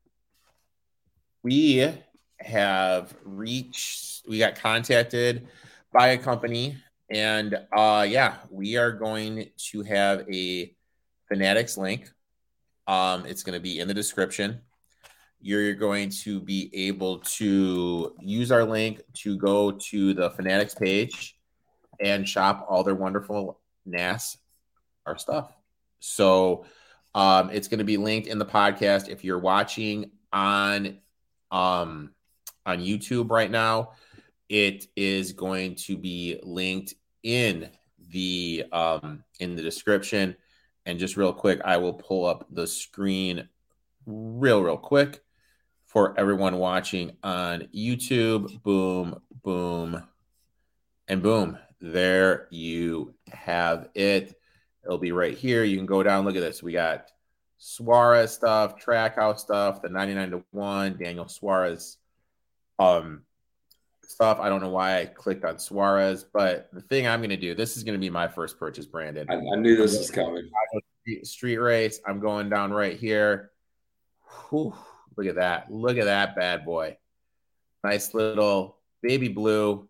We 1.44 1.94
have 2.40 3.14
reached, 3.24 4.28
we 4.28 4.38
got 4.38 4.56
contacted 4.56 5.48
by 5.94 6.10
a 6.10 6.18
company, 6.18 6.78
and 7.10 7.58
uh, 7.76 8.06
yeah, 8.08 8.36
we 8.50 8.78
are 8.78 8.92
going 8.92 9.50
to 9.72 9.82
have 9.84 10.26
a 10.32 10.74
Fanatics 11.28 11.78
link. 11.78 12.10
Um, 12.88 13.26
it's 13.26 13.44
going 13.44 13.54
to 13.54 13.62
be 13.62 13.80
in 13.80 13.88
the 13.88 13.94
description 13.94 14.62
you're 15.42 15.74
going 15.74 16.10
to 16.10 16.40
be 16.40 16.70
able 16.74 17.18
to 17.20 18.14
use 18.22 18.52
our 18.52 18.64
link 18.64 19.02
to 19.14 19.38
go 19.38 19.72
to 19.72 20.14
the 20.14 20.30
Fanatics 20.32 20.76
page 20.76 21.36
and 22.02 22.28
shop 22.28 22.66
all 22.70 22.84
their 22.84 22.96
wonderful 22.96 23.60
NAS 23.86 24.38
our 25.06 25.18
stuff. 25.18 25.52
So 26.00 26.66
um, 27.14 27.50
it's 27.52 27.68
going 27.68 27.80
to 27.80 27.84
be 27.86 27.98
linked 27.98 28.28
in 28.28 28.40
the 28.40 28.46
podcast. 28.46 29.10
If 29.10 29.24
you're 29.24 29.40
watching 29.40 30.12
on 30.32 31.00
um, 31.52 32.12
on 32.66 32.80
YouTube 32.80 33.30
right 33.30 33.52
now, 33.52 33.92
it 34.50 34.88
is 34.96 35.34
going 35.34 35.76
to 35.76 35.98
be 35.98 36.40
linked 36.44 36.94
in 37.24 37.70
the 38.10 38.66
um, 38.72 39.24
in 39.40 39.56
the 39.56 39.62
description. 39.62 40.36
And 40.86 40.98
just 40.98 41.18
real 41.18 41.34
quick, 41.34 41.62
I 41.64 41.78
will 41.78 41.94
pull 41.94 42.26
up 42.26 42.48
the 42.50 42.66
screen 42.66 43.48
real 44.06 44.64
real 44.64 44.78
quick 44.78 45.22
for 45.86 46.18
everyone 46.20 46.58
watching 46.58 47.18
on 47.22 47.68
YouTube. 47.76 48.64
Boom, 48.64 49.22
boom, 49.44 50.04
and 51.08 51.22
boom. 51.22 51.58
There 51.82 52.48
you 52.52 53.16
have 53.32 53.90
it. 53.96 54.36
It'll 54.86 55.00
be 55.00 55.12
right 55.12 55.38
here. 55.38 55.64
You 55.64 55.78
can 55.78 55.86
go 55.86 56.04
down. 56.04 56.26
Look 56.26 56.36
at 56.36 56.42
this. 56.42 56.62
We 56.62 56.74
got 56.74 57.08
Suarez 57.58 58.32
stuff, 58.32 58.78
track 58.78 59.16
Trackhouse 59.16 59.40
stuff, 59.40 59.82
the 59.82 59.90
99 59.90 60.32
to 60.32 60.44
1, 60.52 60.98
Daniel 60.98 61.28
Suarez 61.28 61.98
um 62.80 63.22
stuff. 64.04 64.40
I 64.40 64.50
don't 64.50 64.62
know 64.62 64.70
why 64.70 65.00
I 65.00 65.06
clicked 65.06 65.46
on 65.46 65.58
Suarez, 65.58 66.24
but 66.24 66.70
the 66.74 66.82
thing 66.82 67.08
I'm 67.08 67.20
going 67.20 67.30
to 67.30 67.38
do, 67.38 67.56
this 67.56 67.78
is 67.78 67.84
going 67.84 67.94
to 67.94 68.00
be 68.00 68.10
my 68.10 68.28
first 68.28 68.60
purchase, 68.60 68.86
Brandon. 68.86 69.28
I, 69.30 69.36
I 69.36 69.56
knew 69.56 69.76
this 69.76 69.98
was 69.98 70.12
coming. 70.12 70.50
Street- 71.02 71.28
Street 71.28 71.58
race. 71.58 72.00
I'm 72.06 72.20
going 72.20 72.50
down 72.50 72.72
right 72.72 72.98
here. 72.98 73.52
Whew, 74.50 74.76
look 75.18 75.28
at 75.28 75.36
that. 75.36 75.72
Look 75.72 75.98
at 75.98 76.06
that 76.06 76.36
bad 76.36 76.66
boy. 76.66 76.98
Nice 77.84 78.14
little 78.14 78.78
baby 79.02 79.28
blue 79.28 79.88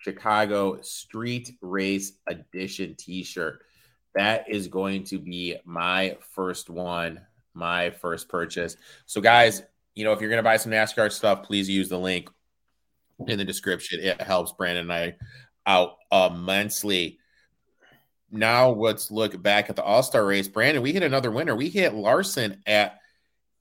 Chicago 0.00 0.80
Street 0.80 1.52
Race 1.60 2.12
Edition 2.26 2.94
t 2.96 3.22
shirt. 3.22 3.62
That 4.14 4.48
is 4.48 4.66
going 4.66 5.04
to 5.04 5.18
be 5.18 5.56
my 5.64 6.16
first 6.34 6.68
one, 6.68 7.20
my 7.54 7.90
first 7.90 8.28
purchase. 8.28 8.76
So, 9.06 9.20
guys, 9.20 9.62
you 9.94 10.04
know, 10.04 10.12
if 10.12 10.20
you're 10.20 10.30
going 10.30 10.38
to 10.38 10.42
buy 10.42 10.56
some 10.56 10.72
NASCAR 10.72 11.12
stuff, 11.12 11.44
please 11.44 11.68
use 11.68 11.88
the 11.88 11.98
link 11.98 12.28
in 13.28 13.38
the 13.38 13.44
description. 13.44 14.00
It 14.00 14.20
helps 14.20 14.52
Brandon 14.52 14.90
and 14.90 14.92
I 14.92 15.16
out 15.66 15.96
immensely. 16.10 17.18
Now 18.30 18.70
let's 18.70 19.10
look 19.10 19.40
back 19.40 19.70
at 19.70 19.76
the 19.76 19.82
All 19.82 20.02
Star 20.02 20.24
race. 20.24 20.48
Brandon, 20.48 20.82
we 20.82 20.92
hit 20.92 21.02
another 21.02 21.30
winner. 21.30 21.54
We 21.54 21.68
hit 21.68 21.94
Larson 21.94 22.62
at 22.66 22.98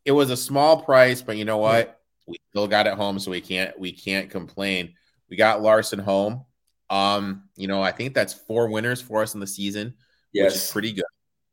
it 0.05 0.11
was 0.11 0.29
a 0.29 0.37
small 0.37 0.81
price, 0.81 1.21
but 1.21 1.37
you 1.37 1.45
know 1.45 1.57
what? 1.57 1.99
We 2.25 2.37
still 2.49 2.67
got 2.67 2.87
it 2.87 2.93
home, 2.93 3.19
so 3.19 3.31
we 3.31 3.41
can't 3.41 3.77
we 3.79 3.91
can't 3.91 4.29
complain. 4.29 4.93
We 5.29 5.37
got 5.37 5.61
Larson 5.61 5.99
home. 5.99 6.45
Um, 6.89 7.43
you 7.55 7.67
know, 7.67 7.81
I 7.81 7.91
think 7.91 8.13
that's 8.13 8.33
four 8.33 8.69
winners 8.69 9.01
for 9.01 9.21
us 9.21 9.33
in 9.33 9.39
the 9.39 9.47
season, 9.47 9.93
which 10.45 10.55
is 10.55 10.71
pretty 10.71 10.91
good, 10.93 11.05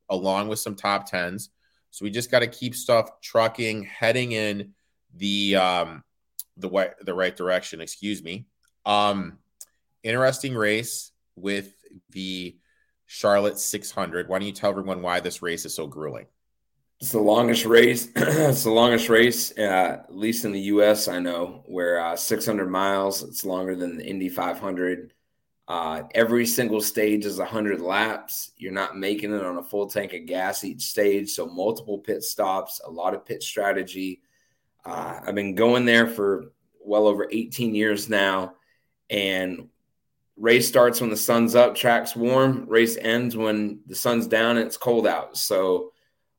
along 0.08 0.48
with 0.48 0.58
some 0.58 0.74
top 0.74 1.10
tens. 1.10 1.50
So 1.90 2.04
we 2.04 2.10
just 2.10 2.30
got 2.30 2.40
to 2.40 2.46
keep 2.46 2.74
stuff 2.74 3.20
trucking, 3.20 3.84
heading 3.84 4.32
in 4.32 4.72
the 5.14 5.56
um 5.56 6.02
the 6.56 6.68
way 6.68 6.90
the 7.02 7.14
right 7.14 7.36
direction. 7.36 7.80
Excuse 7.80 8.22
me. 8.22 8.46
Um, 8.84 9.38
interesting 10.02 10.54
race 10.54 11.10
with 11.36 11.72
the 12.10 12.56
Charlotte 13.06 13.58
600. 13.58 14.28
Why 14.28 14.38
don't 14.38 14.46
you 14.46 14.52
tell 14.52 14.70
everyone 14.70 15.02
why 15.02 15.20
this 15.20 15.42
race 15.42 15.64
is 15.64 15.74
so 15.74 15.86
grueling? 15.86 16.26
It's 17.00 17.12
the 17.12 17.20
longest 17.20 17.66
race. 17.66 18.08
it's 18.16 18.64
the 18.64 18.70
longest 18.70 19.08
race, 19.10 19.52
uh, 19.58 19.98
at 20.04 20.16
least 20.16 20.46
in 20.46 20.52
the 20.52 20.60
U.S. 20.60 21.08
I 21.08 21.18
know, 21.18 21.62
where 21.66 22.00
uh, 22.00 22.16
600 22.16 22.70
miles. 22.70 23.22
It's 23.22 23.44
longer 23.44 23.76
than 23.76 23.98
the 23.98 24.06
Indy 24.06 24.30
500. 24.30 25.12
Uh, 25.68 26.02
every 26.14 26.46
single 26.46 26.80
stage 26.80 27.26
is 27.26 27.38
100 27.38 27.80
laps. 27.80 28.52
You're 28.56 28.72
not 28.72 28.96
making 28.96 29.34
it 29.34 29.44
on 29.44 29.58
a 29.58 29.62
full 29.62 29.88
tank 29.88 30.14
of 30.14 30.24
gas 30.24 30.64
each 30.64 30.82
stage, 30.82 31.30
so 31.30 31.46
multiple 31.46 31.98
pit 31.98 32.22
stops, 32.22 32.80
a 32.84 32.90
lot 32.90 33.14
of 33.14 33.26
pit 33.26 33.42
strategy. 33.42 34.22
Uh, 34.84 35.20
I've 35.26 35.34
been 35.34 35.54
going 35.54 35.84
there 35.84 36.06
for 36.06 36.52
well 36.80 37.06
over 37.06 37.28
18 37.30 37.74
years 37.74 38.08
now. 38.08 38.54
And 39.10 39.68
race 40.36 40.66
starts 40.66 41.00
when 41.00 41.10
the 41.10 41.16
sun's 41.16 41.54
up, 41.54 41.74
track's 41.74 42.16
warm. 42.16 42.66
Race 42.68 42.96
ends 42.96 43.36
when 43.36 43.80
the 43.86 43.94
sun's 43.94 44.26
down 44.26 44.56
and 44.56 44.66
it's 44.66 44.76
cold 44.76 45.06
out. 45.06 45.36
So 45.36 45.92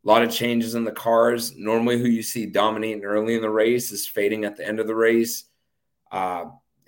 a 0.07 0.09
lot 0.09 0.23
of 0.23 0.31
changes 0.31 0.73
in 0.73 0.85
the 0.85 0.91
cars. 0.91 1.57
Normally, 1.57 1.99
who 1.99 2.07
you 2.07 2.23
see 2.23 2.45
dominating 2.45 3.03
early 3.03 3.35
in 3.35 3.41
the 3.41 3.49
race 3.49 3.91
is 3.91 4.07
fading 4.07 4.45
at 4.45 4.55
the 4.55 4.65
end 4.65 4.79
of 4.79 4.87
the 4.87 4.95
race. 4.95 5.43
Uh, 6.09 6.45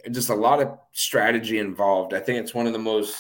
just 0.10 0.30
a 0.30 0.36
lot 0.36 0.62
of 0.62 0.78
strategy 0.94 1.60
involved. 1.60 2.14
I 2.14 2.22
think 2.22 2.40
it's 2.40 2.54
one 2.54 2.66
of 2.66 2.72
the 2.72 2.80
most 2.80 3.18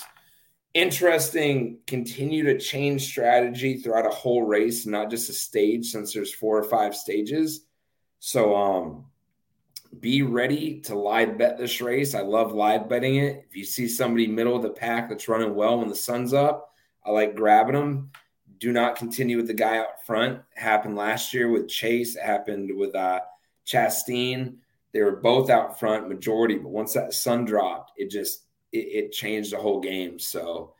interesting 0.73 1.79
continue 1.85 2.43
to 2.45 2.57
change 2.57 3.07
strategy 3.07 3.77
throughout 3.77 4.05
a 4.05 4.09
whole 4.09 4.43
race, 4.43 4.85
not 4.85 5.09
just 5.09 5.29
a 5.29 5.33
stage, 5.33 5.87
since 5.87 6.13
there's 6.13 6.33
four 6.33 6.57
or 6.57 6.63
five 6.63 6.95
stages. 6.95 7.65
So 8.19 8.55
um 8.55 9.05
be 9.99 10.21
ready 10.21 10.79
to 10.81 10.95
live 10.95 11.37
bet 11.37 11.57
this 11.57 11.81
race. 11.81 12.15
I 12.15 12.21
love 12.21 12.53
live 12.53 12.87
betting 12.87 13.15
it. 13.15 13.43
If 13.49 13.55
you 13.57 13.65
see 13.65 13.87
somebody 13.87 14.27
middle 14.27 14.55
of 14.55 14.61
the 14.61 14.69
pack 14.69 15.09
that's 15.09 15.27
running 15.27 15.55
well 15.55 15.79
when 15.79 15.89
the 15.89 15.95
sun's 15.95 16.33
up, 16.33 16.73
I 17.03 17.11
like 17.11 17.35
grabbing 17.35 17.75
them. 17.75 18.11
Do 18.59 18.71
not 18.71 18.95
continue 18.95 19.37
with 19.37 19.47
the 19.47 19.53
guy 19.53 19.77
out 19.77 20.05
front. 20.05 20.41
Happened 20.55 20.95
last 20.95 21.33
year 21.33 21.49
with 21.49 21.69
Chase. 21.69 22.15
It 22.15 22.23
happened 22.23 22.71
with 22.75 22.95
uh, 22.95 23.21
Chastain. 23.65 24.55
They 24.91 25.01
were 25.01 25.17
both 25.17 25.49
out 25.49 25.79
front 25.79 26.09
majority, 26.09 26.57
but 26.57 26.69
once 26.69 26.93
that 26.93 27.13
sun 27.13 27.45
dropped, 27.45 27.91
it 27.97 28.09
just 28.09 28.43
it, 28.71 28.77
it 28.77 29.11
changed 29.11 29.53
the 29.53 29.57
whole 29.57 29.79
game. 29.79 30.19
So 30.19 30.73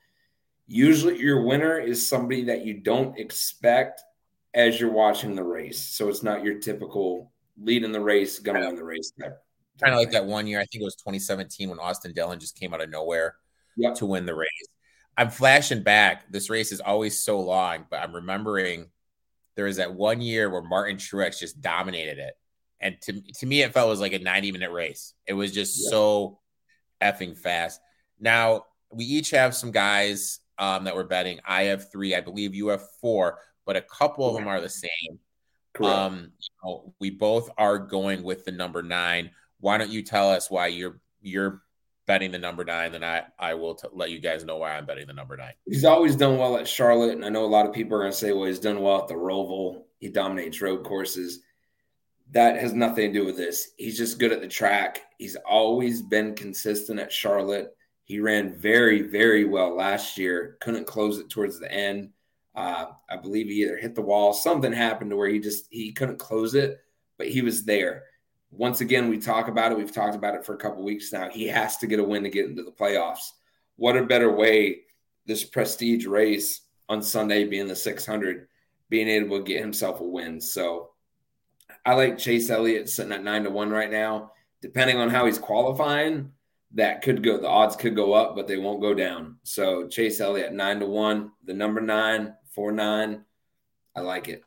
usually 0.67 1.19
your 1.19 1.43
winner 1.43 1.79
is 1.79 2.07
somebody 2.07 2.43
that 2.45 2.65
you 2.65 2.75
don't 2.75 3.17
expect 3.17 4.01
as 4.53 4.79
you're 4.79 4.91
watching 4.91 5.35
the 5.35 5.43
race. 5.43 5.79
So 5.79 6.09
it's 6.09 6.23
not 6.23 6.43
your 6.43 6.59
typical 6.59 7.31
leading 7.61 7.91
the 7.91 8.01
race, 8.01 8.39
gonna 8.39 8.61
win 8.61 8.75
the 8.75 8.83
race 8.83 9.11
type. 9.19 9.41
Kind 9.79 9.93
of 9.93 9.99
like 9.99 10.11
that 10.11 10.25
one 10.25 10.47
year, 10.47 10.59
I 10.59 10.65
think 10.65 10.81
it 10.81 10.85
was 10.85 10.95
2017 10.95 11.69
when 11.69 11.79
Austin 11.79 12.11
Dillon 12.13 12.39
just 12.39 12.59
came 12.59 12.73
out 12.73 12.81
of 12.81 12.89
nowhere 12.89 13.35
yep. 13.77 13.95
to 13.95 14.05
win 14.05 14.25
the 14.25 14.35
race. 14.35 14.49
I'm 15.19 15.29
flashing 15.29 15.83
back. 15.83 16.31
This 16.31 16.49
race 16.49 16.71
is 16.71 16.79
always 16.79 17.19
so 17.19 17.41
long, 17.41 17.85
but 17.89 17.99
I'm 17.99 18.15
remembering 18.15 18.87
there 19.57 19.65
was 19.65 19.75
that 19.75 19.93
one 19.93 20.21
year 20.21 20.49
where 20.49 20.61
Martin 20.61 20.95
Truex 20.95 21.39
just 21.39 21.59
dominated 21.59 22.19
it. 22.19 22.35
And 22.79 22.95
to, 23.01 23.21
to 23.33 23.45
me, 23.45 23.61
it 23.61 23.73
felt 23.73 23.89
was 23.89 23.99
like 23.99 24.13
a 24.13 24.19
90 24.19 24.53
minute 24.53 24.71
race. 24.71 25.13
It 25.27 25.33
was 25.33 25.51
just 25.51 25.77
yep. 25.77 25.91
so 25.91 26.39
effing 27.01 27.37
fast. 27.37 27.81
Now, 28.17 28.63
we 28.93 29.03
each 29.03 29.31
have 29.31 29.53
some 29.53 29.71
guys 29.71 30.39
um, 30.57 30.85
that 30.85 30.95
we're 30.95 31.03
betting. 31.03 31.41
I 31.45 31.63
have 31.63 31.91
three. 31.91 32.15
I 32.15 32.21
believe 32.21 32.55
you 32.55 32.69
have 32.69 32.89
four, 33.01 33.39
but 33.65 33.75
a 33.75 33.81
couple 33.81 34.25
of 34.25 34.35
them 34.35 34.47
are 34.47 34.61
the 34.61 34.69
same. 34.69 35.19
Um, 35.83 36.31
you 36.39 36.49
know, 36.63 36.93
we 37.01 37.09
both 37.09 37.49
are 37.57 37.77
going 37.77 38.23
with 38.23 38.45
the 38.45 38.53
number 38.53 38.81
nine. 38.81 39.31
Why 39.59 39.77
don't 39.77 39.91
you 39.91 40.01
tell 40.01 40.29
us 40.29 40.49
why 40.49 40.67
you're 40.67 41.01
you're 41.21 41.61
betting 42.09 42.31
the 42.31 42.39
number 42.39 42.65
nine? 42.65 42.91
Then 42.91 43.03
I 43.03 43.21
I 43.37 43.53
will 43.53 43.75
t- 43.75 43.87
let 43.93 44.09
you 44.09 44.19
guys 44.19 44.43
know 44.43 44.57
why 44.57 44.71
I'm 44.71 44.87
betting 44.87 45.05
the 45.05 45.13
number 45.13 45.37
nine. 45.37 45.53
He's 45.67 45.85
always 45.85 46.15
done 46.15 46.39
well 46.39 46.57
at 46.57 46.67
Charlotte, 46.67 47.11
and 47.11 47.23
I 47.23 47.29
know 47.29 47.45
a 47.45 47.55
lot 47.55 47.67
of 47.67 47.71
people 47.71 47.95
are 47.95 47.99
going 47.99 48.11
to 48.11 48.17
say, 48.17 48.33
"Well, 48.33 48.47
he's 48.47 48.59
done 48.59 48.81
well 48.81 49.03
at 49.03 49.07
the 49.07 49.13
Roval. 49.13 49.83
He 49.99 50.09
dominates 50.09 50.59
road 50.59 50.83
courses." 50.83 51.41
That 52.31 52.57
has 52.57 52.73
nothing 52.73 53.13
to 53.13 53.19
do 53.19 53.25
with 53.25 53.37
this. 53.37 53.71
He's 53.77 53.95
just 53.95 54.17
good 54.17 54.31
at 54.31 54.41
the 54.41 54.47
track. 54.47 55.01
He's 55.19 55.35
always 55.47 56.01
been 56.01 56.35
consistent 56.35 56.99
at 56.99 57.11
Charlotte. 57.11 57.75
He 58.05 58.19
ran 58.19 58.55
very, 58.55 59.03
very 59.03 59.45
well 59.45 59.75
last 59.75 60.17
year. 60.17 60.57
Couldn't 60.61 60.87
close 60.87 61.19
it 61.19 61.29
towards 61.29 61.59
the 61.59 61.71
end. 61.71 62.09
Uh, 62.55 62.87
I 63.07 63.17
believe 63.17 63.47
he 63.47 63.61
either 63.61 63.77
hit 63.77 63.93
the 63.93 64.01
wall, 64.01 64.33
something 64.33 64.73
happened 64.73 65.11
to 65.11 65.15
where 65.15 65.29
he 65.29 65.39
just 65.39 65.67
he 65.69 65.91
couldn't 65.91 66.17
close 66.17 66.55
it, 66.55 66.79
but 67.19 67.27
he 67.29 67.41
was 67.41 67.65
there. 67.65 68.03
Once 68.51 68.81
again, 68.81 69.09
we 69.09 69.19
talk 69.19 69.47
about 69.47 69.71
it. 69.71 69.77
We've 69.77 69.91
talked 69.91 70.15
about 70.15 70.35
it 70.35 70.45
for 70.45 70.53
a 70.53 70.57
couple 70.57 70.83
weeks 70.83 71.13
now. 71.13 71.29
He 71.29 71.47
has 71.47 71.77
to 71.77 71.87
get 71.87 71.99
a 71.99 72.03
win 72.03 72.23
to 72.23 72.29
get 72.29 72.45
into 72.45 72.63
the 72.63 72.71
playoffs. 72.71 73.31
What 73.75 73.95
a 73.95 74.05
better 74.05 74.31
way 74.31 74.81
this 75.25 75.43
prestige 75.43 76.05
race 76.05 76.61
on 76.89 77.03
Sunday 77.03 77.45
being 77.45 77.67
the 77.67 77.75
600, 77.75 78.47
being 78.89 79.07
able 79.07 79.37
to 79.37 79.43
get 79.43 79.61
himself 79.61 79.99
a 79.99 80.03
win. 80.03 80.41
So 80.41 80.89
I 81.85 81.93
like 81.93 82.17
Chase 82.17 82.49
Elliott 82.49 82.89
sitting 82.89 83.13
at 83.13 83.23
nine 83.23 83.43
to 83.43 83.51
one 83.51 83.69
right 83.69 83.91
now. 83.91 84.31
Depending 84.61 84.97
on 84.97 85.09
how 85.09 85.25
he's 85.27 85.37
qualifying, 85.37 86.31
that 86.73 87.01
could 87.01 87.23
go 87.23 87.37
the 87.39 87.47
odds 87.47 87.75
could 87.75 87.95
go 87.95 88.13
up, 88.13 88.35
but 88.35 88.47
they 88.47 88.57
won't 88.57 88.81
go 88.81 88.93
down. 88.93 89.37
So 89.43 89.87
Chase 89.87 90.19
Elliott 90.19 90.53
nine 90.53 90.79
to 90.79 90.85
one, 90.85 91.31
the 91.45 91.53
number 91.53 91.81
nine, 91.81 92.33
four 92.53 92.71
nine. 92.71 93.23
I 93.95 94.01
like 94.01 94.27
it. 94.27 94.43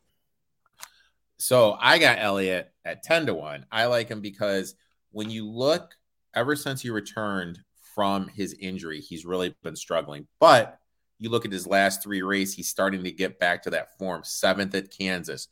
So 1.42 1.76
I 1.80 1.98
got 1.98 2.20
Elliott 2.20 2.70
at 2.84 3.02
10 3.02 3.26
to 3.26 3.34
1. 3.34 3.66
I 3.72 3.86
like 3.86 4.08
him 4.08 4.20
because 4.20 4.76
when 5.10 5.28
you 5.28 5.50
look, 5.50 5.96
ever 6.36 6.54
since 6.54 6.80
he 6.80 6.88
returned 6.88 7.58
from 7.96 8.28
his 8.28 8.54
injury, 8.60 9.00
he's 9.00 9.26
really 9.26 9.52
been 9.64 9.74
struggling. 9.74 10.28
But 10.38 10.78
you 11.18 11.30
look 11.30 11.44
at 11.44 11.50
his 11.50 11.66
last 11.66 12.00
three 12.00 12.22
races, 12.22 12.54
he's 12.54 12.68
starting 12.68 13.02
to 13.02 13.10
get 13.10 13.40
back 13.40 13.64
to 13.64 13.70
that 13.70 13.98
form. 13.98 14.22
Seventh 14.22 14.72
at 14.76 14.96
Kansas, 14.96 15.48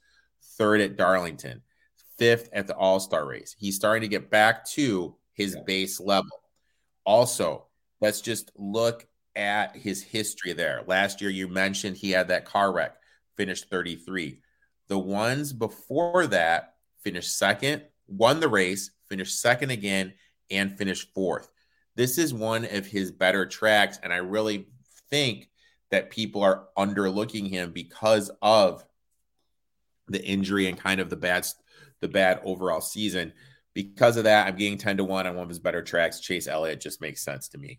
third 0.57 0.81
at 0.81 0.97
Darlington, 0.97 1.61
fifth 2.17 2.51
at 2.53 2.69
the 2.69 2.77
All 2.77 3.01
Star 3.01 3.27
race. 3.27 3.57
He's 3.59 3.75
starting 3.75 4.03
to 4.03 4.17
get 4.17 4.31
back 4.31 4.65
to 4.67 5.17
his 5.33 5.57
yeah. 5.57 5.63
base 5.67 5.99
level. 5.99 6.41
Also, 7.05 7.67
let's 8.01 8.21
just 8.21 8.53
look 8.55 9.09
at 9.35 9.75
his 9.75 10.05
history 10.05 10.53
there. 10.53 10.85
Last 10.87 11.21
year, 11.21 11.31
you 11.31 11.49
mentioned 11.49 11.97
he 11.97 12.13
had 12.13 12.29
that 12.29 12.45
car 12.45 12.73
wreck, 12.73 12.95
finished 13.37 13.69
33. 13.71 14.41
The 14.91 14.99
ones 14.99 15.53
before 15.53 16.27
that 16.27 16.75
finished 16.99 17.39
second, 17.39 17.85
won 18.09 18.41
the 18.41 18.49
race, 18.49 18.91
finished 19.09 19.41
second 19.41 19.71
again, 19.71 20.15
and 20.51 20.77
finished 20.77 21.15
fourth. 21.15 21.49
This 21.95 22.19
is 22.19 22.35
one 22.35 22.65
of 22.65 22.87
his 22.87 23.13
better 23.13 23.47
tracks, 23.47 24.01
and 24.03 24.13
I 24.13 24.17
really 24.17 24.67
think 25.09 25.49
that 25.93 26.11
people 26.11 26.43
are 26.43 26.67
underlooking 26.77 27.49
him 27.49 27.71
because 27.71 28.33
of 28.43 28.85
the 30.09 30.21
injury 30.25 30.67
and 30.67 30.77
kind 30.77 31.01
of 31.01 31.09
the 31.09 31.17
bad 31.17 31.47
the 32.01 32.09
bad 32.09 32.41
overall 32.43 32.81
season. 32.81 33.33
Because 33.75 34.17
of 34.17 34.25
that, 34.25 34.49
I'm 34.49 34.57
getting 34.57 34.77
10 34.77 34.97
to 34.97 35.05
1 35.05 35.25
on 35.25 35.37
one 35.37 35.45
of 35.45 35.49
his 35.49 35.61
better 35.61 35.83
tracks. 35.83 36.19
Chase 36.19 36.49
Elliott 36.49 36.81
just 36.81 37.01
makes 37.01 37.23
sense 37.23 37.47
to 37.51 37.59
me. 37.59 37.79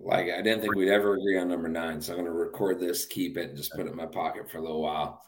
Like 0.00 0.26
I 0.36 0.42
didn't 0.42 0.62
think 0.62 0.74
we'd 0.74 0.90
ever 0.90 1.14
agree 1.14 1.38
on 1.38 1.46
number 1.46 1.68
nine, 1.68 2.00
so 2.00 2.12
I'm 2.12 2.18
going 2.18 2.26
to 2.26 2.32
record 2.32 2.80
this, 2.80 3.06
keep 3.06 3.36
it, 3.36 3.50
and 3.50 3.56
just 3.56 3.70
put 3.70 3.86
it 3.86 3.90
in 3.90 3.96
my 3.96 4.06
pocket 4.06 4.50
for 4.50 4.58
a 4.58 4.60
little 4.62 4.82
while. 4.82 5.22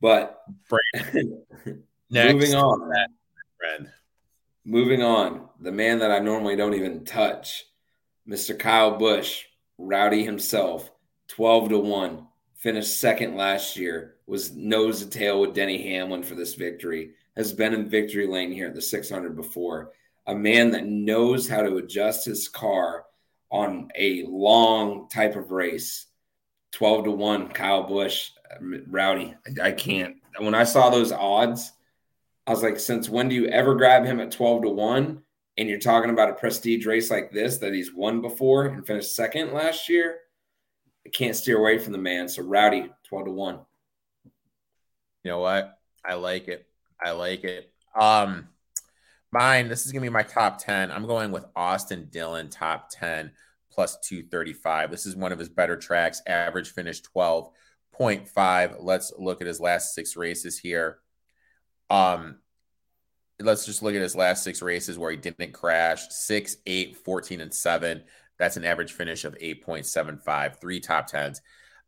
But 0.00 0.42
moving 2.10 2.54
on, 2.54 2.92
friend. 3.58 3.88
Moving 4.64 5.02
on, 5.02 5.48
the 5.60 5.72
man 5.72 5.98
that 6.00 6.10
I 6.10 6.18
normally 6.18 6.56
don't 6.56 6.74
even 6.74 7.04
touch, 7.04 7.64
Mr. 8.28 8.58
Kyle 8.58 8.96
Busch, 8.96 9.44
Rowdy 9.78 10.24
himself, 10.24 10.90
twelve 11.28 11.68
to 11.70 11.78
one, 11.78 12.26
finished 12.56 13.00
second 13.00 13.36
last 13.36 13.76
year, 13.76 14.16
was 14.26 14.52
nose 14.52 15.00
to 15.00 15.08
tail 15.08 15.40
with 15.40 15.54
Denny 15.54 15.82
Hamlin 15.82 16.22
for 16.22 16.34
this 16.34 16.54
victory. 16.54 17.12
Has 17.36 17.52
been 17.52 17.74
in 17.74 17.88
victory 17.88 18.26
lane 18.26 18.52
here 18.52 18.68
at 18.68 18.74
the 18.74 18.82
600 18.82 19.34
before. 19.34 19.92
A 20.26 20.34
man 20.34 20.72
that 20.72 20.84
knows 20.84 21.48
how 21.48 21.62
to 21.62 21.76
adjust 21.76 22.26
his 22.26 22.48
car 22.48 23.06
on 23.50 23.88
a 23.96 24.24
long 24.28 25.08
type 25.08 25.36
of 25.36 25.50
race. 25.50 26.06
12 26.72 27.04
to 27.04 27.10
1, 27.12 27.48
Kyle 27.48 27.84
Busch, 27.84 28.30
Rowdy. 28.60 29.34
I, 29.46 29.68
I 29.68 29.72
can't. 29.72 30.16
When 30.38 30.54
I 30.54 30.64
saw 30.64 30.90
those 30.90 31.12
odds, 31.12 31.72
I 32.46 32.50
was 32.50 32.62
like, 32.62 32.78
since 32.78 33.08
when 33.08 33.28
do 33.28 33.34
you 33.34 33.46
ever 33.46 33.74
grab 33.74 34.04
him 34.04 34.20
at 34.20 34.30
12 34.30 34.62
to 34.62 34.68
1? 34.68 35.22
And 35.58 35.68
you're 35.68 35.78
talking 35.78 36.10
about 36.10 36.30
a 36.30 36.34
prestige 36.34 36.86
race 36.86 37.10
like 37.10 37.32
this 37.32 37.58
that 37.58 37.74
he's 37.74 37.92
won 37.92 38.22
before 38.22 38.66
and 38.66 38.86
finished 38.86 39.14
second 39.14 39.52
last 39.52 39.88
year. 39.88 40.18
I 41.04 41.10
can't 41.10 41.36
steer 41.36 41.58
away 41.58 41.78
from 41.78 41.92
the 41.92 41.98
man. 41.98 42.28
So 42.28 42.42
Rowdy, 42.42 42.90
12 43.04 43.26
to 43.26 43.32
1. 43.32 43.60
You 45.24 45.30
know 45.30 45.40
what? 45.40 45.78
I 46.04 46.14
like 46.14 46.48
it. 46.48 46.66
I 47.02 47.10
like 47.10 47.44
it. 47.44 47.70
Um, 47.94 48.48
Mine, 49.32 49.68
this 49.68 49.86
is 49.86 49.92
to 49.92 50.00
be 50.00 50.08
my 50.08 50.24
top 50.24 50.58
10. 50.58 50.90
I'm 50.90 51.06
going 51.06 51.30
with 51.30 51.44
Austin 51.54 52.08
Dillon, 52.10 52.48
top 52.48 52.90
10, 52.90 53.30
plus 53.70 53.96
235. 54.00 54.90
This 54.90 55.06
is 55.06 55.14
one 55.14 55.30
of 55.30 55.38
his 55.38 55.48
better 55.48 55.76
tracks, 55.76 56.20
average 56.26 56.72
finish 56.72 57.00
12.5. 58.00 58.76
Let's 58.80 59.12
look 59.18 59.40
at 59.40 59.46
his 59.46 59.60
last 59.60 59.94
six 59.94 60.16
races 60.16 60.58
here. 60.58 60.98
Um, 61.90 62.38
let's 63.40 63.66
just 63.66 63.82
look 63.82 63.94
at 63.94 64.00
his 64.00 64.16
last 64.16 64.42
six 64.42 64.62
races 64.62 64.98
where 64.98 65.10
he 65.10 65.16
didn't 65.16 65.52
crash 65.52 66.08
6, 66.08 66.56
8, 66.66 66.96
14, 66.96 67.40
and 67.40 67.52
7. 67.52 68.02
That's 68.38 68.56
an 68.56 68.64
average 68.64 68.92
finish 68.92 69.24
of 69.24 69.36
8.75, 69.38 70.60
three 70.60 70.80
top 70.80 71.10
10s. 71.10 71.40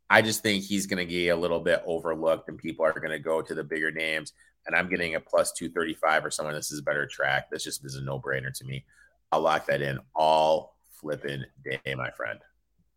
I 0.09 0.21
just 0.21 0.43
think 0.43 0.63
he's 0.63 0.85
going 0.85 0.99
to 0.99 1.11
get 1.11 1.29
a 1.29 1.35
little 1.35 1.59
bit 1.59 1.81
overlooked 1.85 2.49
and 2.49 2.57
people 2.57 2.85
are 2.85 2.93
going 2.93 3.09
to 3.09 3.19
go 3.19 3.41
to 3.41 3.55
the 3.55 3.63
bigger 3.63 3.91
names 3.91 4.33
and 4.67 4.75
I'm 4.75 4.89
getting 4.89 5.15
a 5.15 5.19
plus 5.19 5.51
235 5.53 6.25
or 6.25 6.31
someone 6.31 6.53
this 6.53 6.71
is 6.71 6.79
a 6.79 6.83
better 6.83 7.07
track. 7.07 7.49
This 7.49 7.63
just 7.63 7.83
is 7.83 7.95
a 7.95 8.03
no 8.03 8.19
brainer 8.19 8.53
to 8.53 8.65
me. 8.65 8.85
I'll 9.31 9.41
lock 9.41 9.65
that 9.65 9.81
in 9.81 9.99
all 10.15 10.77
flipping 10.91 11.43
day, 11.63 11.95
my 11.95 12.11
friend. 12.11 12.39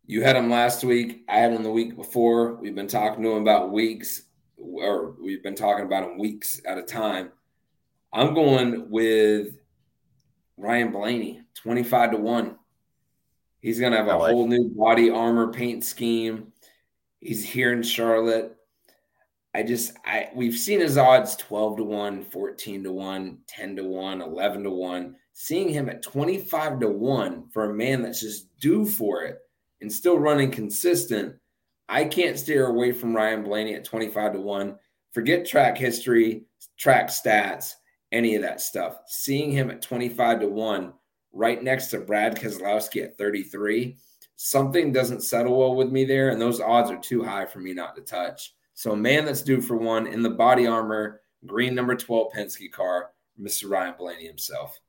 You 0.09 0.23
had 0.23 0.37
him 0.37 0.49
last 0.49 0.85
week. 0.85 1.25
I 1.27 1.39
had 1.39 1.51
him 1.51 1.63
the 1.63 1.69
week 1.69 1.97
before. 1.97 2.53
We've 2.55 2.73
been 2.73 2.87
talking 2.87 3.21
to 3.23 3.31
him 3.31 3.41
about 3.41 3.73
weeks, 3.73 4.21
or 4.55 5.15
we've 5.21 5.43
been 5.43 5.53
talking 5.53 5.85
about 5.85 6.05
him 6.05 6.17
weeks 6.17 6.61
at 6.65 6.77
a 6.77 6.81
time. 6.81 7.29
I'm 8.13 8.33
going 8.33 8.89
with 8.89 9.57
Ryan 10.55 10.93
Blaney, 10.93 11.41
25 11.55 12.11
to 12.11 12.17
1. 12.17 12.55
He's 13.59 13.81
going 13.81 13.91
to 13.91 13.97
have 13.97 14.07
a 14.07 14.15
like 14.15 14.31
whole 14.31 14.47
new 14.47 14.69
body 14.69 15.09
armor 15.09 15.51
paint 15.51 15.83
scheme. 15.83 16.53
He's 17.19 17.43
here 17.43 17.73
in 17.73 17.83
Charlotte. 17.83 18.55
I 19.53 19.63
just 19.63 19.91
I 20.05 20.29
we've 20.33 20.57
seen 20.57 20.79
his 20.79 20.97
odds 20.97 21.35
12 21.35 21.77
to 21.77 21.83
1, 21.83 22.23
14 22.23 22.83
to 22.85 22.91
1, 22.93 23.37
10 23.45 23.75
to 23.75 23.83
1, 23.83 24.21
11 24.21 24.63
to 24.63 24.69
1. 24.69 25.15
Seeing 25.33 25.67
him 25.67 25.89
at 25.89 26.01
25 26.01 26.79
to 26.79 26.87
1 26.87 27.49
for 27.49 27.69
a 27.69 27.73
man 27.73 28.01
that's 28.01 28.21
just 28.21 28.57
due 28.59 28.85
for 28.85 29.23
it 29.23 29.39
and 29.81 29.91
still 29.91 30.17
running 30.17 30.51
consistent, 30.51 31.35
I 31.89 32.05
can't 32.05 32.37
steer 32.37 32.67
away 32.67 32.91
from 32.91 33.15
Ryan 33.15 33.43
Blaney 33.43 33.75
at 33.75 33.85
25 33.85 34.33
to 34.33 34.41
1. 34.41 34.75
Forget 35.13 35.45
track 35.45 35.77
history, 35.77 36.43
track 36.77 37.07
stats, 37.07 37.73
any 38.11 38.35
of 38.35 38.41
that 38.41 38.61
stuff. 38.61 38.97
Seeing 39.07 39.51
him 39.51 39.69
at 39.69 39.81
25 39.81 40.41
to 40.41 40.47
1 40.47 40.93
right 41.33 41.63
next 41.63 41.87
to 41.87 41.99
Brad 41.99 42.35
Keselowski 42.35 43.03
at 43.03 43.17
33, 43.17 43.97
something 44.35 44.91
doesn't 44.91 45.23
settle 45.23 45.57
well 45.57 45.75
with 45.75 45.91
me 45.91 46.05
there. 46.05 46.29
And 46.29 46.41
those 46.41 46.59
odds 46.59 46.91
are 46.91 46.97
too 46.97 47.23
high 47.23 47.45
for 47.45 47.59
me 47.59 47.73
not 47.73 47.95
to 47.95 48.01
touch. 48.01 48.53
So, 48.73 48.95
man 48.95 49.25
that's 49.25 49.41
due 49.41 49.61
for 49.61 49.75
one 49.75 50.05
in 50.05 50.21
the 50.21 50.29
body 50.29 50.67
armor, 50.67 51.21
green 51.45 51.73
number 51.73 51.95
12 51.95 52.31
Penske 52.33 52.71
car, 52.71 53.11
Mr. 53.39 53.69
Ryan 53.69 53.95
Blaney 53.97 54.27
himself. 54.27 54.79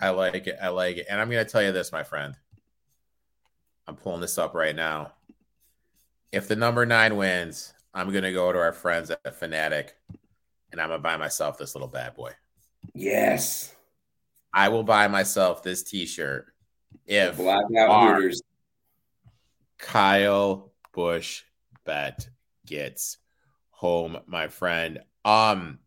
I 0.00 0.10
like 0.10 0.46
it. 0.46 0.58
I 0.60 0.68
like 0.68 0.96
it. 0.96 1.06
And 1.08 1.20
I'm 1.20 1.30
going 1.30 1.44
to 1.44 1.50
tell 1.50 1.62
you 1.62 1.72
this, 1.72 1.92
my 1.92 2.02
friend. 2.02 2.36
I'm 3.86 3.96
pulling 3.96 4.20
this 4.20 4.38
up 4.38 4.54
right 4.54 4.74
now. 4.74 5.12
If 6.32 6.48
the 6.48 6.56
number 6.56 6.84
nine 6.84 7.16
wins, 7.16 7.72
I'm 7.94 8.10
going 8.10 8.24
to 8.24 8.32
go 8.32 8.52
to 8.52 8.58
our 8.58 8.72
friends 8.72 9.10
at 9.10 9.34
Fanatic 9.36 9.96
and 10.72 10.80
I'm 10.80 10.88
going 10.88 10.98
to 10.98 11.02
buy 11.02 11.16
myself 11.16 11.56
this 11.56 11.74
little 11.74 11.88
bad 11.88 12.14
boy. 12.14 12.32
Yes. 12.94 13.74
I 14.52 14.68
will 14.68 14.82
buy 14.82 15.08
myself 15.08 15.62
this 15.62 15.82
t 15.82 16.06
shirt 16.06 16.46
if 17.06 17.36
Blackout 17.36 18.14
Hooters. 18.14 18.42
Kyle 19.78 20.72
Busch 20.92 21.42
bet 21.84 22.28
gets 22.64 23.18
home, 23.70 24.18
my 24.26 24.48
friend. 24.48 25.00
Um, 25.24 25.78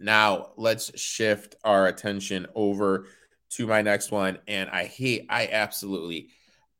now 0.00 0.50
let's 0.56 0.98
shift 0.98 1.56
our 1.64 1.86
attention 1.86 2.46
over 2.54 3.06
to 3.50 3.66
my 3.66 3.82
next 3.82 4.10
one. 4.10 4.38
And 4.46 4.68
I 4.70 4.84
hate, 4.84 5.26
I 5.30 5.48
absolutely, 5.50 6.30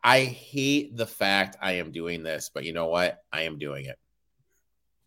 I 0.02 0.20
hate 0.20 0.96
the 0.96 1.06
fact 1.06 1.56
I 1.60 1.72
am 1.72 1.90
doing 1.90 2.22
this, 2.22 2.50
but 2.52 2.64
you 2.64 2.72
know 2.72 2.86
what? 2.86 3.22
I 3.32 3.42
am 3.42 3.58
doing 3.58 3.86
it. 3.86 3.98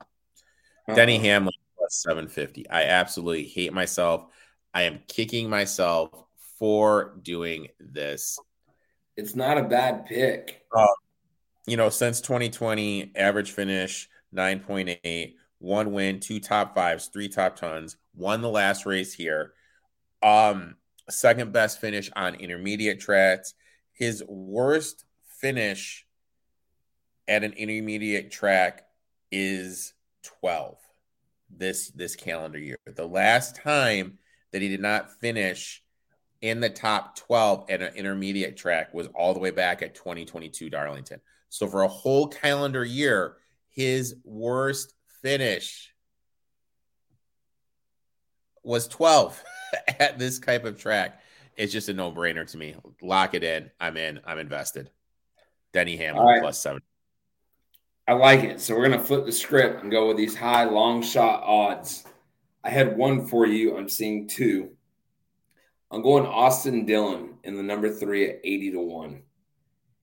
Uh-huh. 0.01 0.95
Denny 0.95 1.17
Hamlin 1.17 1.53
plus 1.77 2.01
750. 2.03 2.69
I 2.69 2.83
absolutely 2.83 3.45
hate 3.45 3.73
myself. 3.73 4.25
I 4.73 4.83
am 4.83 4.99
kicking 5.07 5.49
myself 5.49 6.09
for 6.57 7.15
doing 7.21 7.67
this. 7.79 8.37
It's 9.17 9.35
not 9.35 9.57
a 9.57 9.63
bad 9.63 10.05
pick. 10.05 10.63
Uh, 10.75 10.85
you 11.67 11.77
know, 11.77 11.89
since 11.89 12.21
2020, 12.21 13.11
average 13.15 13.51
finish 13.51 14.09
9.8, 14.33 15.33
one 15.59 15.91
win, 15.91 16.19
two 16.19 16.39
top 16.39 16.75
fives, 16.75 17.07
three 17.07 17.29
top 17.29 17.55
tons, 17.55 17.97
won 18.15 18.41
the 18.41 18.49
last 18.49 18.85
race 18.85 19.13
here. 19.13 19.53
Um, 20.23 20.75
second 21.09 21.51
best 21.51 21.79
finish 21.79 22.09
on 22.15 22.35
intermediate 22.35 22.99
tracks. 22.99 23.53
His 24.01 24.23
worst 24.27 25.05
finish 25.27 26.07
at 27.27 27.43
an 27.43 27.53
intermediate 27.53 28.31
track 28.31 28.87
is 29.31 29.93
12 30.23 30.75
this 31.55 31.91
this 31.91 32.15
calendar 32.15 32.57
year. 32.57 32.79
The 32.87 33.05
last 33.05 33.57
time 33.57 34.17
that 34.53 34.63
he 34.63 34.69
did 34.69 34.81
not 34.81 35.19
finish 35.19 35.83
in 36.41 36.61
the 36.61 36.69
top 36.71 37.15
12 37.15 37.69
at 37.69 37.83
an 37.83 37.93
intermediate 37.93 38.57
track 38.57 38.91
was 38.91 39.05
all 39.13 39.35
the 39.35 39.39
way 39.39 39.51
back 39.51 39.83
at 39.83 39.93
2022 39.93 40.71
Darlington. 40.71 41.21
So 41.49 41.67
for 41.67 41.83
a 41.83 41.87
whole 41.87 42.27
calendar 42.27 42.83
year, 42.83 43.37
his 43.69 44.15
worst 44.23 44.95
finish 45.21 45.93
was 48.63 48.87
12 48.87 49.43
at 49.99 50.17
this 50.17 50.39
type 50.39 50.65
of 50.65 50.79
track. 50.79 51.20
It's 51.61 51.71
just 51.71 51.89
a 51.89 51.93
no 51.93 52.11
brainer 52.11 52.49
to 52.49 52.57
me. 52.57 52.75
Lock 53.03 53.35
it 53.35 53.43
in. 53.43 53.69
I'm 53.79 53.95
in. 53.95 54.19
I'm 54.25 54.39
invested. 54.39 54.89
Denny 55.73 55.95
Hamlin 55.95 56.25
right. 56.25 56.41
plus 56.41 56.59
seven. 56.59 56.81
I 58.07 58.13
like 58.13 58.43
it. 58.43 58.59
So 58.59 58.75
we're 58.75 58.87
going 58.87 58.99
to 58.99 59.05
flip 59.05 59.25
the 59.25 59.31
script 59.31 59.83
and 59.83 59.91
go 59.91 60.07
with 60.07 60.17
these 60.17 60.35
high 60.35 60.63
long 60.63 61.03
shot 61.03 61.43
odds. 61.43 62.03
I 62.63 62.71
had 62.71 62.97
one 62.97 63.27
for 63.27 63.45
you. 63.45 63.77
I'm 63.77 63.87
seeing 63.87 64.27
two. 64.27 64.71
I'm 65.91 66.01
going 66.01 66.25
Austin 66.25 66.87
Dillon 66.87 67.35
in 67.43 67.55
the 67.55 67.61
number 67.61 67.91
three 67.91 68.27
at 68.27 68.39
80 68.43 68.71
to 68.71 68.79
1. 68.79 69.21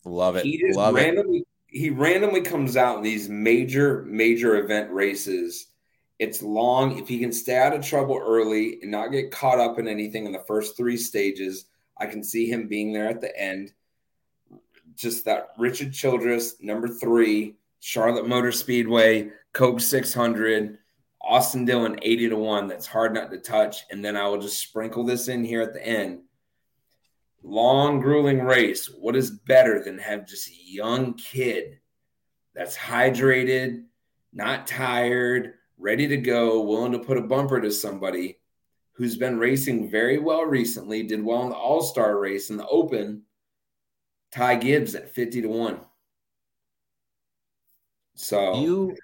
Love 0.04 0.36
it. 0.36 0.44
He 0.44 0.62
Love 0.72 0.94
randomly, 0.94 1.38
it 1.38 1.48
he 1.66 1.90
randomly 1.90 2.40
comes 2.40 2.76
out 2.76 2.98
in 2.98 3.02
these 3.02 3.28
major, 3.28 4.04
major 4.04 4.62
event 4.62 4.92
races. 4.92 5.66
It's 6.18 6.42
long. 6.42 6.98
If 6.98 7.08
he 7.08 7.18
can 7.18 7.32
stay 7.32 7.56
out 7.56 7.74
of 7.74 7.84
trouble 7.84 8.20
early 8.20 8.78
and 8.82 8.90
not 8.90 9.08
get 9.08 9.30
caught 9.30 9.60
up 9.60 9.78
in 9.78 9.86
anything 9.86 10.26
in 10.26 10.32
the 10.32 10.44
first 10.46 10.76
three 10.76 10.96
stages, 10.96 11.66
I 11.96 12.06
can 12.06 12.24
see 12.24 12.50
him 12.50 12.68
being 12.68 12.92
there 12.92 13.08
at 13.08 13.20
the 13.20 13.36
end. 13.38 13.72
Just 14.96 15.24
that 15.26 15.50
Richard 15.58 15.92
Childress, 15.92 16.60
number 16.60 16.88
three, 16.88 17.56
Charlotte 17.80 18.26
Motor 18.26 18.50
Speedway, 18.50 19.30
Coke 19.52 19.80
600, 19.80 20.78
Austin 21.22 21.64
Dillon 21.64 21.98
80 22.02 22.30
to 22.30 22.36
1. 22.36 22.66
That's 22.66 22.86
hard 22.86 23.14
not 23.14 23.30
to 23.30 23.38
touch. 23.38 23.84
And 23.90 24.04
then 24.04 24.16
I 24.16 24.26
will 24.26 24.40
just 24.40 24.60
sprinkle 24.60 25.04
this 25.04 25.28
in 25.28 25.44
here 25.44 25.62
at 25.62 25.72
the 25.72 25.86
end 25.86 26.22
long, 27.42 28.00
grueling 28.00 28.40
race, 28.40 28.86
what 28.86 29.16
is 29.16 29.30
better 29.30 29.82
than 29.82 29.98
have 29.98 30.26
just 30.26 30.48
a 30.48 30.64
young 30.64 31.14
kid 31.14 31.78
that's 32.54 32.76
hydrated, 32.76 33.84
not 34.32 34.66
tired, 34.66 35.54
ready 35.78 36.08
to 36.08 36.16
go, 36.16 36.60
willing 36.60 36.92
to 36.92 36.98
put 36.98 37.18
a 37.18 37.22
bumper 37.22 37.60
to 37.60 37.70
somebody 37.70 38.38
who's 38.92 39.16
been 39.16 39.38
racing 39.38 39.90
very 39.90 40.18
well 40.18 40.44
recently, 40.44 41.04
did 41.04 41.24
well 41.24 41.42
in 41.44 41.50
the 41.50 41.54
All 41.54 41.82
Star 41.82 42.18
race 42.18 42.50
in 42.50 42.56
the 42.56 42.66
Open? 42.66 43.22
Ty 44.32 44.56
Gibbs 44.56 44.94
at 44.94 45.14
50 45.14 45.42
to 45.42 45.48
1. 45.48 45.80
So 48.14 48.60
you 48.60 48.96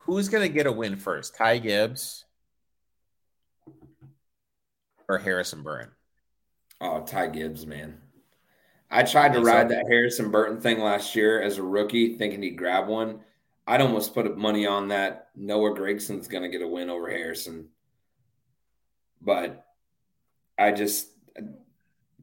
who's 0.00 0.28
gonna 0.28 0.48
get 0.48 0.66
a 0.66 0.72
win 0.72 0.96
first? 0.96 1.34
Ty 1.34 1.58
Gibbs 1.58 2.26
or 5.08 5.18
Harrison 5.18 5.62
Burton? 5.62 5.90
Oh, 6.80 7.00
Ty 7.00 7.28
Gibbs, 7.28 7.66
man. 7.66 7.98
I 8.90 9.02
tried 9.02 9.32
to 9.32 9.40
ride 9.40 9.70
that 9.70 9.86
Harrison 9.88 10.30
Burton 10.30 10.60
thing 10.60 10.80
last 10.80 11.16
year 11.16 11.42
as 11.42 11.58
a 11.58 11.62
rookie, 11.62 12.16
thinking 12.16 12.42
he'd 12.42 12.56
grab 12.56 12.88
one. 12.88 13.20
I'd 13.68 13.82
almost 13.82 14.14
put 14.14 14.38
money 14.38 14.66
on 14.66 14.88
that. 14.88 15.28
Noah 15.36 15.74
Gragson's 15.74 16.26
going 16.26 16.42
to 16.42 16.48
get 16.48 16.64
a 16.64 16.66
win 16.66 16.88
over 16.88 17.10
Harrison. 17.10 17.68
But 19.20 19.66
I 20.58 20.72
just, 20.72 21.08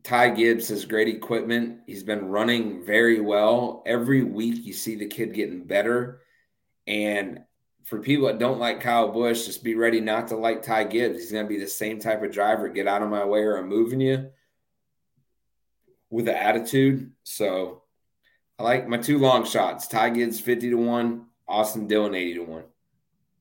Ty 0.01 0.31
Gibbs 0.31 0.69
has 0.69 0.85
great 0.85 1.07
equipment. 1.07 1.81
He's 1.85 2.01
been 2.01 2.29
running 2.29 2.83
very 2.83 3.21
well. 3.21 3.83
Every 3.85 4.23
week 4.23 4.65
you 4.65 4.73
see 4.73 4.95
the 4.95 5.05
kid 5.05 5.35
getting 5.35 5.65
better. 5.65 6.21
And 6.87 7.41
for 7.83 7.99
people 7.99 8.25
that 8.25 8.39
don't 8.39 8.59
like 8.59 8.81
Kyle 8.81 9.11
Busch, 9.11 9.45
just 9.45 9.63
be 9.63 9.75
ready 9.75 10.01
not 10.01 10.29
to 10.29 10.37
like 10.37 10.63
Ty 10.63 10.85
Gibbs. 10.85 11.19
He's 11.19 11.31
going 11.31 11.45
to 11.45 11.49
be 11.49 11.59
the 11.59 11.67
same 11.67 11.99
type 11.99 12.23
of 12.23 12.31
driver. 12.31 12.69
Get 12.69 12.87
out 12.87 13.03
of 13.03 13.11
my 13.11 13.23
way 13.23 13.41
or 13.41 13.57
I'm 13.57 13.69
moving 13.69 14.01
you 14.01 14.31
with 16.09 16.25
the 16.25 16.35
attitude. 16.35 17.11
So 17.21 17.83
I 18.57 18.63
like 18.63 18.87
my 18.87 18.97
two 18.97 19.19
long 19.19 19.45
shots. 19.45 19.87
Ty 19.87 20.09
Gibbs 20.09 20.39
50 20.39 20.71
to 20.71 20.75
1, 20.75 21.25
Austin 21.47 21.87
Dillon 21.87 22.15
80 22.15 22.33
to 22.35 22.43
1. 22.43 22.63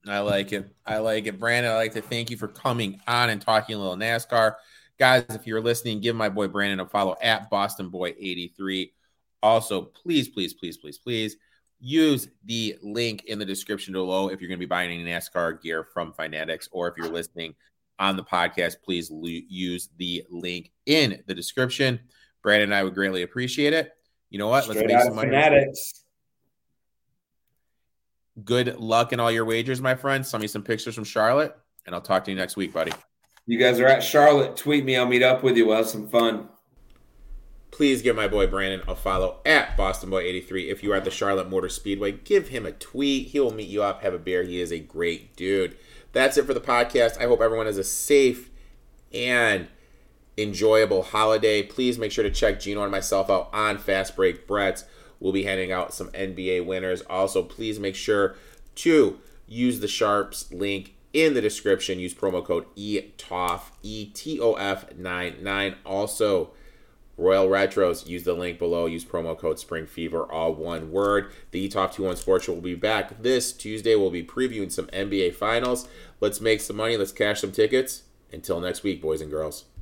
I 0.06 0.18
like 0.20 0.52
it. 0.52 0.68
I 0.84 0.98
like 0.98 1.26
it. 1.26 1.40
Brandon, 1.40 1.72
I'd 1.72 1.76
like 1.76 1.94
to 1.94 2.02
thank 2.02 2.30
you 2.30 2.36
for 2.36 2.48
coming 2.48 3.00
on 3.06 3.30
and 3.30 3.40
talking 3.40 3.74
a 3.74 3.78
little 3.78 3.96
NASCAR. 3.96 4.56
Guys, 4.98 5.24
if 5.30 5.46
you're 5.46 5.62
listening, 5.62 6.00
give 6.00 6.14
my 6.14 6.28
boy 6.28 6.46
Brandon 6.46 6.80
a 6.80 6.86
follow 6.86 7.16
at 7.22 7.48
Boston 7.50 7.88
Boy 7.88 8.14
83. 8.18 8.92
Also, 9.42 9.82
please, 9.82 10.28
please, 10.28 10.54
please, 10.54 10.76
please, 10.76 10.98
please 10.98 11.36
use 11.80 12.28
the 12.44 12.78
link 12.82 13.24
in 13.24 13.38
the 13.38 13.44
description 13.44 13.92
below 13.92 14.28
if 14.28 14.40
you're 14.40 14.48
going 14.48 14.58
to 14.58 14.66
be 14.66 14.68
buying 14.68 14.90
any 14.90 15.04
NASCAR 15.04 15.60
gear 15.60 15.84
from 15.84 16.12
Fanatics, 16.12 16.68
or 16.70 16.88
if 16.88 16.94
you're 16.96 17.08
listening 17.08 17.54
on 17.98 18.16
the 18.16 18.24
podcast, 18.24 18.76
please 18.84 19.10
use 19.10 19.88
the 19.98 20.24
link 20.30 20.70
in 20.86 21.22
the 21.26 21.34
description. 21.34 22.00
Brandon 22.42 22.70
and 22.70 22.74
I 22.74 22.84
would 22.84 22.94
greatly 22.94 23.22
appreciate 23.22 23.72
it. 23.72 23.92
You 24.30 24.38
know 24.38 24.48
what? 24.48 24.64
Straight 24.64 24.88
Let's 24.88 24.92
make 24.92 25.02
some 25.02 25.14
money. 25.14 25.28
Fanatics. 25.30 26.03
Good 28.42 28.78
luck 28.78 29.12
in 29.12 29.20
all 29.20 29.30
your 29.30 29.44
wagers, 29.44 29.80
my 29.80 29.94
friend. 29.94 30.26
Send 30.26 30.40
me 30.40 30.48
some 30.48 30.62
pictures 30.62 30.94
from 30.94 31.04
Charlotte, 31.04 31.56
and 31.86 31.94
I'll 31.94 32.00
talk 32.00 32.24
to 32.24 32.30
you 32.30 32.36
next 32.36 32.56
week, 32.56 32.72
buddy. 32.72 32.92
You 33.46 33.58
guys 33.58 33.78
are 33.78 33.86
at 33.86 34.02
Charlotte. 34.02 34.56
Tweet 34.56 34.84
me. 34.84 34.96
I'll 34.96 35.06
meet 35.06 35.22
up 35.22 35.42
with 35.42 35.56
you. 35.56 35.66
We'll 35.66 35.76
have 35.76 35.86
some 35.86 36.08
fun. 36.08 36.48
Please 37.70 38.02
give 38.02 38.16
my 38.16 38.28
boy 38.28 38.46
Brandon 38.46 38.82
a 38.88 38.94
follow 38.94 39.40
at 39.44 39.76
BostonBoy83. 39.76 40.70
If 40.70 40.82
you 40.82 40.92
are 40.92 40.96
at 40.96 41.04
the 41.04 41.10
Charlotte 41.10 41.50
Motor 41.50 41.68
Speedway, 41.68 42.12
give 42.12 42.48
him 42.48 42.66
a 42.66 42.72
tweet. 42.72 43.28
He 43.28 43.40
will 43.40 43.52
meet 43.52 43.68
you 43.68 43.82
up, 43.82 44.02
have 44.02 44.14
a 44.14 44.18
beer. 44.18 44.44
He 44.44 44.60
is 44.60 44.72
a 44.72 44.78
great 44.78 45.36
dude. 45.36 45.76
That's 46.12 46.36
it 46.36 46.46
for 46.46 46.54
the 46.54 46.60
podcast. 46.60 47.20
I 47.20 47.26
hope 47.26 47.40
everyone 47.40 47.66
has 47.66 47.76
a 47.76 47.84
safe 47.84 48.50
and 49.12 49.68
enjoyable 50.38 51.02
holiday. 51.02 51.62
Please 51.62 51.98
make 51.98 52.12
sure 52.12 52.24
to 52.24 52.30
check 52.30 52.60
Gino 52.60 52.82
and 52.82 52.92
myself 52.92 53.28
out 53.28 53.50
on 53.52 53.78
Fast 53.78 54.16
Break 54.16 54.46
Brett's. 54.46 54.84
We'll 55.24 55.32
be 55.32 55.44
handing 55.44 55.72
out 55.72 55.94
some 55.94 56.10
NBA 56.10 56.66
winners. 56.66 57.00
Also, 57.08 57.42
please 57.42 57.80
make 57.80 57.96
sure 57.96 58.36
to 58.74 59.18
use 59.46 59.80
the 59.80 59.86
Sharpz 59.86 60.52
link 60.52 60.96
in 61.14 61.32
the 61.32 61.40
description. 61.40 61.98
Use 61.98 62.12
promo 62.12 62.44
code 62.44 62.66
ETOF, 62.76 63.62
E 63.82 64.04
T 64.04 64.38
O 64.38 64.52
F 64.52 64.94
99. 64.94 65.76
Also, 65.86 66.50
Royal 67.16 67.48
Retros, 67.48 68.06
use 68.06 68.24
the 68.24 68.34
link 68.34 68.58
below. 68.58 68.84
Use 68.84 69.02
promo 69.02 69.36
code 69.36 69.58
Spring 69.58 69.86
Fever, 69.86 70.30
all 70.30 70.54
one 70.54 70.92
word. 70.92 71.32
The 71.52 71.66
ETOP 71.66 71.94
21 71.94 72.16
Sports 72.16 72.46
will 72.46 72.60
be 72.60 72.74
back 72.74 73.22
this 73.22 73.54
Tuesday. 73.54 73.94
We'll 73.94 74.10
be 74.10 74.22
previewing 74.22 74.70
some 74.70 74.88
NBA 74.88 75.36
Finals. 75.36 75.88
Let's 76.20 76.42
make 76.42 76.60
some 76.60 76.76
money. 76.76 76.98
Let's 76.98 77.12
cash 77.12 77.40
some 77.40 77.52
tickets. 77.52 78.02
Until 78.30 78.60
next 78.60 78.82
week, 78.82 79.00
boys 79.00 79.22
and 79.22 79.30
girls. 79.30 79.64